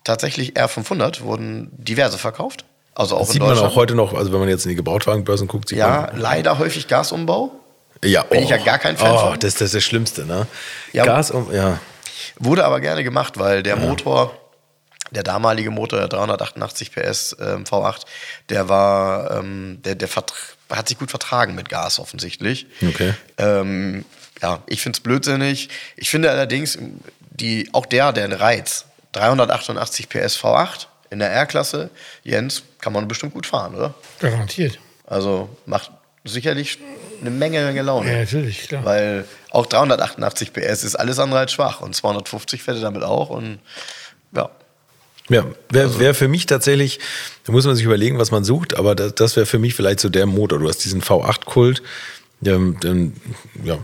tatsächlich 0.03 0.55
R500 0.57 1.21
wurden 1.21 1.69
diverse 1.73 2.17
verkauft. 2.17 2.65
Also 2.95 3.15
auch 3.15 3.19
Das 3.19 3.27
in 3.29 3.33
sieht 3.33 3.41
man 3.41 3.49
Deutschland. 3.49 3.71
auch 3.71 3.75
heute 3.75 3.93
noch, 3.93 4.13
also 4.13 4.31
wenn 4.31 4.39
man 4.39 4.49
jetzt 4.49 4.65
in 4.65 4.69
die 4.69 4.75
Gebrauchtwagenbörsen 4.75 5.47
guckt, 5.47 5.69
sieht 5.69 5.77
ja, 5.77 6.07
man. 6.11 6.17
leider 6.19 6.57
häufig 6.57 6.87
Gasumbau. 6.87 7.51
Ja, 8.05 8.23
bin 8.23 8.43
ich 8.43 8.49
ja 8.49 8.57
gar 8.57 8.79
kein 8.79 8.97
Fan 8.97 9.11
oh, 9.11 9.19
von. 9.19 9.39
Das, 9.39 9.55
das 9.55 9.61
ist 9.61 9.75
das 9.75 9.83
Schlimmste, 9.83 10.25
ne? 10.25 10.47
Ja. 10.93 11.05
Gas 11.05 11.31
um, 11.31 11.53
ja. 11.53 11.79
Wurde 12.37 12.65
aber 12.65 12.79
gerne 12.79 13.03
gemacht, 13.03 13.37
weil 13.37 13.63
der 13.63 13.75
Motor, 13.75 14.37
der 15.11 15.23
damalige 15.23 15.71
Motor, 15.71 15.99
der 15.99 16.07
388 16.09 16.91
PS 16.91 17.35
ähm, 17.39 17.63
V8, 17.63 18.01
der 18.49 18.69
war, 18.69 19.31
ähm, 19.31 19.79
der, 19.83 19.95
der 19.95 20.09
hat 20.69 20.87
sich 20.87 20.97
gut 20.97 21.09
vertragen 21.09 21.55
mit 21.55 21.69
Gas 21.69 21.99
offensichtlich. 21.99 22.67
Okay. 22.81 23.13
Ähm, 23.37 24.05
ja, 24.41 24.61
ich 24.67 24.81
finde 24.81 24.97
es 24.97 24.99
blödsinnig. 25.01 25.69
Ich 25.95 26.09
finde 26.09 26.29
allerdings, 26.29 26.77
die, 27.31 27.69
auch 27.73 27.85
der, 27.85 28.11
der 28.11 28.39
Reiz, 28.39 28.85
388 29.13 30.09
PS 30.09 30.37
V8 30.37 30.87
in 31.09 31.19
der 31.19 31.31
R-Klasse, 31.31 31.89
Jens, 32.23 32.63
kann 32.81 32.93
man 32.93 33.07
bestimmt 33.07 33.33
gut 33.33 33.45
fahren, 33.45 33.75
oder? 33.75 33.93
Garantiert. 34.19 34.79
Also 35.07 35.49
macht 35.65 35.91
sicherlich 36.25 36.79
eine 37.21 37.29
Menge, 37.29 37.63
Menge 37.63 37.81
Laune. 37.81 38.11
Ja, 38.11 38.19
natürlich, 38.19 38.67
klar. 38.67 38.83
Weil 38.83 39.25
auch 39.51 39.65
388 39.67 40.51
PS 40.51 40.83
ist 40.83 40.95
alles 40.95 41.17
andere 41.19 41.39
als 41.39 41.53
schwach 41.53 41.81
und 41.81 41.95
250 41.95 42.61
fährt 42.63 42.77
er 42.77 42.81
damit 42.81 43.03
auch 43.03 43.29
und 43.29 43.59
ja. 44.35 44.49
Ja, 45.29 45.43
wäre 45.69 45.99
wär 45.99 46.13
für 46.13 46.27
mich 46.27 46.45
tatsächlich, 46.45 46.99
da 47.45 47.51
muss 47.51 47.65
man 47.65 47.75
sich 47.75 47.83
überlegen, 47.85 48.19
was 48.19 48.29
man 48.29 48.43
sucht, 48.43 48.75
aber 48.75 48.93
das, 48.93 49.15
das 49.15 49.35
wäre 49.35 49.47
für 49.47 49.57
mich 49.57 49.73
vielleicht 49.73 49.99
so 49.99 50.09
der 50.09 50.27
Motor. 50.27 50.59
Du 50.59 50.67
hast 50.67 50.85
diesen 50.85 51.01
V8-Kult, 51.01 51.81
ähm, 52.45 52.79
den, 52.79 53.13
ja, 53.63 53.79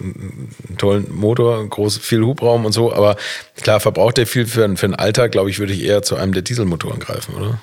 einen 0.00 0.76
tollen 0.78 1.12
Motor, 1.14 1.68
groß, 1.68 1.98
viel 1.98 2.22
Hubraum 2.22 2.64
und 2.64 2.72
so, 2.72 2.94
aber 2.94 3.16
klar, 3.60 3.78
verbraucht 3.80 4.16
der 4.16 4.26
viel 4.26 4.46
für, 4.46 4.64
einen- 4.64 4.78
für 4.78 4.86
einen 4.86 4.94
Alltag, 4.94 5.32
glaube 5.32 5.50
ich, 5.50 5.58
würde 5.58 5.74
ich 5.74 5.82
eher 5.82 6.00
zu 6.02 6.16
einem 6.16 6.32
der 6.32 6.40
Dieselmotoren 6.42 6.98
greifen, 7.00 7.34
oder? 7.34 7.60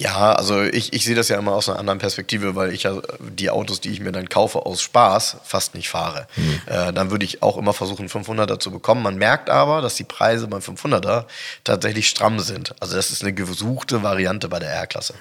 Ja, 0.00 0.32
also 0.32 0.62
ich, 0.62 0.92
ich 0.92 1.04
sehe 1.04 1.16
das 1.16 1.28
ja 1.28 1.38
immer 1.38 1.52
aus 1.52 1.68
einer 1.68 1.78
anderen 1.78 1.98
Perspektive, 1.98 2.54
weil 2.54 2.72
ich 2.72 2.84
ja 2.84 3.00
die 3.18 3.50
Autos, 3.50 3.80
die 3.80 3.90
ich 3.90 3.98
mir 3.98 4.12
dann 4.12 4.28
kaufe 4.28 4.64
aus 4.64 4.80
Spaß, 4.80 5.38
fast 5.42 5.74
nicht 5.74 5.88
fahre. 5.88 6.28
Äh, 6.66 6.92
dann 6.92 7.10
würde 7.10 7.24
ich 7.24 7.42
auch 7.42 7.56
immer 7.56 7.72
versuchen, 7.72 8.08
500er 8.08 8.60
zu 8.60 8.70
bekommen. 8.70 9.02
Man 9.02 9.16
merkt 9.16 9.50
aber, 9.50 9.80
dass 9.80 9.96
die 9.96 10.04
Preise 10.04 10.46
beim 10.46 10.60
500er 10.60 11.24
tatsächlich 11.64 12.08
stramm 12.08 12.38
sind. 12.38 12.76
Also 12.80 12.94
das 12.94 13.10
ist 13.10 13.22
eine 13.22 13.32
gesuchte 13.32 14.04
Variante 14.04 14.48
bei 14.48 14.60
der 14.60 14.70
R-Klasse. 14.70 15.14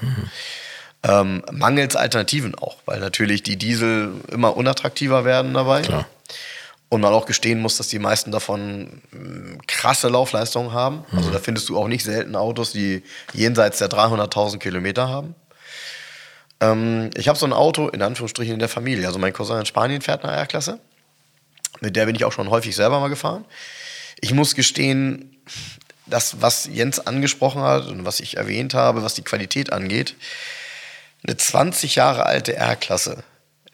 Ähm, 1.04 1.44
mangels 1.52 1.96
Alternativen 1.96 2.54
auch, 2.54 2.78
weil 2.86 3.00
natürlich 3.00 3.42
die 3.42 3.56
Diesel 3.56 4.12
immer 4.32 4.58
unattraktiver 4.58 5.26
werden 5.26 5.54
dabei. 5.54 5.82
Klar. 5.82 6.06
Und 6.90 7.02
man 7.02 7.14
auch 7.14 7.26
gestehen 7.26 7.60
muss, 7.60 7.76
dass 7.76 7.90
die 7.90 8.00
meisten 8.00 8.32
davon 8.32 9.02
mh, 9.12 9.58
krasse 9.68 10.08
Laufleistungen 10.08 10.72
haben. 10.72 11.04
Also 11.12 11.32
da 11.32 11.40
findest 11.40 11.68
du 11.68 11.78
auch 11.78 11.90
nicht 11.90 12.04
selten 12.04 12.36
Autos, 12.36 12.72
die 12.72 13.04
jenseits 13.34 13.80
der 13.80 13.90
300.000 13.90 14.58
Kilometer 14.60 15.10
haben. 15.10 15.36
Ähm, 16.62 17.10
ich 17.16 17.28
habe 17.28 17.38
so 17.38 17.46
ein 17.46 17.54
Auto 17.54 17.90
in 17.90 18.02
Anführungsstrichen 18.02 18.54
in 18.54 18.60
der 18.60 18.70
Familie. 18.70 19.06
Also 19.06 19.20
mein 19.20 19.34
Cousin 19.34 19.60
in 19.60 19.66
Spanien 19.66 20.02
fährt 20.02 20.24
eine 20.24 20.36
R-Klasse. 20.38 20.80
Mit 21.82 21.96
der 21.96 22.06
bin 22.06 22.16
ich 22.16 22.24
auch 22.24 22.32
schon 22.32 22.50
häufig 22.50 22.76
selber 22.76 23.00
mal 23.00 23.10
gefahren. 23.10 23.46
Ich 24.22 24.34
muss 24.34 24.56
gestehen, 24.56 25.38
das, 26.06 26.42
was 26.42 26.66
Jens 26.66 27.00
angesprochen 27.00 27.62
hat 27.62 27.88
und 27.88 28.06
was 28.06 28.20
ich 28.20 28.38
erwähnt 28.38 28.74
habe, 28.74 29.04
was 29.04 29.14
die 29.14 29.24
Qualität 29.24 29.72
angeht, 29.74 30.16
eine 31.26 31.38
20 31.38 31.96
Jahre 31.96 32.26
alte 32.26 32.56
R-Klasse, 32.56 33.24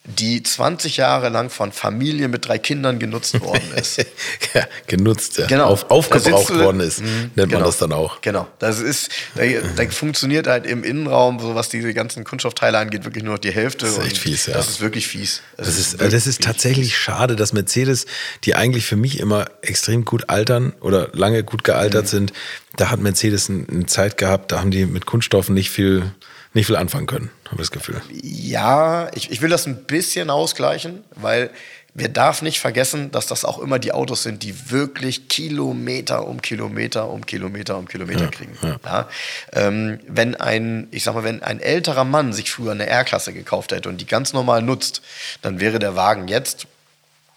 die 0.06 0.44
20 0.44 0.98
Jahre 0.98 1.30
lang 1.30 1.50
von 1.50 1.72
Familie 1.72 2.28
mit 2.28 2.46
drei 2.46 2.58
Kindern 2.58 3.00
genutzt 3.00 3.40
worden 3.40 3.72
ist. 3.76 4.06
ja, 4.54 4.68
genutzt, 4.88 5.38
ja. 5.38 5.46
Genau. 5.48 5.68
Auf, 5.68 5.90
aufgebraucht 5.90 6.50
du- 6.50 6.60
worden 6.60 6.82
ist, 6.82 7.00
Mhm, 7.02 7.08
nennt 7.08 7.34
genau. 7.36 7.54
man 7.60 7.64
das 7.64 7.78
dann 7.78 7.94
auch. 7.94 8.20
Genau. 8.22 8.48
Das 8.60 8.80
ist, 8.82 9.10
da, 9.36 9.44
da 9.78 9.90
funktioniert 9.90 10.46
halt 10.48 10.66
im 10.66 10.84
Innenraum, 10.84 11.40
so 11.40 11.56
was 11.56 11.70
diese 11.70 11.94
ganzen 11.94 12.26
Kunststoffteile 12.26 12.78
angeht, 12.78 13.06
wirklich 13.06 13.24
nur 13.24 13.36
noch 13.36 13.40
die 13.40 13.52
Hälfte. 13.54 13.86
Das 13.86 13.98
ist 13.98 14.04
echt 14.06 14.18
fies, 14.18 14.46
ja. 14.48 14.54
Das 14.56 14.68
ist 14.68 14.82
wirklich 14.82 15.08
fies. 15.08 15.42
Das 15.56 15.70
ist, 15.70 15.94
wirklich 15.94 16.12
das 16.12 16.28
ist 16.28 16.42
tatsächlich 16.44 16.98
schade, 16.98 17.38
dass 17.38 17.54
Mercedes, 17.54 18.06
die 18.44 18.56
eigentlich 18.56 18.86
für 18.86 18.98
mich 18.98 19.20
immer 19.20 19.46
extrem 19.62 20.04
gut 20.04 20.30
altern 20.30 20.74
oder 20.82 21.10
lange 21.14 21.44
gut 21.46 21.62
Mhm. 21.62 21.64
gealtert 21.64 22.08
sind, 22.10 22.34
da 22.76 22.90
hat 22.92 23.00
Mercedes 23.00 23.48
ein- 23.48 23.68
eine 23.70 23.86
Zeit 23.86 24.18
gehabt, 24.18 24.52
da 24.52 24.60
haben 24.60 24.72
die 24.72 24.86
mit 24.86 25.06
Kunststoffen 25.06 25.54
nicht 25.56 25.70
viel, 25.70 26.12
nicht 26.54 26.68
viel 26.68 26.76
anfangen 26.76 27.08
können, 27.08 27.32
habe 27.46 27.56
ich 27.62 27.70
das 27.70 27.72
Gefühl. 27.72 28.02
Ja, 28.22 29.10
ich, 29.16 29.32
ich 29.32 29.42
will 29.42 29.50
das 29.50 29.66
ein 29.66 29.86
bisschen 29.86 30.30
ausgleichen, 30.30 31.04
weil 31.16 31.50
wir 31.96 32.10
darf 32.10 32.42
nicht 32.42 32.60
vergessen, 32.60 33.12
dass 33.12 33.28
das 33.28 33.46
auch 33.46 33.60
immer 33.60 33.78
die 33.78 33.92
Autos 33.92 34.24
sind, 34.24 34.42
die 34.42 34.72
wirklich 34.72 35.28
Kilometer 35.28 36.28
um 36.28 36.42
Kilometer 36.42 37.10
um 37.10 37.26
Kilometer 37.26 37.78
um 37.78 37.88
Kilometer 37.88 38.28
kriegen. 38.30 38.58
Ja. 38.64 39.08
Ähm, 39.52 40.00
wenn 40.08 40.36
ein, 40.36 40.88
ich 40.90 41.04
sag 41.04 41.14
mal, 41.14 41.24
wenn 41.24 41.44
ein 41.44 41.60
älterer 41.60 42.04
Mann 42.04 42.34
sich 42.34 42.52
früher 42.52 42.72
eine 42.72 42.88
R-Klasse 42.88 43.32
gekauft 43.32 43.72
hätte 43.72 43.90
und 43.90 44.02
die 44.02 44.08
ganz 44.08 44.34
normal 44.34 44.64
nutzt, 44.64 45.04
dann 45.44 45.60
wäre 45.60 45.78
der 45.78 45.96
Wagen 45.96 46.28
jetzt 46.28 46.66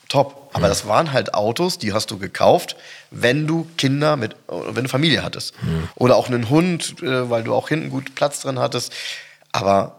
top. 0.09 0.51
Aber 0.53 0.69
das 0.69 0.87
waren 0.87 1.13
halt 1.13 1.35
Autos, 1.35 1.79
die 1.79 1.93
hast 1.93 2.11
du 2.11 2.19
gekauft, 2.19 2.77
wenn 3.11 3.47
du 3.47 3.67
Kinder 3.77 4.17
mit, 4.17 4.37
wenn 4.49 4.85
du 4.85 4.89
Familie 4.89 5.23
hattest. 5.23 5.55
Oder 5.97 6.17
auch 6.17 6.29
einen 6.29 6.49
Hund, 6.49 7.03
äh, 7.03 7.29
weil 7.29 7.43
du 7.45 7.55
auch 7.55 7.69
hinten 7.69 7.91
gut 7.91 8.15
Platz 8.15 8.41
drin 8.41 8.59
hattest. 8.59 8.93
Aber 9.53 9.97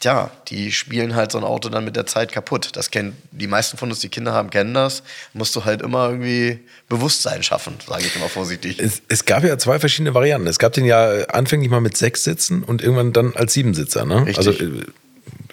tja, 0.00 0.30
die 0.48 0.70
spielen 0.72 1.14
halt 1.14 1.32
so 1.32 1.38
ein 1.38 1.44
Auto 1.44 1.68
dann 1.68 1.84
mit 1.84 1.96
der 1.96 2.06
Zeit 2.06 2.32
kaputt. 2.32 2.70
Das 2.74 2.90
kennen 2.90 3.16
die 3.30 3.46
meisten 3.46 3.76
von 3.76 3.88
uns, 3.88 4.00
die 4.00 4.08
Kinder 4.08 4.32
haben, 4.32 4.50
kennen 4.50 4.74
das. 4.74 5.02
Musst 5.32 5.56
du 5.56 5.64
halt 5.64 5.80
immer 5.80 6.08
irgendwie 6.10 6.60
Bewusstsein 6.88 7.42
schaffen, 7.42 7.76
sage 7.86 8.04
ich 8.04 8.14
immer 8.16 8.28
vorsichtig. 8.28 8.78
Es, 8.78 9.00
es 9.08 9.24
gab 9.24 9.44
ja 9.44 9.56
zwei 9.58 9.78
verschiedene 9.78 10.12
Varianten. 10.12 10.46
Es 10.46 10.58
gab 10.58 10.72
den 10.74 10.84
ja 10.84 11.24
anfänglich 11.28 11.70
mal 11.70 11.80
mit 11.80 11.96
sechs 11.96 12.24
Sitzen 12.24 12.62
und 12.62 12.82
irgendwann 12.82 13.12
dann 13.12 13.34
als 13.34 13.54
Siebensitzer, 13.54 14.04
ne? 14.04 14.26
Richtig. 14.26 14.36
Also, 14.36 14.50
äh, 14.50 14.84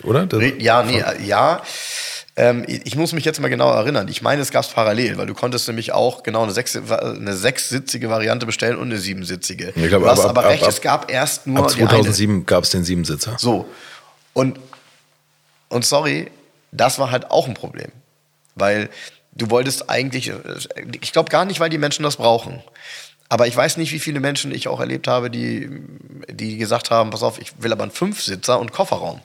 oder? 0.03 0.25
Das, 0.25 0.41
Ja, 0.59 0.83
nee, 0.83 1.03
ja. 1.25 1.61
Ähm, 2.37 2.63
ich 2.67 2.95
muss 2.95 3.11
mich 3.11 3.25
jetzt 3.25 3.41
mal 3.41 3.49
genau 3.49 3.69
erinnern. 3.71 4.07
Ich 4.07 4.21
meine, 4.21 4.41
es 4.41 4.51
gab 4.51 4.63
es 4.63 4.69
parallel, 4.71 5.17
weil 5.17 5.27
du 5.27 5.33
konntest 5.33 5.67
nämlich 5.67 5.91
auch 5.91 6.23
genau 6.23 6.43
eine, 6.43 6.53
sechs, 6.53 6.75
eine 6.77 7.33
sechssitzige 7.35 8.09
Variante 8.09 8.45
bestellen 8.45 8.77
und 8.77 8.83
eine 8.89 8.97
siebensitzige. 8.99 9.73
Ich 9.75 9.87
glaub, 9.89 10.01
du 10.03 10.09
hast 10.09 10.19
aber 10.21 10.29
ab- 10.39 10.45
ab- 10.45 10.51
recht, 10.51 10.63
ab- 10.63 10.69
es 10.69 10.81
gab 10.81 11.11
erst 11.11 11.45
nur 11.47 11.65
Ab 11.65 11.71
die 11.75 11.81
eine. 11.81 11.89
2007 11.89 12.45
gab 12.45 12.63
es 12.63 12.69
den 12.69 12.85
Siebensitzer. 12.85 13.35
So. 13.37 13.65
Und, 14.33 14.59
und 15.67 15.83
sorry, 15.85 16.31
das 16.71 16.99
war 16.99 17.11
halt 17.11 17.29
auch 17.31 17.47
ein 17.49 17.53
Problem. 17.53 17.91
Weil 18.55 18.89
du 19.33 19.49
wolltest 19.49 19.89
eigentlich, 19.89 20.31
ich 21.01 21.11
glaube 21.11 21.29
gar 21.29 21.43
nicht, 21.43 21.59
weil 21.59 21.69
die 21.69 21.77
Menschen 21.77 22.03
das 22.03 22.15
brauchen. 22.15 22.61
Aber 23.27 23.47
ich 23.47 23.55
weiß 23.55 23.75
nicht, 23.77 23.91
wie 23.91 23.99
viele 23.99 24.19
Menschen 24.21 24.53
ich 24.53 24.67
auch 24.69 24.79
erlebt 24.79 25.07
habe, 25.07 25.29
die, 25.29 25.69
die 26.29 26.57
gesagt 26.57 26.91
haben, 26.91 27.09
pass 27.11 27.23
auf, 27.23 27.39
ich 27.39 27.51
will 27.59 27.71
aber 27.73 27.83
einen 27.83 27.91
Fünfsitzer 27.91 28.57
und 28.59 28.71
Kofferraum. 28.71 29.19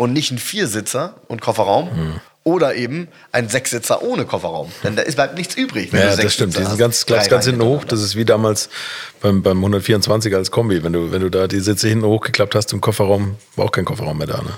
Und 0.00 0.14
nicht 0.14 0.30
einen 0.30 0.38
Viersitzer 0.38 1.16
und 1.28 1.42
Kofferraum. 1.42 1.90
Hm. 1.90 2.20
Oder 2.42 2.74
eben 2.74 3.08
ein 3.32 3.50
Sechssitzer 3.50 4.02
ohne 4.02 4.24
Kofferraum. 4.24 4.72
Denn 4.82 4.96
da 4.96 5.02
ist 5.02 5.16
bleibt 5.16 5.36
nichts 5.36 5.56
übrig. 5.56 5.92
Wenn 5.92 6.00
Ja, 6.00 6.16
du 6.16 6.22
das 6.22 6.32
stimmt. 6.32 6.56
Die 6.56 6.64
sind 6.64 6.78
ganz, 6.78 7.04
ganz, 7.04 7.28
ganz 7.28 7.44
hinten 7.44 7.62
hoch. 7.62 7.84
Das 7.84 8.00
ist 8.00 8.16
wie 8.16 8.24
damals 8.24 8.70
beim, 9.20 9.42
beim 9.42 9.58
124 9.58 10.34
als 10.34 10.50
Kombi. 10.50 10.82
Wenn 10.82 10.94
du, 10.94 11.12
wenn 11.12 11.20
du 11.20 11.28
da 11.28 11.46
die 11.48 11.60
Sitze 11.60 11.86
hinten 11.86 12.06
hochgeklappt 12.06 12.54
hast 12.54 12.72
im 12.72 12.80
Kofferraum, 12.80 13.36
war 13.56 13.66
auch 13.66 13.72
kein 13.72 13.84
Kofferraum 13.84 14.16
mehr 14.16 14.26
da. 14.26 14.38
Ne? 14.38 14.54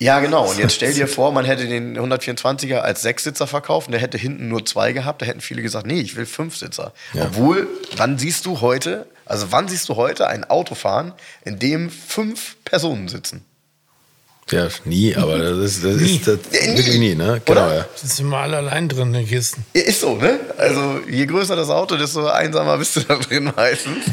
Ja, 0.00 0.20
genau. 0.20 0.50
Und 0.50 0.58
jetzt 0.58 0.74
stell 0.76 0.92
dir 0.92 1.08
vor, 1.08 1.32
man 1.32 1.46
hätte 1.46 1.66
den 1.66 1.98
124er 1.98 2.80
als 2.80 3.00
Sechssitzer 3.00 3.46
verkauft 3.46 3.88
und 3.88 3.92
der 3.92 4.02
hätte 4.02 4.18
hinten 4.18 4.48
nur 4.48 4.66
zwei 4.66 4.92
gehabt. 4.92 5.22
Da 5.22 5.26
hätten 5.26 5.40
viele 5.40 5.62
gesagt, 5.62 5.86
nee, 5.86 6.02
ich 6.02 6.16
will 6.16 6.26
Fünfsitzer. 6.26 6.92
Ja. 7.14 7.24
Obwohl, 7.24 7.68
wann 7.96 8.18
siehst 8.18 8.44
du 8.44 8.60
heute, 8.60 9.06
also 9.24 9.46
wann 9.50 9.66
siehst 9.66 9.88
du 9.88 9.96
heute 9.96 10.26
ein 10.26 10.44
Auto 10.44 10.74
fahren, 10.74 11.14
in 11.42 11.58
dem 11.58 11.88
fünf 11.88 12.56
Personen 12.66 13.08
sitzen? 13.08 13.46
Ja, 14.50 14.68
nie, 14.84 15.16
aber 15.16 15.38
das 15.38 15.58
ist, 15.76 15.84
das 15.84 15.96
Nie. 15.96 16.16
ist 16.16 16.26
das 16.26 16.38
Ja, 16.52 16.66
nie. 16.70 16.76
wirklich 16.78 16.98
nie, 16.98 17.14
ne? 17.14 17.40
Genau, 17.44 17.62
Oder? 17.64 17.76
ja. 17.76 17.84
Sitzen 17.94 18.22
immer 18.26 18.38
alle 18.38 18.58
allein 18.58 18.88
drin 18.90 19.08
in 19.08 19.12
den 19.14 19.26
Kisten. 19.28 19.64
Ja, 19.74 19.82
Ist 19.82 20.00
so, 20.02 20.16
ne? 20.16 20.38
Also 20.58 21.00
je 21.10 21.24
größer 21.24 21.56
das 21.56 21.70
Auto, 21.70 21.96
desto 21.96 22.26
einsamer 22.26 22.76
bist 22.76 22.94
du 22.96 23.00
da 23.00 23.16
drin 23.16 23.50
meistens. 23.56 24.04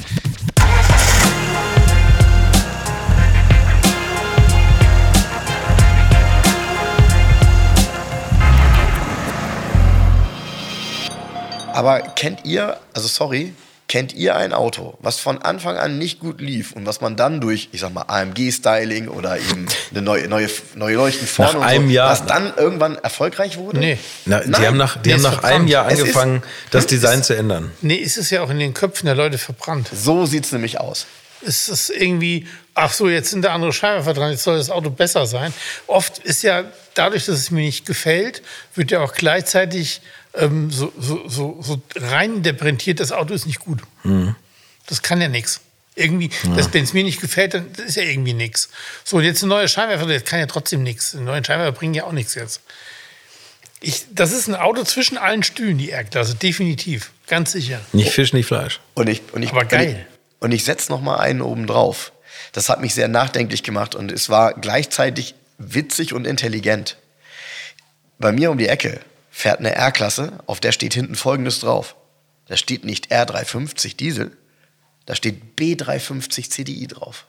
Aber 11.74 12.02
kennt 12.02 12.46
ihr, 12.46 12.78
also 12.94 13.08
sorry, 13.08 13.54
kennt 13.91 14.13
ihr 14.13 14.38
ein 14.38 14.54
Auto, 14.54 14.97
was 15.01 15.19
von 15.19 15.41
Anfang 15.41 15.75
an 15.77 15.97
nicht 15.97 16.21
gut 16.21 16.39
lief 16.39 16.71
und 16.71 16.86
was 16.86 17.01
man 17.01 17.17
dann 17.17 17.41
durch, 17.41 17.67
ich 17.73 17.82
sag 17.82 17.93
mal, 17.93 18.04
AMG-Styling 18.08 19.10
oder 19.10 19.38
eben 19.38 19.67
eine 19.91 20.01
neue, 20.01 20.30
neue, 20.30 20.47
neue 20.75 20.95
Leuchten 20.95 21.27
vorne 21.27 21.51
Nach 21.51 21.60
und 21.60 21.65
einem 21.65 21.88
so, 21.88 21.91
Jahr- 21.93 22.10
was 22.10 22.25
dann 22.25 22.54
irgendwann 22.56 22.95
erfolgreich 22.95 23.58
wurde? 23.58 23.80
Nee. 23.80 23.97
Na, 24.25 24.39
die 24.39 24.49
Nein. 24.49 24.65
haben 24.65 24.77
nach, 24.77 24.95
die 25.01 25.10
Nee, 25.10 25.13
haben 25.15 25.19
ist 25.19 25.23
nach 25.32 25.43
einem 25.43 25.67
Jahr 25.67 25.88
Es 25.88 25.95
ist- 25.95 25.99
angefangen, 26.01 26.43
das 26.71 26.88
Design 26.88 27.21
zu 27.21 27.36
ändern. 27.36 27.69
Nee, 27.82 27.95
ist 27.95 28.17
es 28.17 28.30
ja 28.30 28.41
auch 28.41 28.49
in 28.49 28.60
den 28.60 28.73
Köpfen 28.73 29.08
der 29.08 29.15
Leute 29.15 29.38
verbrannt. 29.38 29.89
So 29.93 30.25
sieht's 30.25 30.51
nämlich 30.54 30.80
aus. 30.80 31.06
ist 31.41 31.69
es 31.69 31.89
irgendwie, 31.89 32.47
ach 32.75 32.93
so, 32.93 33.10
jetzt 33.10 33.32
sind 33.32 33.41
da 33.41 33.51
andere 33.54 33.73
Scheinwerfer 33.73 34.13
dran, 34.13 34.32
jetzt 34.32 34.43
soll 34.43 34.58
das 34.58 34.69
Auto 34.69 34.89
besser 34.91 35.25
sein. 35.25 35.51
Oft 35.88 36.19
ist 36.19 36.43
ja 36.43 36.63
dadurch, 36.93 37.25
dass 37.25 37.36
es 37.39 37.49
mir 37.51 37.62
nicht 37.62 37.86
gefällt, 37.88 38.41
wird 38.75 38.91
ja 38.91 38.99
auch 39.01 39.13
gleichzeitig 39.13 40.01
ähm, 40.34 40.72
so, 40.72 40.91
so, 40.98 41.28
so, 41.28 41.58
so 41.62 41.82
rein 41.96 42.38
interpretiert, 42.38 43.00
das 43.00 43.12
Auto 43.12 43.34
ist 43.34 43.46
nicht 43.46 43.60
gut. 43.60 43.80
Das 44.88 45.02
kann 45.02 45.22
ja 45.22 45.28
nichts. 45.28 45.62
Irgendwie, 45.96 46.30
wenn 46.44 46.84
es 46.84 46.94
mir 46.94 47.04
nicht 47.04 47.20
gefällt, 47.20 47.54
dann 47.54 47.67
ist 47.86 47.98
ja 47.98 48.04
irgendwie 48.04 48.34
nichts. 48.34 48.70
So, 49.04 49.17
und 49.17 49.24
jetzt 49.24 49.44
ein 49.44 49.50
neuer 49.50 49.67
Scheinwerfer, 49.67 50.06
das 50.06 50.24
kann 50.24 50.39
ja 50.39 50.46
trotzdem 50.46 50.84
nichts. 50.84 51.13
Ein 51.13 51.26
neuer 51.26 51.44
Scheinwerfer 51.44 51.74
bringen 51.74 51.94
ja 51.94 52.06
auch 52.06 52.13
nichts 52.13 52.34
jetzt. 52.36 52.62
Ich, 53.82 54.06
das 54.12 54.32
ist 54.32 54.48
ein 54.48 54.56
Auto 54.56 54.84
zwischen 54.84 55.17
allen 55.17 55.44
Stühlen, 55.44 55.78
die 55.78 55.89
R-Klasse, 55.89 56.36
definitiv. 56.36 57.12
Ganz 57.28 57.52
sicher. 57.52 57.82
Nicht 57.94 58.12
Fisch, 58.12 58.32
nicht 58.32 58.46
Fleisch. 58.46 58.80
Und 58.94 59.10
ich, 59.10 59.22
und 59.34 59.44
ich, 59.44 59.50
Aber 59.52 59.65
geil. 59.65 60.06
Und 60.39 60.52
ich, 60.52 60.62
ich 60.62 60.65
setze 60.65 60.91
noch 60.91 61.02
mal 61.02 61.17
einen 61.17 61.41
oben 61.41 61.67
drauf. 61.67 62.13
Das 62.54 62.70
hat 62.70 62.80
mich 62.80 62.94
sehr 62.94 63.08
nachdenklich 63.08 63.63
gemacht 63.63 63.96
und 63.96 64.12
es 64.12 64.30
war 64.30 64.54
gleichzeitig 64.54 65.36
witzig 65.58 66.13
und 66.13 66.26
intelligent. 66.26 66.98
Bei 68.20 68.32
mir 68.32 68.52
um 68.52 68.58
die 68.58 68.67
Ecke 68.67 69.02
fährt 69.32 69.60
eine 69.60 69.74
R-Klasse, 69.74 70.34
auf 70.46 70.60
der 70.60 70.74
steht 70.74 70.94
hinten 70.94 71.15
Folgendes 71.15 71.62
drauf. 71.62 71.96
Da 72.48 72.58
steht 72.58 72.84
nicht 72.84 73.12
R350 73.12 73.96
Diesel, 73.96 74.38
da 75.06 75.15
steht 75.15 75.41
B350 75.58 76.50
CDI 76.50 76.88
drauf. 76.88 77.26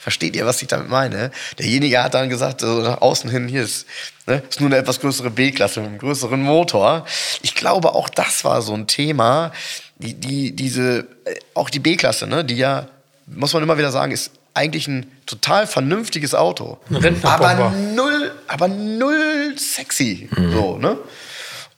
Versteht 0.00 0.36
ihr, 0.36 0.46
was 0.46 0.62
ich 0.62 0.68
damit 0.68 0.88
meine? 0.88 1.32
Derjenige 1.58 2.02
hat 2.02 2.14
dann 2.14 2.28
gesagt, 2.28 2.60
so 2.60 2.82
nach 2.82 3.00
außen 3.00 3.28
hin, 3.30 3.48
hier 3.48 3.62
ist, 3.64 3.84
ne, 4.26 4.42
ist 4.48 4.60
nur 4.60 4.68
eine 4.68 4.76
etwas 4.76 5.00
größere 5.00 5.28
B-Klasse 5.28 5.80
mit 5.80 5.88
einem 5.88 5.98
größeren 5.98 6.40
Motor. 6.40 7.04
Ich 7.42 7.56
glaube, 7.56 7.94
auch 7.94 8.08
das 8.08 8.44
war 8.44 8.62
so 8.62 8.74
ein 8.74 8.86
Thema, 8.86 9.52
die, 9.96 10.14
die, 10.14 10.54
diese, 10.54 11.00
äh, 11.24 11.34
auch 11.54 11.68
die 11.68 11.80
B-Klasse, 11.80 12.28
ne, 12.28 12.44
die 12.44 12.54
ja, 12.54 12.88
muss 13.26 13.52
man 13.52 13.62
immer 13.64 13.76
wieder 13.76 13.90
sagen, 13.90 14.12
ist 14.12 14.30
eigentlich 14.58 14.86
ein 14.88 15.10
total 15.26 15.66
vernünftiges 15.66 16.34
Auto. 16.34 16.78
Aber 17.22 17.70
null, 17.70 18.32
aber 18.46 18.68
null 18.68 19.54
sexy. 19.56 20.28
So, 20.36 20.76
ne? 20.78 20.98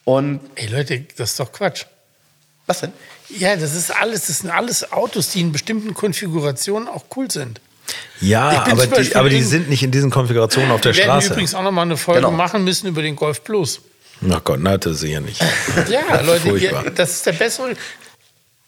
Und 0.04 0.40
Ey 0.56 0.66
Leute, 0.68 1.04
das 1.16 1.30
ist 1.32 1.40
doch 1.40 1.52
Quatsch. 1.52 1.84
was 2.66 2.80
denn? 2.80 2.92
Ja, 3.28 3.54
das 3.54 3.74
ist 3.76 3.94
alles, 3.94 4.26
das 4.26 4.38
sind 4.38 4.50
alles 4.50 4.92
Autos, 4.92 5.28
die 5.30 5.40
in 5.40 5.52
bestimmten 5.52 5.94
Konfigurationen 5.94 6.88
auch 6.88 7.04
cool 7.16 7.30
sind. 7.30 7.60
Ja, 8.20 8.64
aber 8.70 8.86
die, 8.86 9.14
aber 9.16 9.28
die 9.30 9.38
in- 9.38 9.44
sind 9.46 9.68
nicht 9.68 9.82
in 9.82 9.90
diesen 9.90 10.10
Konfigurationen 10.10 10.70
auf 10.70 10.80
der 10.80 10.92
Wir 10.94 11.04
werden 11.04 11.10
Straße. 11.20 11.32
übrigens 11.32 11.54
auch 11.54 11.62
noch 11.62 11.70
mal 11.72 11.82
eine 11.82 11.96
Folge 11.96 12.20
Genau. 12.22 12.32
machen 12.32 12.64
müssen 12.64 12.86
über 12.88 13.02
den 13.02 13.14
Golf 13.16 13.42
Plus. 13.44 13.80
Ach 14.30 14.44
Gott, 14.44 14.58
na, 14.60 14.76
das 14.78 15.00
sehe 15.00 15.08
ich 15.10 15.14
ja 15.14 15.20
nicht. 15.20 15.40
Ja, 15.88 16.20
Leute, 16.26 16.50
ihr, 16.58 16.92
das 16.94 17.10
ist 17.16 17.26
der 17.26 17.32
bessere. 17.32 17.74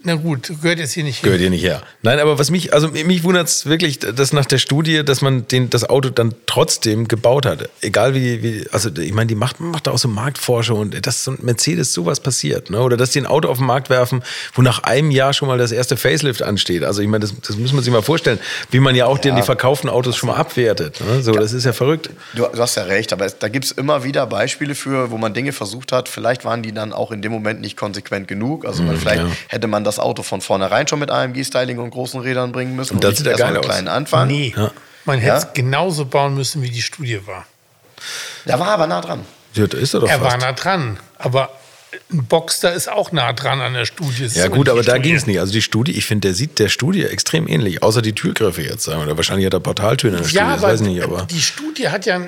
Na 0.05 0.17
gut, 0.17 0.53
gehört 0.61 0.79
jetzt 0.79 0.93
hier 0.93 1.05
nicht 1.05 1.19
hin. 1.19 1.27
Gehört 1.27 1.41
hier 1.41 1.51
nicht 1.51 1.63
her. 1.63 1.83
Nein, 2.03 2.19
aber 2.19 2.39
was 2.39 2.51
mich, 2.51 2.75
also 2.75 2.89
mich 2.89 3.23
wundert 3.23 3.47
es 3.47 3.67
wirklich, 3.67 4.01
dass 4.01 4.33
nach 4.33 4.47
der 4.47 4.59
Studie, 4.59 5.05
dass 5.05 5.23
man 5.23 5.47
den, 5.47 5.71
das 5.71 5.89
Auto 5.89 6.11
dann 6.11 6.35
trotzdem 6.47 7.07
gebaut 7.07 7.47
hat. 7.47 7.69
Egal 7.81 8.15
wie, 8.15 8.43
wie 8.43 8.67
also 8.73 8.91
ich 8.97 9.13
meine, 9.13 9.29
die 9.29 9.35
macht, 9.37 9.61
macht 9.61 9.87
da 9.87 9.93
auch 9.93 9.99
so 9.99 10.09
Marktforschung 10.09 10.81
und 10.81 11.07
dass 11.07 11.23
so 11.23 11.33
ein 11.33 11.39
Mercedes 11.43 11.93
sowas 11.93 12.19
passiert, 12.19 12.71
ne? 12.71 12.81
Oder 12.81 12.97
dass 12.97 13.11
die 13.11 13.21
ein 13.21 13.27
Auto 13.27 13.49
auf 13.49 13.59
den 13.59 13.67
Markt 13.67 13.91
werfen, 13.91 14.25
wo 14.55 14.63
nach 14.63 14.83
einem 14.83 15.13
Jahr 15.13 15.33
schon 15.33 15.47
mal 15.49 15.59
das 15.59 15.71
erste 15.71 15.97
Facelift 15.97 16.43
ansteht. 16.43 16.83
Also 16.83 17.01
ich 17.01 17.09
meine, 17.09 17.21
das, 17.21 17.35
das 17.41 17.57
muss 17.57 17.73
man 17.73 17.85
sich 17.85 17.93
mal 17.93 18.03
vorstellen, 18.03 18.41
wie 18.71 18.81
man 18.81 18.97
ja 18.97 19.07
auch 19.07 19.19
den, 19.19 19.37
die 19.37 19.43
verkauften 19.43 19.89
Autos 19.89 20.17
schon 20.17 20.29
mal 20.31 20.37
abwertet. 20.37 21.01
Ne? 21.01 21.23
So, 21.23 21.33
das 21.33 21.53
ist 21.53 21.65
ja 21.65 21.73
verrückt. 21.73 22.11
Du, 22.35 22.43
du 22.43 22.59
hast 22.59 22.75
ja 22.77 22.83
recht, 22.83 23.13
aber 23.13 23.25
es, 23.25 23.39
da 23.39 23.49
gibt 23.49 23.67
es 23.67 23.73
immer 23.73 24.03
wieder 24.03 24.27
Beispiele 24.27 24.75
für, 24.75 25.11
wo 25.13 25.19
man 25.19 25.33
Dinge 25.33 25.53
versucht 25.53 25.93
hat. 25.93 26.09
Vielleicht 26.09 26.45
waren 26.45 26.63
die 26.63 26.73
dann 26.73 26.93
auch 26.93 27.13
in 27.13 27.23
dem 27.23 27.31
Moment 27.31 27.61
nicht 27.61 27.77
konsequent 27.77 28.27
genug. 28.27 28.65
Also 28.65 28.83
man, 28.83 28.97
vielleicht 28.97 29.23
ja. 29.23 29.31
hätte 29.49 29.69
man 29.69 29.85
das 29.85 29.92
Auto 29.99 30.23
von 30.23 30.41
vornherein 30.41 30.87
schon 30.89 30.99
mit 30.99 31.11
AMG-Styling 31.11 31.79
und 31.79 31.91
großen 31.91 32.21
Rädern 32.21 32.53
bringen 32.53 32.77
müssen. 32.77 32.95
Und 32.95 33.05
das 33.05 33.11
nicht 33.13 33.19
sieht 33.19 33.27
ja 33.29 33.37
geil 33.37 33.47
einen 33.49 33.57
aus. 33.59 33.65
kleinen 33.65 33.89
Anfang. 33.89 34.27
Nee, 34.29 34.55
Ja. 34.57 34.71
man 35.05 35.19
hätte 35.19 35.29
Ja? 35.29 35.37
es 35.39 35.53
genauso 35.55 36.05
bauen 36.07 36.35
müssen, 36.35 36.63
wie 36.63 36.71
die 36.71 36.83
Studie 36.83 37.21
war. 37.27 37.47
Der 38.47 38.59
war 38.59 38.69
aber 38.69 38.87
nah 38.87 39.01
dran. 39.01 39.25
Ja, 39.55 39.67
da 39.67 39.77
ist 39.79 39.95
er 39.95 40.01
doch 40.01 40.09
Er 40.09 40.21
war 40.21 40.31
fast. 40.33 40.43
nah 40.45 40.53
dran, 40.53 40.99
aber 41.19 41.51
ein 42.11 42.25
Boxster 42.25 42.73
ist 42.73 42.91
auch 42.91 43.13
nah 43.13 43.33
dran 43.35 43.61
an 43.61 43.75
der 43.75 43.85
Studie. 43.85 44.27
Ja 44.33 44.49
gut, 44.49 44.69
aber 44.71 44.83
da 44.83 44.93
Studie. 44.93 45.09
ging 45.09 45.17
es 45.17 45.27
nicht. 45.27 45.39
Also 45.41 45.53
die 45.53 45.61
Studie, 45.63 45.93
ich 45.93 46.07
finde, 46.07 46.29
der 46.29 46.35
sieht 46.35 46.59
der 46.59 46.71
Studie 46.71 47.05
extrem 47.05 47.47
ähnlich, 47.47 47.83
außer 47.83 48.01
die 48.01 48.15
Türgriffe 48.15 48.63
jetzt. 48.63 48.89
Oder 48.89 49.15
wahrscheinlich 49.17 49.45
hat 49.47 49.53
er 49.53 49.61
Portaltüren 49.61 50.15
in 50.17 50.23
der 50.23 50.29
Studie, 50.29 50.39
Ja, 50.43 50.55
das 50.55 50.63
aber 50.65 50.73
weiß 50.73 50.81
ich 50.81 50.87
nicht. 50.87 51.03
Aber 51.03 51.23
die 51.31 51.41
Studie 51.43 51.91
hat 51.91 52.07
ja 52.07 52.21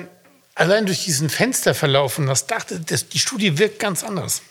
allein 0.53 0.85
durch 0.85 1.03
diesen 1.03 1.29
Fensterverlauf 1.29 2.19
und 2.19 2.27
das 2.27 2.45
dachte, 2.45 2.79
das, 2.79 3.09
die 3.09 3.17
Studie 3.19 3.57
wirkt 3.57 3.79
ganz 3.79 4.03
anders. 4.03 4.41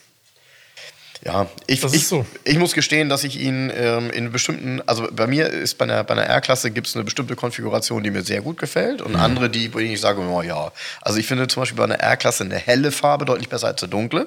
Ja, 1.24 1.46
ich, 1.66 1.80
Das 1.80 1.94
ich, 1.94 2.06
so. 2.06 2.26
ich 2.44 2.58
muss 2.58 2.74
gestehen, 2.74 3.08
dass 3.08 3.24
ich 3.24 3.40
ihn 3.40 3.72
ähm, 3.74 4.10
in 4.10 4.30
bestimmten, 4.30 4.82
also 4.86 5.08
bei 5.10 5.26
mir 5.26 5.48
ist 5.48 5.78
bei 5.78 5.84
einer, 5.84 6.04
bei 6.04 6.12
einer 6.12 6.24
R-Klasse 6.26 6.70
gibt 6.70 6.86
es 6.86 6.94
eine 6.96 7.04
bestimmte 7.04 7.34
Konfiguration, 7.34 8.02
die 8.02 8.10
mir 8.10 8.22
sehr 8.22 8.42
gut 8.42 8.58
gefällt 8.58 9.00
Mhm. 9.00 9.06
und 9.06 9.16
andere, 9.16 9.48
die, 9.48 9.72
wo 9.72 9.78
ich 9.78 9.98
sage, 10.00 10.20
oh 10.20 10.42
ja. 10.42 10.70
Also 11.00 11.18
ich 11.18 11.26
finde 11.26 11.46
zum 11.48 11.62
Beispiel 11.62 11.78
bei 11.78 11.84
einer 11.84 11.98
R-Klasse 12.00 12.44
eine 12.44 12.56
helle 12.56 12.92
Farbe 12.92 13.24
deutlich 13.24 13.48
besser 13.48 13.68
als 13.68 13.82
eine 13.82 13.88
dunkle, 13.90 14.26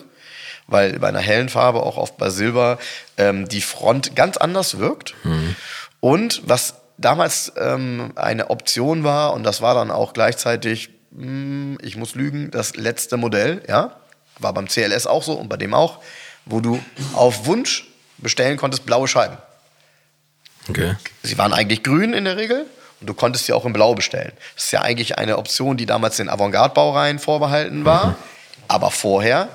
weil 0.65 0.97
bei 0.99 1.07
einer 1.10 1.19
hellen 1.19 1.49
Farbe, 1.49 1.83
auch 1.83 1.97
oft 1.97 2.17
bei 2.17 2.29
Silber, 2.31 2.79
ähm, 3.17 3.47
die 3.47 3.62
Front 3.62 4.15
ganz 4.15 4.38
anders 4.38 4.79
wirkt. 4.79 5.13
Mhm. 5.23 5.55
Und 5.99 6.41
was 6.45 6.75
damals 6.97 7.53
ähm, 7.60 8.12
eine 8.15 8.49
Option 8.49 9.03
war, 9.03 9.33
und 9.33 9.43
das 9.43 9.62
war 9.62 9.75
dann 9.75 9.91
auch 9.91 10.13
gleichzeitig, 10.13 10.89
mh, 11.12 11.77
ich 11.83 11.95
muss 11.95 12.15
lügen, 12.15 12.49
das 12.49 12.75
letzte 12.75 13.17
Modell, 13.17 13.62
ja, 13.67 13.97
war 14.39 14.53
beim 14.53 14.67
CLS 14.67 15.05
auch 15.05 15.21
so 15.23 15.33
und 15.33 15.47
bei 15.47 15.57
dem 15.57 15.73
auch, 15.75 15.99
wo 16.49 16.60
du 16.60 16.79
auf 17.13 17.45
Wunsch 17.45 17.88
bestellen 18.17 18.57
konntest 18.57 18.86
blaue 18.86 19.07
Scheiben. 19.07 19.38
okay. 20.69 20.95
Sie 21.23 21.38
waren 21.38 21.53
eigentlich 21.53 21.83
grün 21.83 22.13
in 22.13 22.25
der 22.25 22.38
Regel 22.38 22.65
und 22.99 23.07
du 23.07 23.13
konntest 23.13 23.45
sie 23.45 23.53
auch 23.53 23.65
in 23.65 23.73
blau 23.73 23.93
bestellen. 23.93 24.31
Das 24.55 24.65
ist 24.65 24.71
ja 24.71 24.81
eigentlich 24.81 25.17
eine 25.17 25.38
Option, 25.38 25.77
die 25.77 25.86
damals 25.86 26.17
den 26.17 26.29
Avantgarde-Baureihen 26.29 27.19
vorbehalten 27.19 27.86
war, 27.86 28.15
aber 28.67 28.91
vorher 28.91 29.49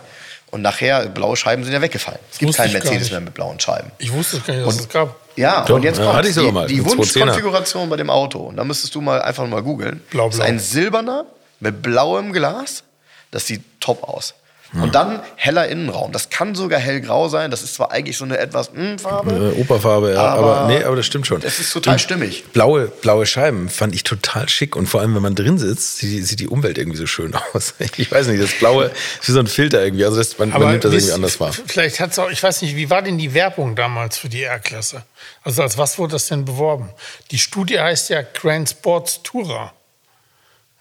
und 0.50 0.60
nachher, 0.62 1.06
blaue 1.08 1.34
Scheiben 1.36 1.64
sind 1.64 1.72
ja 1.72 1.80
weggefallen. 1.80 2.18
Es 2.30 2.38
gibt 2.38 2.54
keinen 2.54 2.72
Mercedes 2.74 3.10
mehr 3.10 3.20
mit 3.20 3.32
blauen 3.32 3.58
Scheiben. 3.58 3.90
Ich 3.98 4.12
wusste 4.12 4.38
gar 4.40 4.54
nicht, 4.54 4.66
dass 4.66 4.80
es 4.80 4.88
gab. 4.88 5.16
Ja, 5.34 5.64
Doch, 5.64 5.76
und 5.76 5.82
jetzt 5.82 5.98
ja, 5.98 6.04
kommt 6.04 6.16
mal, 6.52 6.66
die, 6.66 6.74
die 6.74 6.80
mit 6.82 6.90
210er. 6.90 6.98
Wunschkonfiguration 6.98 7.88
bei 7.88 7.96
dem 7.96 8.10
Auto. 8.10 8.38
Und 8.40 8.58
da 8.58 8.64
müsstest 8.64 8.94
du 8.94 9.00
mal 9.00 9.22
einfach 9.22 9.46
mal 9.46 9.62
googeln. 9.62 10.02
Blau, 10.10 10.26
Das 10.26 10.34
ist 10.34 10.40
blau. 10.40 10.48
ein 10.50 10.58
silberner 10.58 11.24
mit 11.60 11.80
blauem 11.80 12.34
Glas. 12.34 12.84
Das 13.30 13.46
sieht 13.46 13.62
top 13.80 14.04
aus. 14.06 14.34
Und 14.74 14.94
dann 14.94 15.20
heller 15.36 15.68
Innenraum. 15.68 16.12
Das 16.12 16.30
kann 16.30 16.54
sogar 16.54 16.80
hellgrau 16.80 17.28
sein. 17.28 17.50
Das 17.50 17.62
ist 17.62 17.74
zwar 17.74 17.92
eigentlich 17.92 18.16
so 18.16 18.24
eine 18.24 18.38
etwas 18.38 18.70
hm, 18.72 18.98
Farbe. 18.98 19.52
Äh, 19.54 19.60
Operfarbe, 19.60 20.12
ja, 20.14 20.20
aber, 20.24 20.56
Aber 20.56 20.68
nee, 20.68 20.82
aber 20.82 20.96
das 20.96 21.04
stimmt 21.04 21.26
schon. 21.26 21.42
das 21.42 21.58
ist 21.58 21.72
total 21.74 21.94
Und 21.94 21.98
stimmig. 22.00 22.44
Blaue, 22.54 22.86
blaue 22.86 23.26
Scheiben 23.26 23.68
fand 23.68 23.94
ich 23.94 24.02
total 24.02 24.48
schick 24.48 24.74
und 24.74 24.86
vor 24.86 25.02
allem, 25.02 25.14
wenn 25.14 25.20
man 25.20 25.34
drin 25.34 25.58
sitzt, 25.58 25.98
sieht, 25.98 26.26
sieht 26.26 26.40
die 26.40 26.48
Umwelt 26.48 26.78
irgendwie 26.78 26.96
so 26.96 27.06
schön 27.06 27.34
aus. 27.52 27.74
Ich 27.98 28.10
weiß 28.10 28.28
nicht, 28.28 28.42
das 28.42 28.52
Blaue 28.52 28.86
ist 29.20 29.28
wie 29.28 29.32
so 29.32 29.40
ein 29.40 29.46
Filter 29.46 29.84
irgendwie. 29.84 30.06
Also 30.06 30.16
das, 30.16 30.38
man, 30.38 30.48
man 30.48 30.70
nimmt 30.70 30.84
das 30.84 30.92
wisst- 30.92 31.08
irgendwie 31.08 31.14
anders 31.16 31.38
wahr. 31.38 31.52
Vielleicht 31.66 32.00
hat 32.00 32.12
es 32.12 32.18
auch, 32.18 32.30
ich 32.30 32.42
weiß 32.42 32.62
nicht, 32.62 32.74
wie 32.74 32.88
war 32.88 33.02
denn 33.02 33.18
die 33.18 33.34
Werbung 33.34 33.76
damals 33.76 34.16
für 34.16 34.30
die 34.30 34.42
R-Klasse? 34.42 35.02
Also 35.42 35.60
als 35.62 35.76
was 35.76 35.98
wurde 35.98 36.12
das 36.12 36.28
denn 36.28 36.46
beworben? 36.46 36.88
Die 37.30 37.38
Studie 37.38 37.78
heißt 37.78 38.08
ja 38.08 38.22
Grand 38.22 38.70
Sports 38.70 39.20
Tourer. 39.22 39.74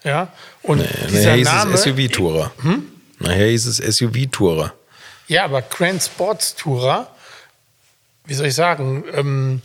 Ja, 0.02 0.32
und 0.62 0.82
dieser 1.10 1.20
Nachher 1.20 1.34
hieß 1.36 1.44
Name. 1.44 1.76
SUV-Tourer. 1.76 2.50
Hm? 2.62 2.86
Nachher 3.22 3.46
hieß 3.46 3.66
es 3.66 3.76
SUV-Tourer. 3.76 4.74
Ja, 5.28 5.44
aber 5.44 5.62
Grand 5.62 6.02
Sports 6.02 6.56
Tourer, 6.56 7.14
wie 8.24 8.34
soll 8.34 8.46
ich 8.46 8.54
sagen, 8.54 9.04
ähm, 9.14 9.62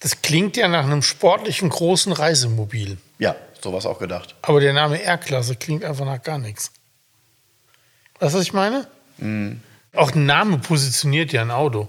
das 0.00 0.22
klingt 0.22 0.56
ja 0.56 0.68
nach 0.68 0.84
einem 0.84 1.02
sportlichen 1.02 1.70
großen 1.70 2.12
Reisemobil. 2.12 2.98
Ja, 3.18 3.34
sowas 3.60 3.86
auch 3.86 3.98
gedacht. 3.98 4.34
Aber 4.42 4.60
der 4.60 4.72
Name 4.72 5.02
R-Klasse 5.02 5.56
klingt 5.56 5.84
einfach 5.84 6.04
nach 6.04 6.22
gar 6.22 6.38
nichts. 6.38 6.70
Weißt 8.20 8.34
du, 8.34 8.38
was 8.38 8.44
ich 8.44 8.52
meine? 8.52 8.86
Mhm. 9.16 9.60
Auch 9.94 10.12
ein 10.12 10.26
Name 10.26 10.58
positioniert 10.58 11.32
ja 11.32 11.42
ein 11.42 11.50
Auto. 11.50 11.88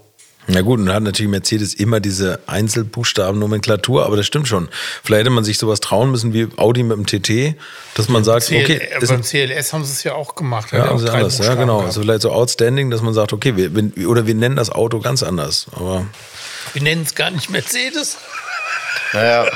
Na 0.52 0.62
gut, 0.62 0.80
und 0.80 0.86
dann 0.86 0.96
hat 0.96 1.02
natürlich 1.04 1.30
Mercedes 1.30 1.74
immer 1.74 2.00
diese 2.00 2.40
Einzelbuchstaben-Nomenklatur, 2.46 4.04
aber 4.04 4.16
das 4.16 4.26
stimmt 4.26 4.48
schon. 4.48 4.68
Vielleicht 5.04 5.20
hätte 5.20 5.30
man 5.30 5.44
sich 5.44 5.58
sowas 5.58 5.80
trauen 5.80 6.10
müssen 6.10 6.32
wie 6.32 6.48
Audi 6.56 6.82
mit 6.82 6.96
dem 6.96 7.06
TT, 7.06 7.56
dass 7.94 8.08
man 8.08 8.24
sagt, 8.24 8.46
CL, 8.46 8.62
okay, 8.62 8.76
äh, 8.76 9.02
ist 9.02 9.08
beim 9.08 9.22
CLS 9.22 9.72
haben 9.72 9.84
sie 9.84 9.92
es 9.92 10.02
ja 10.02 10.14
auch 10.14 10.34
gemacht. 10.34 10.72
ja, 10.72 10.86
haben 10.86 10.98
sie 10.98 11.08
anders, 11.08 11.38
ja 11.38 11.54
genau. 11.54 11.78
gehabt. 11.78 11.92
So 11.92 12.02
vielleicht 12.02 12.22
so 12.22 12.32
outstanding, 12.32 12.90
dass 12.90 13.00
man 13.00 13.14
sagt, 13.14 13.32
okay, 13.32 13.56
wir, 13.56 13.74
wir, 13.74 14.08
oder 14.08 14.26
wir 14.26 14.34
nennen 14.34 14.56
das 14.56 14.70
Auto 14.70 14.98
ganz 14.98 15.22
anders. 15.22 15.66
Aber 15.72 16.06
Wir 16.72 16.82
nennen 16.82 17.02
es 17.02 17.14
gar 17.14 17.30
nicht 17.30 17.50
Mercedes. 17.50 18.18
Naja, 19.12 19.46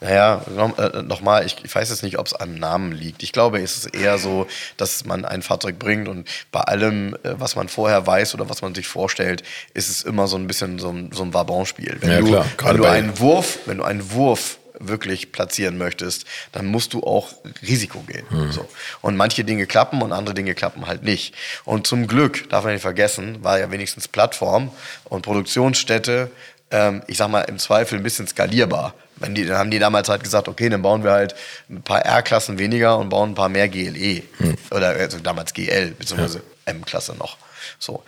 naja 0.00 0.42
äh, 0.78 1.02
nochmal, 1.02 1.44
ich, 1.44 1.56
ich 1.64 1.74
weiß 1.74 1.90
jetzt 1.90 2.02
nicht, 2.02 2.18
ob 2.18 2.26
es 2.26 2.34
am 2.34 2.54
Namen 2.54 2.92
liegt. 2.92 3.22
Ich 3.22 3.32
glaube, 3.32 3.60
es 3.60 3.78
ist 3.78 3.94
eher 3.96 4.18
so, 4.18 4.46
dass 4.76 5.04
man 5.04 5.24
ein 5.24 5.42
Fahrzeug 5.42 5.78
bringt 5.78 6.08
und 6.08 6.28
bei 6.52 6.60
allem, 6.60 7.14
äh, 7.22 7.34
was 7.38 7.56
man 7.56 7.68
vorher 7.68 8.06
weiß 8.06 8.34
oder 8.34 8.48
was 8.48 8.62
man 8.62 8.74
sich 8.74 8.86
vorstellt, 8.86 9.42
ist 9.74 9.88
es 9.88 10.02
immer 10.02 10.28
so 10.28 10.36
ein 10.36 10.46
bisschen 10.46 10.78
so 10.78 10.90
ein, 10.90 11.10
so 11.12 11.22
ein 11.22 11.34
Wabonspiel. 11.34 11.98
Wenn 12.00 12.10
Ja, 12.10 12.20
du, 12.20 12.26
klar, 12.56 12.74
wenn 12.74 12.76
du 12.76 12.84
einen 12.84 13.18
Wurf, 13.18 13.58
wenn 13.66 13.78
du 13.78 13.84
einen 13.84 14.12
Wurf 14.12 14.58
wirklich 14.80 15.32
platzieren 15.32 15.76
möchtest, 15.78 16.24
dann 16.52 16.66
musst 16.66 16.92
du 16.92 17.02
auch 17.02 17.32
Risiko 17.62 18.00
gehen. 18.00 18.28
Hm. 18.30 18.52
So. 18.52 18.68
Und 19.00 19.16
manche 19.16 19.44
Dinge 19.44 19.66
klappen 19.66 20.02
und 20.02 20.12
andere 20.12 20.34
Dinge 20.34 20.54
klappen 20.54 20.86
halt 20.86 21.02
nicht. 21.02 21.34
Und 21.64 21.86
zum 21.86 22.06
Glück, 22.06 22.48
darf 22.50 22.64
man 22.64 22.74
nicht 22.74 22.82
vergessen, 22.82 23.42
war 23.42 23.58
ja 23.58 23.70
wenigstens 23.70 24.08
Plattform 24.08 24.70
und 25.04 25.22
Produktionsstätte, 25.22 26.30
ähm, 26.70 27.02
ich 27.06 27.16
sag 27.16 27.28
mal, 27.28 27.42
im 27.42 27.58
Zweifel 27.58 27.98
ein 27.98 28.02
bisschen 28.02 28.26
skalierbar. 28.26 28.94
Wenn 29.16 29.34
die, 29.34 29.44
dann 29.46 29.58
haben 29.58 29.70
die 29.70 29.78
damals 29.78 30.08
halt 30.08 30.22
gesagt, 30.22 30.48
okay, 30.48 30.68
dann 30.68 30.82
bauen 30.82 31.02
wir 31.02 31.10
halt 31.10 31.34
ein 31.68 31.82
paar 31.82 32.02
R-Klassen 32.04 32.58
weniger 32.58 32.98
und 32.98 33.08
bauen 33.08 33.30
ein 33.30 33.34
paar 33.34 33.48
mehr 33.48 33.68
GLE. 33.68 34.22
Oder 34.70 34.88
also 34.88 35.18
damals 35.18 35.54
GL, 35.54 35.92
beziehungsweise 35.98 36.42
M-Klasse 36.66 37.14
noch. 37.16 37.36
So. 37.78 38.02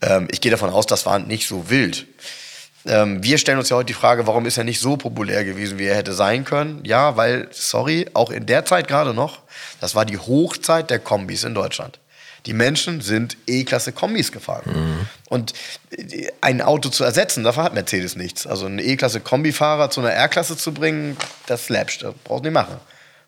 Ähm, 0.00 0.28
ich 0.30 0.40
gehe 0.40 0.50
davon 0.50 0.70
aus, 0.70 0.86
das 0.86 1.06
war 1.06 1.18
nicht 1.18 1.46
so 1.46 1.68
wild. 1.70 2.06
Ähm, 2.86 3.22
wir 3.22 3.38
stellen 3.38 3.58
uns 3.58 3.70
ja 3.70 3.76
heute 3.76 3.86
die 3.86 3.94
Frage, 3.94 4.26
warum 4.26 4.44
ist 4.46 4.58
er 4.58 4.64
nicht 4.64 4.80
so 4.80 4.96
populär 4.96 5.44
gewesen, 5.44 5.78
wie 5.78 5.86
er 5.86 5.96
hätte 5.96 6.12
sein 6.12 6.44
können? 6.44 6.84
Ja, 6.84 7.16
weil, 7.16 7.48
sorry, 7.50 8.08
auch 8.12 8.30
in 8.30 8.46
der 8.46 8.64
Zeit 8.64 8.88
gerade 8.88 9.14
noch, 9.14 9.40
das 9.80 9.94
war 9.94 10.04
die 10.04 10.18
Hochzeit 10.18 10.90
der 10.90 10.98
Kombis 10.98 11.44
in 11.44 11.54
Deutschland. 11.54 11.98
Die 12.46 12.52
Menschen 12.52 13.00
sind 13.00 13.36
E-Klasse 13.46 13.92
Kombis 13.92 14.30
gefahren. 14.30 14.64
Mhm. 14.66 15.08
Und 15.28 15.52
ein 16.40 16.60
Auto 16.60 16.90
zu 16.90 17.02
ersetzen, 17.02 17.42
dafür 17.42 17.62
hat 17.62 17.74
Mercedes 17.74 18.16
nichts. 18.16 18.46
Also 18.46 18.66
einen 18.66 18.78
E-Klasse 18.78 19.20
Kombifahrer 19.20 19.90
zu 19.90 20.00
einer 20.00 20.10
R-Klasse 20.10 20.56
zu 20.56 20.72
bringen, 20.72 21.16
das 21.46 21.68
läppst, 21.70 22.02
das 22.02 22.14
brauchst 22.24 22.44
du 22.44 22.48
nicht 22.50 22.54
machen. 22.54 22.76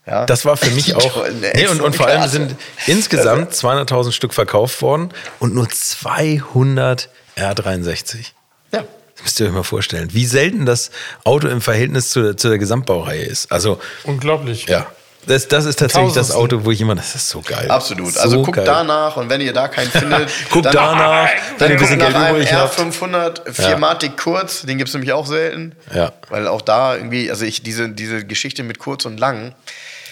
Ja. 0.07 0.27
Das 0.27 0.45
war 0.45 0.57
für 0.57 0.71
mich 0.71 0.95
auch. 0.97 1.27
Nee, 1.55 1.67
und, 1.67 1.81
und 1.81 1.97
vor 1.97 2.07
allem 2.07 2.29
sind 2.29 2.55
insgesamt 2.87 3.53
200.000 3.53 4.13
Stück 4.13 4.35
verkauft 4.35 4.83
worden 4.83 5.11
und 5.41 5.55
nur 5.55 5.69
200 5.69 7.09
R63. 7.37 8.33
Ja. 8.73 8.85
Das 9.15 9.23
müsst 9.25 9.41
ihr 9.41 9.47
euch 9.47 9.53
mal 9.53 9.63
vorstellen, 9.63 10.13
wie 10.13 10.27
selten 10.27 10.67
das 10.67 10.91
Auto 11.25 11.49
im 11.49 11.61
Verhältnis 11.61 12.11
zu 12.11 12.23
der, 12.23 12.37
zu 12.37 12.49
der 12.49 12.59
Gesamtbaureihe 12.59 13.25
ist. 13.25 13.51
Also 13.51 13.81
unglaublich. 14.05 14.67
Ja. 14.67 14.87
Das, 15.27 15.49
das 15.49 15.65
ist 15.65 15.79
tatsächlich 15.79 16.13
das 16.13 16.31
Auto, 16.31 16.65
wo 16.65 16.71
ich 16.71 16.81
immer, 16.81 16.95
das 16.95 17.15
ist 17.15 17.29
so 17.29 17.41
geil. 17.41 17.69
Absolut. 17.69 18.13
So 18.13 18.21
also 18.21 18.43
guckt 18.43 18.61
danach 18.65 19.17
und 19.17 19.29
wenn 19.29 19.41
ihr 19.41 19.53
da 19.53 19.69
keinen 19.69 19.91
findet, 19.91 20.31
guckt 20.51 20.67
danach, 20.67 21.29
wenn 21.59 21.71
ihr 21.71 21.77
ein 21.77 21.81
bisschen 21.81 21.99
Geld 21.99 22.17
übrig 22.17 22.53
habt. 22.53 22.79
R500 22.79 23.49
4matic 23.49 24.03
ja. 24.05 24.13
kurz, 24.17 24.63
den 24.63 24.79
gibt 24.79 24.89
es 24.89 24.95
nämlich 24.95 25.13
auch 25.13 25.27
selten. 25.27 25.75
Ja. 25.95 26.13
Weil 26.29 26.47
auch 26.47 26.63
da 26.63 26.97
irgendwie, 26.97 27.31
also 27.31 27.45
ich 27.45 27.63
diese, 27.63 27.89
diese 27.89 28.25
Geschichte 28.25 28.63
mit 28.63 28.79
kurz 28.79 29.05
und 29.05 29.19
lang. 29.19 29.55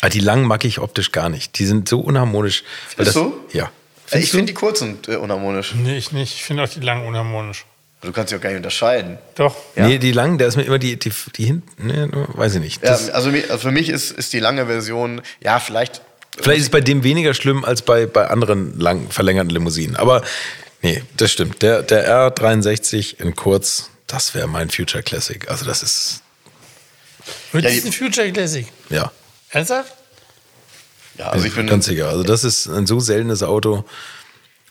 Ah, 0.00 0.08
die 0.08 0.20
langen 0.20 0.46
mag 0.46 0.64
ich 0.64 0.80
optisch 0.80 1.12
gar 1.12 1.28
nicht. 1.28 1.58
Die 1.58 1.66
sind 1.66 1.88
so 1.88 2.00
unharmonisch. 2.00 2.64
Findest 2.88 3.16
das, 3.16 3.22
du? 3.22 3.34
Ja. 3.52 3.70
Findest 4.06 4.26
ich 4.26 4.30
finde 4.32 4.46
die 4.46 4.54
kurzen 4.54 4.98
äh, 5.08 5.16
unharmonisch. 5.16 5.74
Nee, 5.74 5.96
ich 5.96 6.12
nicht. 6.12 6.34
Ich 6.34 6.44
finde 6.44 6.64
auch 6.64 6.68
die 6.68 6.80
langen 6.80 7.06
unharmonisch. 7.06 7.64
Du 8.04 8.12
kannst 8.12 8.30
sie 8.30 8.36
auch 8.36 8.40
gar 8.40 8.50
nicht 8.50 8.58
unterscheiden. 8.58 9.18
Doch. 9.34 9.56
Ja. 9.76 9.86
Nee, 9.86 9.98
die 9.98 10.12
langen, 10.12 10.38
da 10.38 10.46
ist 10.46 10.56
mir 10.56 10.64
immer 10.64 10.78
die, 10.78 10.98
die, 10.98 11.10
die 11.36 11.44
hinten, 11.44 11.86
nee, 11.86 12.08
weiß 12.10 12.56
ich 12.56 12.60
nicht. 12.60 12.84
Ja, 12.84 12.90
also, 12.90 13.10
also 13.30 13.58
für 13.58 13.70
mich 13.70 13.88
ist, 13.88 14.10
ist 14.10 14.32
die 14.32 14.40
lange 14.40 14.66
Version, 14.66 15.22
ja, 15.42 15.58
vielleicht. 15.58 16.02
Vielleicht 16.36 16.58
ist 16.58 16.66
es 16.66 16.70
bei 16.70 16.80
dem 16.80 17.04
weniger 17.04 17.32
schlimm 17.32 17.64
als 17.64 17.82
bei, 17.82 18.06
bei 18.06 18.28
anderen 18.28 18.78
lang 18.78 19.10
verlängerten 19.10 19.50
Limousinen. 19.50 19.96
Aber 19.96 20.22
nee, 20.82 21.02
das 21.16 21.32
stimmt. 21.32 21.62
Der, 21.62 21.82
der 21.82 22.08
R63 22.08 23.20
in 23.20 23.34
kurz, 23.34 23.90
das 24.06 24.34
wäre 24.34 24.48
mein 24.48 24.68
Future 24.68 25.02
Classic. 25.02 25.48
Also 25.48 25.64
das 25.64 25.82
ist. 25.82 26.22
Wird 27.52 27.64
ja, 27.64 27.70
ein 27.70 27.92
Future 27.92 28.30
Classic? 28.32 28.66
Ja. 28.90 29.12
Ernsthaft? 29.50 29.94
Ja, 31.16 31.30
also 31.30 31.46
ich 31.46 31.54
bin. 31.54 31.68
Ganz 31.68 31.86
sicher. 31.86 32.08
Also 32.08 32.24
das 32.24 32.42
ist 32.42 32.66
ein 32.66 32.86
so 32.86 32.98
seltenes 32.98 33.42
Auto 33.44 33.84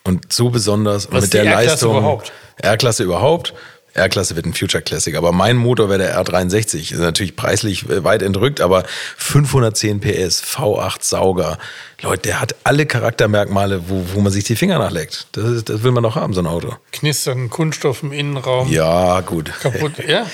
und 0.03 0.31
so 0.33 0.49
besonders 0.49 1.11
Was 1.11 1.23
mit 1.23 1.33
der 1.33 1.45
Leistung. 1.45 1.97
Überhaupt? 1.97 2.31
R-Klasse 2.57 3.03
überhaupt. 3.03 3.53
R-Klasse 3.95 4.35
wird 4.35 4.47
ein 4.47 4.53
Future 4.53 4.81
Classic, 4.81 5.15
aber 5.15 5.31
mein 5.31 5.55
Motor 5.55 5.87
wäre 5.87 5.99
der 5.99 6.19
R63. 6.19 6.93
Ist 6.93 6.93
natürlich 6.93 7.35
preislich 7.35 7.87
äh, 7.89 8.03
weit 8.03 8.23
entrückt, 8.23 8.59
aber 8.59 8.83
510 9.17 9.99
PS, 9.99 10.43
V8 10.43 10.97
Sauger. 11.01 11.59
Leute, 12.01 12.23
der 12.23 12.41
hat 12.41 12.55
alle 12.63 12.87
Charaktermerkmale, 12.87 13.89
wo, 13.89 14.03
wo 14.13 14.21
man 14.21 14.31
sich 14.31 14.43
die 14.45 14.55
Finger 14.55 14.79
nachleckt. 14.79 15.27
Das, 15.33 15.45
ist, 15.45 15.69
das 15.69 15.83
will 15.83 15.91
man 15.91 16.03
doch 16.03 16.15
haben, 16.15 16.33
so 16.33 16.41
ein 16.41 16.47
Auto. 16.47 16.75
Knistern, 16.91 17.51
Kunststoff 17.51 18.01
im 18.01 18.11
Innenraum. 18.11 18.67
Ja, 18.69 19.21
gut. 19.21 19.51
Kaputt, 19.61 19.99
ja? 20.07 20.25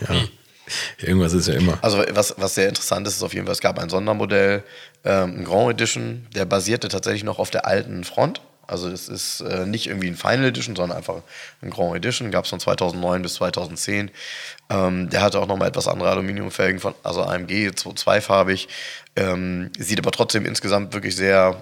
ja. 0.00 0.14
Irgendwas 0.98 1.32
ist 1.32 1.48
ja 1.48 1.54
immer. 1.54 1.78
Also 1.82 2.02
was, 2.12 2.34
was 2.38 2.54
sehr 2.54 2.68
interessant 2.68 3.06
ist, 3.08 3.16
ist 3.16 3.22
auf 3.22 3.34
jeden 3.34 3.46
Fall, 3.46 3.52
es 3.52 3.60
gab 3.60 3.80
ein 3.80 3.88
Sondermodell, 3.88 4.62
ähm, 5.04 5.40
ein 5.40 5.44
Grand 5.44 5.72
Edition, 5.72 6.26
der 6.36 6.44
basierte 6.44 6.88
tatsächlich 6.88 7.24
noch 7.24 7.40
auf 7.40 7.50
der 7.50 7.66
alten 7.66 8.04
Front. 8.04 8.40
Also 8.72 8.88
es 8.88 9.08
ist 9.08 9.42
äh, 9.42 9.66
nicht 9.66 9.86
irgendwie 9.86 10.08
ein 10.08 10.16
Final 10.16 10.46
Edition, 10.46 10.74
sondern 10.74 10.96
einfach 10.96 11.22
ein 11.60 11.68
Grand 11.68 11.94
Edition. 11.94 12.30
Gab 12.30 12.44
es 12.44 12.50
von 12.50 12.58
2009 12.58 13.20
bis 13.20 13.34
2010. 13.34 14.10
Ähm, 14.70 15.10
der 15.10 15.20
hatte 15.20 15.38
auch 15.40 15.46
nochmal 15.46 15.68
etwas 15.68 15.88
andere 15.88 16.08
Aluminiumfelgen, 16.08 16.80
von, 16.80 16.94
also 17.02 17.22
AMG, 17.22 17.72
zweifarbig. 17.74 18.68
Ähm, 19.14 19.70
sieht 19.78 19.98
aber 19.98 20.10
trotzdem 20.10 20.46
insgesamt 20.46 20.94
wirklich 20.94 21.14
sehr 21.14 21.60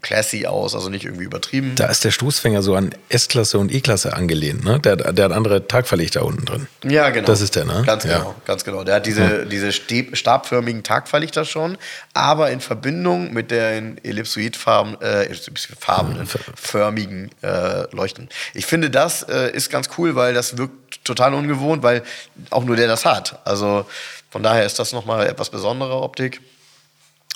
classy 0.00 0.46
aus, 0.46 0.74
also 0.74 0.88
nicht 0.88 1.04
irgendwie 1.04 1.24
übertrieben. 1.24 1.72
Da 1.76 1.86
ist 1.86 2.04
der 2.04 2.10
Stoßfänger 2.10 2.62
so 2.62 2.74
an 2.74 2.90
S-Klasse 3.08 3.58
und 3.58 3.72
E-Klasse 3.72 4.14
angelehnt, 4.14 4.64
ne? 4.64 4.80
Der, 4.80 4.96
der 4.96 5.24
hat 5.26 5.32
andere 5.32 5.66
Tagverlichter 5.66 6.24
unten 6.24 6.44
drin. 6.44 6.68
Ja, 6.84 7.10
genau. 7.10 7.26
Das 7.26 7.40
ist 7.40 7.56
der, 7.56 7.64
ne? 7.64 7.82
Ganz 7.86 8.04
ja. 8.04 8.18
genau, 8.18 8.34
ganz 8.44 8.64
genau. 8.64 8.84
Der 8.84 8.96
hat 8.96 9.06
diese, 9.06 9.22
ja. 9.22 9.44
diese 9.44 9.72
stabförmigen 9.72 10.82
Tagverlichter 10.82 11.44
schon, 11.44 11.78
aber 12.14 12.50
in 12.50 12.60
Verbindung 12.60 13.32
mit 13.32 13.50
den 13.50 14.02
ellipsoidfarben, 14.04 15.00
äh, 15.00 15.24
ellipsoidfarbenen, 15.24 16.28
förmigen 16.54 17.30
äh, 17.42 17.94
Leuchten. 17.94 18.28
Ich 18.54 18.66
finde, 18.66 18.90
das 18.90 19.22
äh, 19.22 19.50
ist 19.52 19.70
ganz 19.70 19.88
cool, 19.98 20.14
weil 20.14 20.34
das 20.34 20.58
wirkt 20.58 21.04
total 21.04 21.34
ungewohnt, 21.34 21.82
weil 21.82 22.02
auch 22.50 22.64
nur 22.64 22.76
der 22.76 22.88
das 22.88 23.04
hat. 23.04 23.40
Also 23.44 23.86
von 24.30 24.42
daher 24.42 24.64
ist 24.66 24.78
das 24.78 24.92
nochmal 24.92 25.26
etwas 25.26 25.50
besondere 25.50 26.00
Optik. 26.00 26.40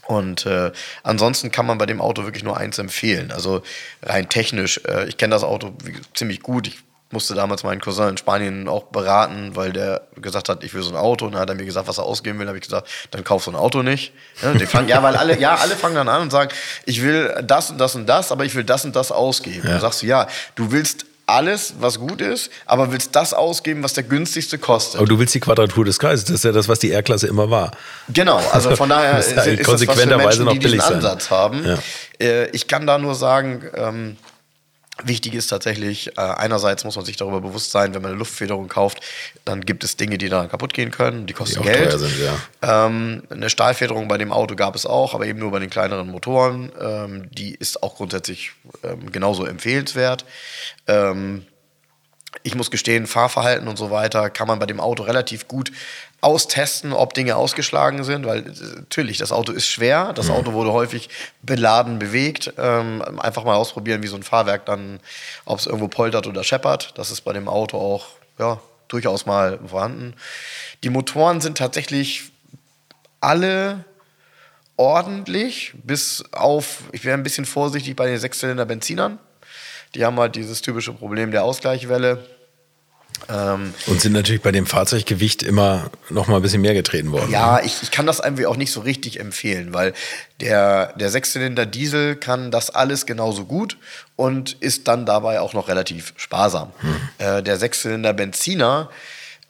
Und 0.06 0.46
äh, 0.46 0.72
ansonsten 1.02 1.52
kann 1.52 1.66
man 1.66 1.78
bei 1.78 1.86
dem 1.86 2.00
Auto 2.00 2.24
wirklich 2.24 2.42
nur 2.42 2.56
eins 2.56 2.78
empfehlen. 2.78 3.30
Also 3.32 3.62
rein 4.02 4.28
technisch, 4.28 4.80
äh, 4.86 5.06
ich 5.08 5.16
kenne 5.16 5.34
das 5.34 5.44
Auto 5.44 5.74
ziemlich 6.14 6.42
gut. 6.42 6.66
Ich 6.66 6.82
musste 7.12 7.34
damals 7.34 7.62
meinen 7.62 7.80
Cousin 7.80 8.08
in 8.08 8.16
Spanien 8.16 8.68
auch 8.68 8.84
beraten, 8.84 9.54
weil 9.54 9.72
der 9.72 10.08
gesagt 10.16 10.48
hat, 10.48 10.64
ich 10.64 10.74
will 10.74 10.82
so 10.82 10.90
ein 10.90 10.96
Auto. 10.96 11.26
Und 11.26 11.32
dann 11.32 11.42
hat 11.42 11.48
er 11.50 11.54
mir 11.54 11.64
gesagt, 11.64 11.86
was 11.86 11.98
er 11.98 12.04
ausgeben 12.04 12.38
will. 12.38 12.48
habe 12.48 12.58
ich 12.58 12.64
gesagt, 12.64 12.88
dann 13.10 13.22
kauf 13.22 13.44
so 13.44 13.50
ein 13.50 13.56
Auto 13.56 13.82
nicht. 13.82 14.12
Ja, 14.42 14.54
die 14.54 14.66
fangen, 14.66 14.88
ja, 14.88 15.02
weil 15.02 15.16
alle, 15.16 15.38
ja, 15.38 15.54
alle 15.54 15.76
fangen 15.76 15.94
dann 15.94 16.08
an 16.08 16.22
und 16.22 16.30
sagen, 16.30 16.50
ich 16.84 17.02
will 17.02 17.42
das 17.44 17.70
und 17.70 17.78
das 17.78 17.94
und 17.94 18.06
das, 18.06 18.32
aber 18.32 18.44
ich 18.44 18.54
will 18.54 18.64
das 18.64 18.84
und 18.84 18.96
das 18.96 19.12
ausgeben. 19.12 19.62
Ja. 19.64 19.72
Dann 19.72 19.80
sagst 19.80 20.02
du, 20.02 20.06
ja, 20.06 20.26
du 20.54 20.72
willst 20.72 21.06
alles, 21.32 21.74
was 21.80 21.98
gut 21.98 22.20
ist, 22.20 22.50
aber 22.66 22.92
willst 22.92 23.16
das 23.16 23.34
ausgeben, 23.34 23.82
was 23.82 23.94
der 23.94 24.04
günstigste 24.04 24.58
kostet. 24.58 25.00
Aber 25.00 25.08
du 25.08 25.18
willst 25.18 25.34
die 25.34 25.40
Quadratur 25.40 25.84
des 25.84 25.98
Kreises, 25.98 26.24
das 26.24 26.36
ist 26.36 26.44
ja 26.44 26.52
das, 26.52 26.68
was 26.68 26.78
die 26.78 26.92
R-Klasse 26.92 27.26
immer 27.26 27.50
war. 27.50 27.72
Genau, 28.08 28.40
also 28.52 28.76
von 28.76 28.88
daher 28.88 29.18
ist, 29.20 29.32
ist, 29.32 29.46
ist 29.46 29.66
konsequenterweise 29.66 30.44
noch 30.44 30.52
billig 30.52 30.80
diesen 30.80 30.96
Ansatz 30.96 31.28
sein. 31.28 31.38
haben. 31.38 31.64
Ja. 31.64 31.78
Äh, 32.20 32.50
ich 32.50 32.66
kann 32.68 32.86
da 32.86 32.98
nur 32.98 33.14
sagen, 33.14 33.62
ähm, 33.74 34.16
Wichtig 35.04 35.34
ist 35.34 35.48
tatsächlich, 35.48 36.16
äh, 36.16 36.20
einerseits 36.20 36.84
muss 36.84 36.96
man 36.96 37.04
sich 37.04 37.16
darüber 37.16 37.40
bewusst 37.40 37.70
sein, 37.70 37.94
wenn 37.94 38.02
man 38.02 38.12
eine 38.12 38.18
Luftfederung 38.18 38.68
kauft, 38.68 39.00
dann 39.44 39.60
gibt 39.62 39.84
es 39.84 39.96
Dinge, 39.96 40.18
die 40.18 40.28
daran 40.28 40.48
kaputt 40.48 40.74
gehen 40.74 40.90
können, 40.90 41.26
die 41.26 41.32
kosten 41.32 41.62
die 41.62 41.68
Geld. 41.68 41.98
Sind, 41.98 42.12
ja. 42.18 42.86
ähm, 42.86 43.22
eine 43.30 43.50
Stahlfederung 43.50 44.08
bei 44.08 44.18
dem 44.18 44.32
Auto 44.32 44.54
gab 44.54 44.74
es 44.74 44.86
auch, 44.86 45.14
aber 45.14 45.26
eben 45.26 45.38
nur 45.38 45.50
bei 45.50 45.58
den 45.58 45.70
kleineren 45.70 46.08
Motoren. 46.08 46.72
Ähm, 46.80 47.28
die 47.30 47.54
ist 47.54 47.82
auch 47.82 47.96
grundsätzlich 47.96 48.52
ähm, 48.82 49.10
genauso 49.12 49.44
empfehlenswert. 49.44 50.24
Ähm, 50.86 51.44
ich 52.42 52.54
muss 52.54 52.70
gestehen, 52.70 53.06
Fahrverhalten 53.06 53.68
und 53.68 53.76
so 53.76 53.90
weiter 53.90 54.30
kann 54.30 54.48
man 54.48 54.58
bei 54.58 54.66
dem 54.66 54.80
Auto 54.80 55.02
relativ 55.02 55.48
gut 55.48 55.72
austesten, 56.20 56.92
ob 56.92 57.14
Dinge 57.14 57.36
ausgeschlagen 57.36 58.04
sind, 58.04 58.26
weil 58.26 58.38
äh, 58.38 58.76
natürlich, 58.76 59.18
das 59.18 59.32
Auto 59.32 59.52
ist 59.52 59.66
schwer, 59.66 60.12
das 60.12 60.28
mhm. 60.28 60.34
Auto 60.34 60.52
wurde 60.52 60.72
häufig 60.72 61.08
beladen 61.42 61.98
bewegt. 61.98 62.54
Ähm, 62.58 63.02
einfach 63.18 63.44
mal 63.44 63.56
ausprobieren, 63.56 64.02
wie 64.02 64.06
so 64.06 64.16
ein 64.16 64.22
Fahrwerk 64.22 64.64
dann, 64.66 65.00
ob 65.44 65.58
es 65.58 65.66
irgendwo 65.66 65.88
poltert 65.88 66.26
oder 66.26 66.44
scheppert. 66.44 66.92
Das 66.96 67.10
ist 67.10 67.22
bei 67.22 67.32
dem 67.32 67.48
Auto 67.48 67.76
auch 67.76 68.06
ja, 68.38 68.60
durchaus 68.88 69.26
mal 69.26 69.58
vorhanden. 69.66 70.14
Die 70.84 70.90
Motoren 70.90 71.40
sind 71.40 71.58
tatsächlich 71.58 72.30
alle 73.20 73.84
ordentlich, 74.76 75.72
bis 75.82 76.24
auf, 76.32 76.84
ich 76.92 77.04
wäre 77.04 77.16
ein 77.16 77.22
bisschen 77.22 77.44
vorsichtig 77.44 77.96
bei 77.96 78.06
den 78.06 78.18
Sechszylinder 78.18 78.64
Benzinern. 78.64 79.18
Die 79.94 80.04
haben 80.04 80.18
halt 80.18 80.36
dieses 80.36 80.62
typische 80.62 80.92
Problem 80.92 81.30
der 81.30 81.44
Ausgleichwelle. 81.44 82.24
Ähm, 83.28 83.74
und 83.86 84.00
sind 84.00 84.12
natürlich 84.12 84.42
bei 84.42 84.52
dem 84.52 84.66
Fahrzeuggewicht 84.66 85.42
immer 85.42 85.90
noch 86.10 86.26
mal 86.26 86.36
ein 86.36 86.42
bisschen 86.42 86.60
mehr 86.60 86.74
getreten 86.74 87.12
worden. 87.12 87.30
Ja, 87.30 87.56
ne? 87.56 87.66
ich, 87.66 87.82
ich 87.82 87.90
kann 87.90 88.06
das 88.06 88.18
irgendwie 88.18 88.46
auch 88.46 88.56
nicht 88.56 88.72
so 88.72 88.80
richtig 88.80 89.20
empfehlen, 89.20 89.72
weil 89.72 89.92
der, 90.40 90.92
der 90.94 91.10
Sechszylinder 91.10 91.66
Diesel 91.66 92.16
kann 92.16 92.50
das 92.50 92.70
alles 92.70 93.06
genauso 93.06 93.44
gut 93.44 93.76
und 94.16 94.54
ist 94.54 94.88
dann 94.88 95.06
dabei 95.06 95.40
auch 95.40 95.52
noch 95.52 95.68
relativ 95.68 96.14
sparsam. 96.16 96.72
Hm. 96.80 96.96
Äh, 97.18 97.42
der 97.42 97.58
Sechszylinder 97.58 98.12
Benziner 98.12 98.90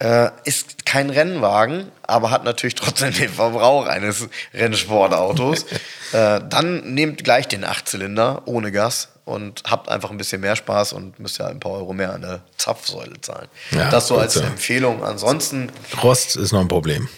äh, 0.00 0.30
ist 0.44 0.84
kein 0.84 1.10
Rennwagen, 1.10 1.90
aber 2.02 2.30
hat 2.30 2.44
natürlich 2.44 2.74
trotzdem 2.74 3.14
den 3.14 3.30
Verbrauch 3.30 3.86
eines 3.86 4.28
Rennsportautos. 4.52 5.64
äh, 6.12 6.40
dann 6.46 6.94
nehmt 6.94 7.24
gleich 7.24 7.48
den 7.48 7.64
Achtzylinder 7.64 8.42
ohne 8.46 8.72
Gas 8.72 9.11
und 9.24 9.62
habt 9.68 9.88
einfach 9.88 10.10
ein 10.10 10.18
bisschen 10.18 10.40
mehr 10.40 10.56
Spaß 10.56 10.92
und 10.94 11.18
müsst 11.18 11.38
ja 11.38 11.46
ein 11.46 11.60
paar 11.60 11.72
Euro 11.72 11.92
mehr 11.92 12.12
an 12.12 12.22
der 12.22 12.40
Zapfsäule 12.56 13.20
zahlen. 13.20 13.48
Ja, 13.70 13.90
das 13.90 14.08
so 14.08 14.18
als 14.18 14.36
Empfehlung. 14.36 15.04
Ansonsten. 15.04 15.70
Rost 16.02 16.36
ist 16.36 16.52
noch 16.52 16.60
ein 16.60 16.68
Problem. 16.68 17.08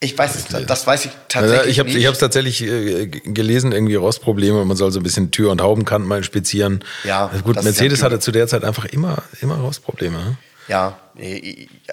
Ich 0.00 0.18
weiß 0.18 0.34
es, 0.34 0.66
das 0.66 0.86
weiß 0.86 1.06
ich 1.06 1.12
tatsächlich 1.28 1.78
ich 1.78 2.06
habe 2.06 2.12
es 2.12 2.18
tatsächlich 2.18 2.62
äh, 2.62 3.06
gelesen, 3.06 3.72
irgendwie 3.72 3.94
Rostprobleme. 3.94 4.64
Man 4.66 4.76
soll 4.76 4.92
so 4.92 5.00
ein 5.00 5.02
bisschen 5.02 5.30
Tür- 5.30 5.50
und 5.50 5.62
Haubenkanten 5.62 6.06
mal 6.06 6.18
inspizieren. 6.18 6.84
Ja, 7.04 7.30
gut, 7.42 7.62
Mercedes 7.62 8.02
hatte 8.02 8.18
zu 8.18 8.30
der 8.30 8.46
Zeit 8.46 8.64
einfach 8.64 8.84
immer, 8.84 9.22
immer 9.40 9.56
Rostprobleme. 9.56 10.18
Ne? 10.18 10.36
Ja, 10.68 10.98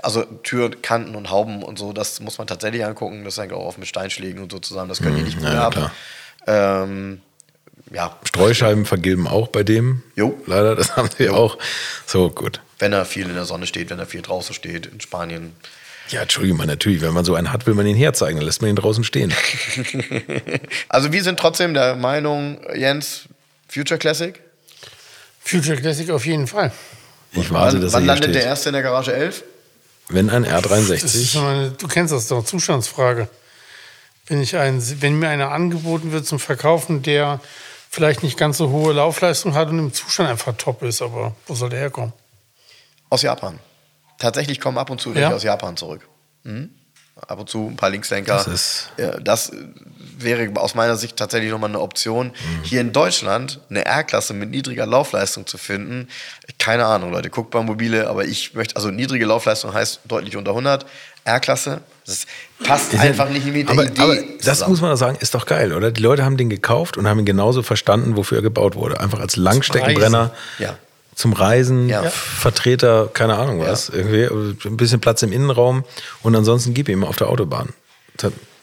also 0.04 0.24
Türkanten 0.24 1.16
und 1.16 1.30
Hauben 1.30 1.64
und 1.64 1.80
so, 1.80 1.94
das 1.94 2.20
muss 2.20 2.38
man 2.38 2.48
tatsächlich 2.48 2.84
angucken. 2.84 3.24
Das 3.24 3.38
hängt 3.38 3.54
auch 3.54 3.66
oft 3.66 3.78
mit 3.78 3.88
Steinschlägen 3.88 4.42
und 4.42 4.52
so 4.52 4.60
zusammen. 4.60 4.90
Das 4.90 5.02
können 5.02 5.16
die 5.16 5.22
hm, 5.22 5.26
nicht 5.26 5.38
gut 5.38 5.48
ja, 5.48 5.54
haben. 5.54 5.92
Ähm, 6.48 7.22
ja. 7.94 8.18
Streuscheiben 8.24 8.86
vergilben 8.86 9.28
auch 9.28 9.48
bei 9.48 9.64
dem. 9.64 10.04
Jo. 10.16 10.38
Leider, 10.46 10.76
das 10.76 10.96
haben 10.96 11.10
sie 11.16 11.26
jo. 11.26 11.34
auch. 11.34 11.58
So, 12.06 12.30
gut. 12.30 12.62
wenn 12.80 12.94
er 12.94 13.06
viel 13.06 13.28
in 13.28 13.36
der 13.36 13.46
Sonne 13.46 13.68
steht, 13.68 13.90
wenn 13.90 14.00
er 14.00 14.06
viel 14.06 14.22
draußen 14.22 14.56
steht, 14.56 14.88
in 14.88 15.00
Spanien. 15.02 15.54
Ja, 16.10 16.24
Entschuldigung 16.24 16.58
mal, 16.58 16.68
natürlich, 16.68 17.02
wenn 17.02 17.14
man 17.14 17.24
so 17.24 17.36
einen 17.36 17.54
hat, 17.54 17.68
will 17.68 17.74
man 17.74 17.86
ihn 17.86 17.96
herzeigen, 17.96 18.38
dann 18.38 18.46
lässt 18.46 18.62
man 18.62 18.70
ihn 18.70 18.76
draußen 18.76 19.04
stehen. 19.04 19.34
also 20.90 21.14
wir 21.14 21.24
sind 21.24 21.40
trotzdem 21.40 21.74
der 21.74 21.96
Meinung, 21.96 22.60
Jens, 22.76 23.30
Future 23.70 23.98
Classic? 23.98 24.38
Future 25.40 25.78
Classic 25.78 26.10
auf 26.10 26.26
jeden 26.26 26.48
Fall. 26.48 26.72
Ich 27.34 27.52
warte, 27.52 27.76
wann, 27.76 27.82
dass 27.82 27.94
wann 27.94 28.02
er 28.02 28.04
hier 28.04 28.08
landet 28.08 28.24
steht. 28.32 28.36
der 28.36 28.44
erste 28.44 28.70
in 28.70 28.74
der 28.74 28.82
Garage 28.84 29.14
11? 29.14 29.44
Wenn 30.10 30.30
ein 30.30 30.44
Das 30.44 31.16
ist 31.16 31.36
R63. 31.36 31.42
meine, 31.42 31.72
du 31.72 31.88
kennst 31.88 32.14
das 32.14 32.28
doch, 32.28 32.44
Zustandsfrage. 32.44 33.30
Wenn, 34.28 34.42
ich 34.42 34.58
ein, 34.58 34.82
wenn 35.02 35.18
mir 35.18 35.30
einer 35.30 35.52
angeboten 35.52 36.12
wird 36.12 36.26
zum 36.26 36.40
Verkaufen, 36.40 37.02
der 37.04 37.40
vielleicht 37.92 38.24
nicht 38.24 38.38
ganz 38.38 38.58
so 38.58 38.70
hohe 38.70 38.94
Laufleistung 38.94 39.54
hat 39.54 39.70
und 39.70 39.78
im 39.80 39.94
Zustand 39.94 40.30
einfach 40.30 40.56
top 40.58 40.82
ist, 40.84 41.02
aber 41.02 41.36
wo 41.46 41.54
soll 41.56 41.70
der 41.70 41.80
herkommen? 41.80 42.14
Aus 43.10 43.22
Japan. 43.22 43.60
Tatsächlich 44.18 44.60
kommen 44.62 44.78
ab 44.78 44.90
und 44.90 45.02
zu 45.02 45.14
welche 45.14 45.30
Ja? 45.30 45.36
aus 45.36 45.44
Japan 45.44 45.76
zurück. 45.76 46.08
Mhm. 46.44 46.70
Ab 47.28 47.40
und 47.40 47.50
zu 47.50 47.68
ein 47.68 47.76
paar 47.76 47.90
Linkslenker. 47.90 48.34
Das 48.38 48.48
ist- 48.48 48.90
ja, 48.98 49.20
das 49.20 49.52
wäre 50.18 50.50
aus 50.56 50.74
meiner 50.74 50.96
Sicht 50.96 51.18
tatsächlich 51.18 51.52
nochmal 51.52 51.70
eine 51.70 51.80
Option. 51.82 52.28
Mhm. 52.28 52.64
Hier 52.64 52.82
in 52.82 52.94
Deutschland 52.94 53.60
eine 53.70 53.86
R-Klasse 53.86 54.34
mit 54.34 54.50
niedriger 54.50 54.86
Laufleistung 54.86 55.46
zu 55.46 55.58
finden. 55.58 56.08
Keine 56.58 56.86
Ahnung, 56.86 57.12
Leute, 57.12 57.30
guckt 57.30 57.52
bei 57.52 57.62
Mobile, 57.62 58.08
aber 58.08 58.26
ich 58.26 58.54
möchte, 58.54 58.76
also 58.76 58.90
niedrige 58.90 59.26
Laufleistung 59.26 59.74
heißt 59.74 60.00
deutlich 60.06 60.38
unter 60.38 60.52
100. 60.54 60.86
R-Klasse, 61.26 61.82
das 62.06 62.26
passt 62.64 62.98
einfach 62.98 63.30
nicht 63.30 63.46
mit 63.46 63.68
der 63.70 63.74
aber, 63.74 63.86
Idee. 63.86 64.02
aber 64.02 64.16
das 64.16 64.42
zusammen. 64.58 64.72
muss 64.72 64.82
man 64.82 64.98
sagen, 64.98 65.18
ist 65.20 65.36
doch 65.36 65.46
geil, 65.46 65.72
oder? 65.74 65.92
Die 65.92 66.02
Leute 66.02 66.26
haben 66.26 66.38
den 66.38 66.50
gekauft 66.50 66.98
und 66.98 67.08
haben 67.08 67.20
ihn 67.20 67.26
genauso 67.26 67.62
verstanden, 67.64 68.16
wofür 68.18 68.40
er 68.40 68.42
gebaut 68.42 68.76
wurde. 68.76 69.00
Einfach 69.00 69.20
als 69.20 69.36
Langsteckenbrenner. 69.36 70.34
Ja. 70.60 70.78
Zum 71.14 71.34
Reisen, 71.34 71.90
Ja. 71.90 72.04
Vertreter, 72.10 73.10
keine 73.14 73.38
Ahnung 73.38 73.60
was, 73.60 73.90
irgendwie, 73.90 74.24
ein 74.68 74.78
bisschen 74.78 75.00
Platz 75.02 75.22
im 75.22 75.32
Innenraum 75.32 75.84
und 76.24 76.36
ansonsten 76.36 76.74
gib 76.74 76.90
ihm 76.90 77.04
auf 77.04 77.18
der 77.18 77.28
Autobahn. 77.30 77.70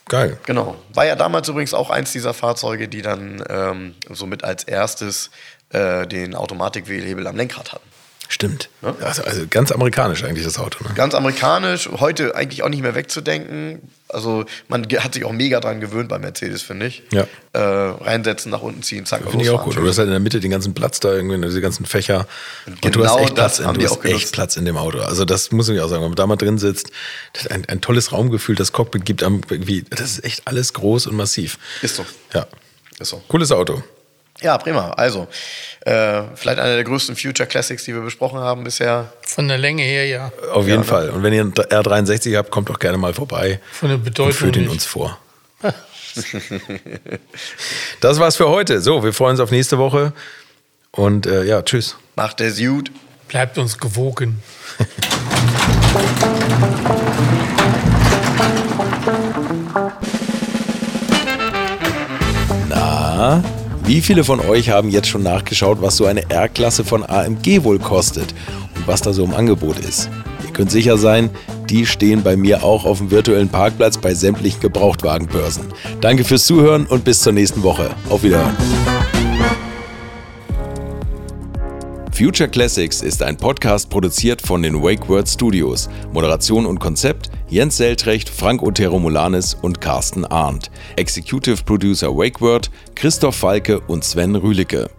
Geil. 0.08 0.38
Genau. 0.46 0.74
War 0.94 1.04
ja 1.06 1.14
damals 1.14 1.48
übrigens 1.48 1.74
auch 1.74 1.90
eins 1.90 2.12
dieser 2.12 2.32
Fahrzeuge, 2.32 2.88
die 2.88 3.02
dann 3.02 3.44
ähm, 3.50 3.94
somit 4.10 4.42
als 4.42 4.64
erstes 4.64 5.30
äh, 5.70 6.06
den 6.06 6.34
Automatik-Wählhebel 6.34 7.26
am 7.26 7.36
Lenkrad 7.36 7.72
hatten. 7.72 7.87
Stimmt. 8.30 8.68
Ne? 8.82 8.94
Also, 9.00 9.22
also 9.24 9.46
ganz 9.48 9.72
amerikanisch 9.72 10.22
eigentlich 10.22 10.44
das 10.44 10.58
Auto. 10.58 10.84
Ne? 10.84 10.90
Ganz 10.94 11.14
amerikanisch, 11.14 11.88
heute 11.98 12.34
eigentlich 12.36 12.62
auch 12.62 12.68
nicht 12.68 12.82
mehr 12.82 12.94
wegzudenken. 12.94 13.80
Also 14.08 14.44
man 14.68 14.86
hat 14.98 15.14
sich 15.14 15.24
auch 15.24 15.32
mega 15.32 15.60
dran 15.60 15.80
gewöhnt 15.80 16.10
bei 16.10 16.18
Mercedes, 16.18 16.60
finde 16.60 16.86
ich. 16.86 17.02
Ja. 17.10 17.26
Äh, 17.54 17.58
reinsetzen, 17.58 18.50
nach 18.50 18.60
unten 18.60 18.82
ziehen, 18.82 19.06
zack, 19.06 19.22
Finde 19.28 19.44
ich 19.44 19.50
auch 19.50 19.64
gut. 19.64 19.76
Du 19.76 19.86
hast 19.86 19.96
halt 19.96 20.08
in 20.08 20.12
der 20.12 20.20
Mitte 20.20 20.40
den 20.40 20.50
ganzen 20.50 20.74
Platz 20.74 21.00
da, 21.00 21.12
irgendwie, 21.12 21.40
diese 21.40 21.62
ganzen 21.62 21.86
Fächer. 21.86 22.26
Und 22.66 22.84
du 22.84 22.90
genau 22.90 23.14
hast 23.14 23.20
echt 23.22 23.38
das 23.38 23.56
Platz, 23.56 23.58
in, 23.60 23.80
du 23.80 23.84
hast 23.88 24.04
echt 24.04 24.32
Platz 24.32 24.56
in 24.58 24.66
dem 24.66 24.76
Auto. 24.76 25.00
Also 25.00 25.24
das 25.24 25.50
muss 25.50 25.68
ich 25.70 25.80
auch 25.80 25.88
sagen. 25.88 26.02
Wenn 26.02 26.10
man 26.10 26.16
da 26.16 26.26
mal 26.26 26.36
drin 26.36 26.58
sitzt, 26.58 26.90
ein, 27.48 27.64
ein 27.66 27.80
tolles 27.80 28.12
Raumgefühl, 28.12 28.56
das 28.56 28.72
Cockpit 28.72 29.06
gibt 29.06 29.22
einem 29.22 29.40
irgendwie, 29.48 29.84
das 29.88 30.00
ist 30.02 30.24
echt 30.24 30.42
alles 30.44 30.74
groß 30.74 31.06
und 31.06 31.16
massiv. 31.16 31.58
Ist 31.80 31.96
so. 31.96 32.04
Ja. 32.34 32.46
Ist 32.98 33.08
so. 33.08 33.22
Cooles 33.28 33.52
Auto. 33.52 33.82
Ja, 34.40 34.56
prima. 34.56 34.90
Also, 34.90 35.26
äh, 35.80 36.22
vielleicht 36.36 36.60
einer 36.60 36.74
der 36.74 36.84
größten 36.84 37.16
Future 37.16 37.48
Classics, 37.48 37.84
die 37.84 37.94
wir 37.94 38.02
besprochen 38.02 38.38
haben 38.38 38.62
bisher. 38.62 39.12
Von 39.26 39.48
der 39.48 39.58
Länge 39.58 39.82
her 39.82 40.06
ja. 40.06 40.30
Auf 40.52 40.66
jeden 40.66 40.80
ne? 40.80 40.84
Fall. 40.84 41.10
Und 41.10 41.24
wenn 41.24 41.32
ihr 41.32 41.40
einen 41.40 41.52
R63 41.52 42.36
habt, 42.36 42.50
kommt 42.50 42.68
doch 42.68 42.78
gerne 42.78 42.98
mal 42.98 43.14
vorbei. 43.14 43.60
Von 43.72 43.88
der 43.88 43.98
und 43.98 44.04
Bedeutung 44.04 44.32
führt 44.32 44.56
ihn 44.56 44.62
nicht. 44.62 44.72
uns 44.72 44.86
vor. 44.86 45.18
das 48.00 48.20
war's 48.20 48.36
für 48.36 48.48
heute. 48.48 48.80
So, 48.80 49.02
wir 49.02 49.12
freuen 49.12 49.32
uns 49.32 49.40
auf 49.40 49.50
nächste 49.50 49.78
Woche. 49.78 50.12
Und 50.92 51.26
äh, 51.26 51.44
ja, 51.44 51.62
tschüss. 51.62 51.96
Macht 52.14 52.40
es 52.40 52.58
gut. 52.58 52.92
Bleibt 53.28 53.58
uns 53.58 53.78
gewogen. 53.78 54.42
wie 63.88 64.02
viele 64.02 64.22
von 64.22 64.38
euch 64.40 64.68
haben 64.68 64.90
jetzt 64.90 65.08
schon 65.08 65.22
nachgeschaut, 65.22 65.80
was 65.80 65.96
so 65.96 66.04
eine 66.04 66.28
R-Klasse 66.28 66.84
von 66.84 67.02
AMG 67.02 67.64
wohl 67.64 67.78
kostet 67.78 68.34
und 68.76 68.86
was 68.86 69.00
da 69.00 69.14
so 69.14 69.24
im 69.24 69.32
Angebot 69.32 69.78
ist? 69.78 70.10
Ihr 70.44 70.52
könnt 70.52 70.70
sicher 70.70 70.98
sein, 70.98 71.30
die 71.70 71.86
stehen 71.86 72.22
bei 72.22 72.36
mir 72.36 72.62
auch 72.62 72.84
auf 72.84 72.98
dem 72.98 73.10
virtuellen 73.10 73.48
Parkplatz 73.48 73.96
bei 73.96 74.12
sämtlichen 74.12 74.60
Gebrauchtwagenbörsen. 74.60 75.64
Danke 76.02 76.24
fürs 76.24 76.44
Zuhören 76.44 76.84
und 76.84 77.04
bis 77.04 77.22
zur 77.22 77.32
nächsten 77.32 77.62
Woche. 77.62 77.88
Auf 78.10 78.22
Wiederhören. 78.22 78.56
Future 82.18 82.48
Classics 82.48 83.00
ist 83.00 83.22
ein 83.22 83.36
Podcast 83.36 83.88
produziert 83.90 84.42
von 84.42 84.60
den 84.60 84.82
Wake 84.82 85.08
Word 85.08 85.28
Studios. 85.28 85.88
Moderation 86.12 86.66
und 86.66 86.80
Konzept 86.80 87.30
Jens 87.48 87.76
Seltrecht, 87.76 88.28
Frank 88.28 88.60
Otero 88.60 88.98
Molanis 88.98 89.54
und 89.54 89.80
Carsten 89.80 90.24
Arndt. 90.24 90.68
Executive 90.96 91.62
Producer 91.62 92.08
Wake 92.08 92.40
Word 92.40 92.72
Christoph 92.96 93.36
Falke 93.36 93.78
und 93.78 94.02
Sven 94.02 94.34
Rühlicke. 94.34 94.90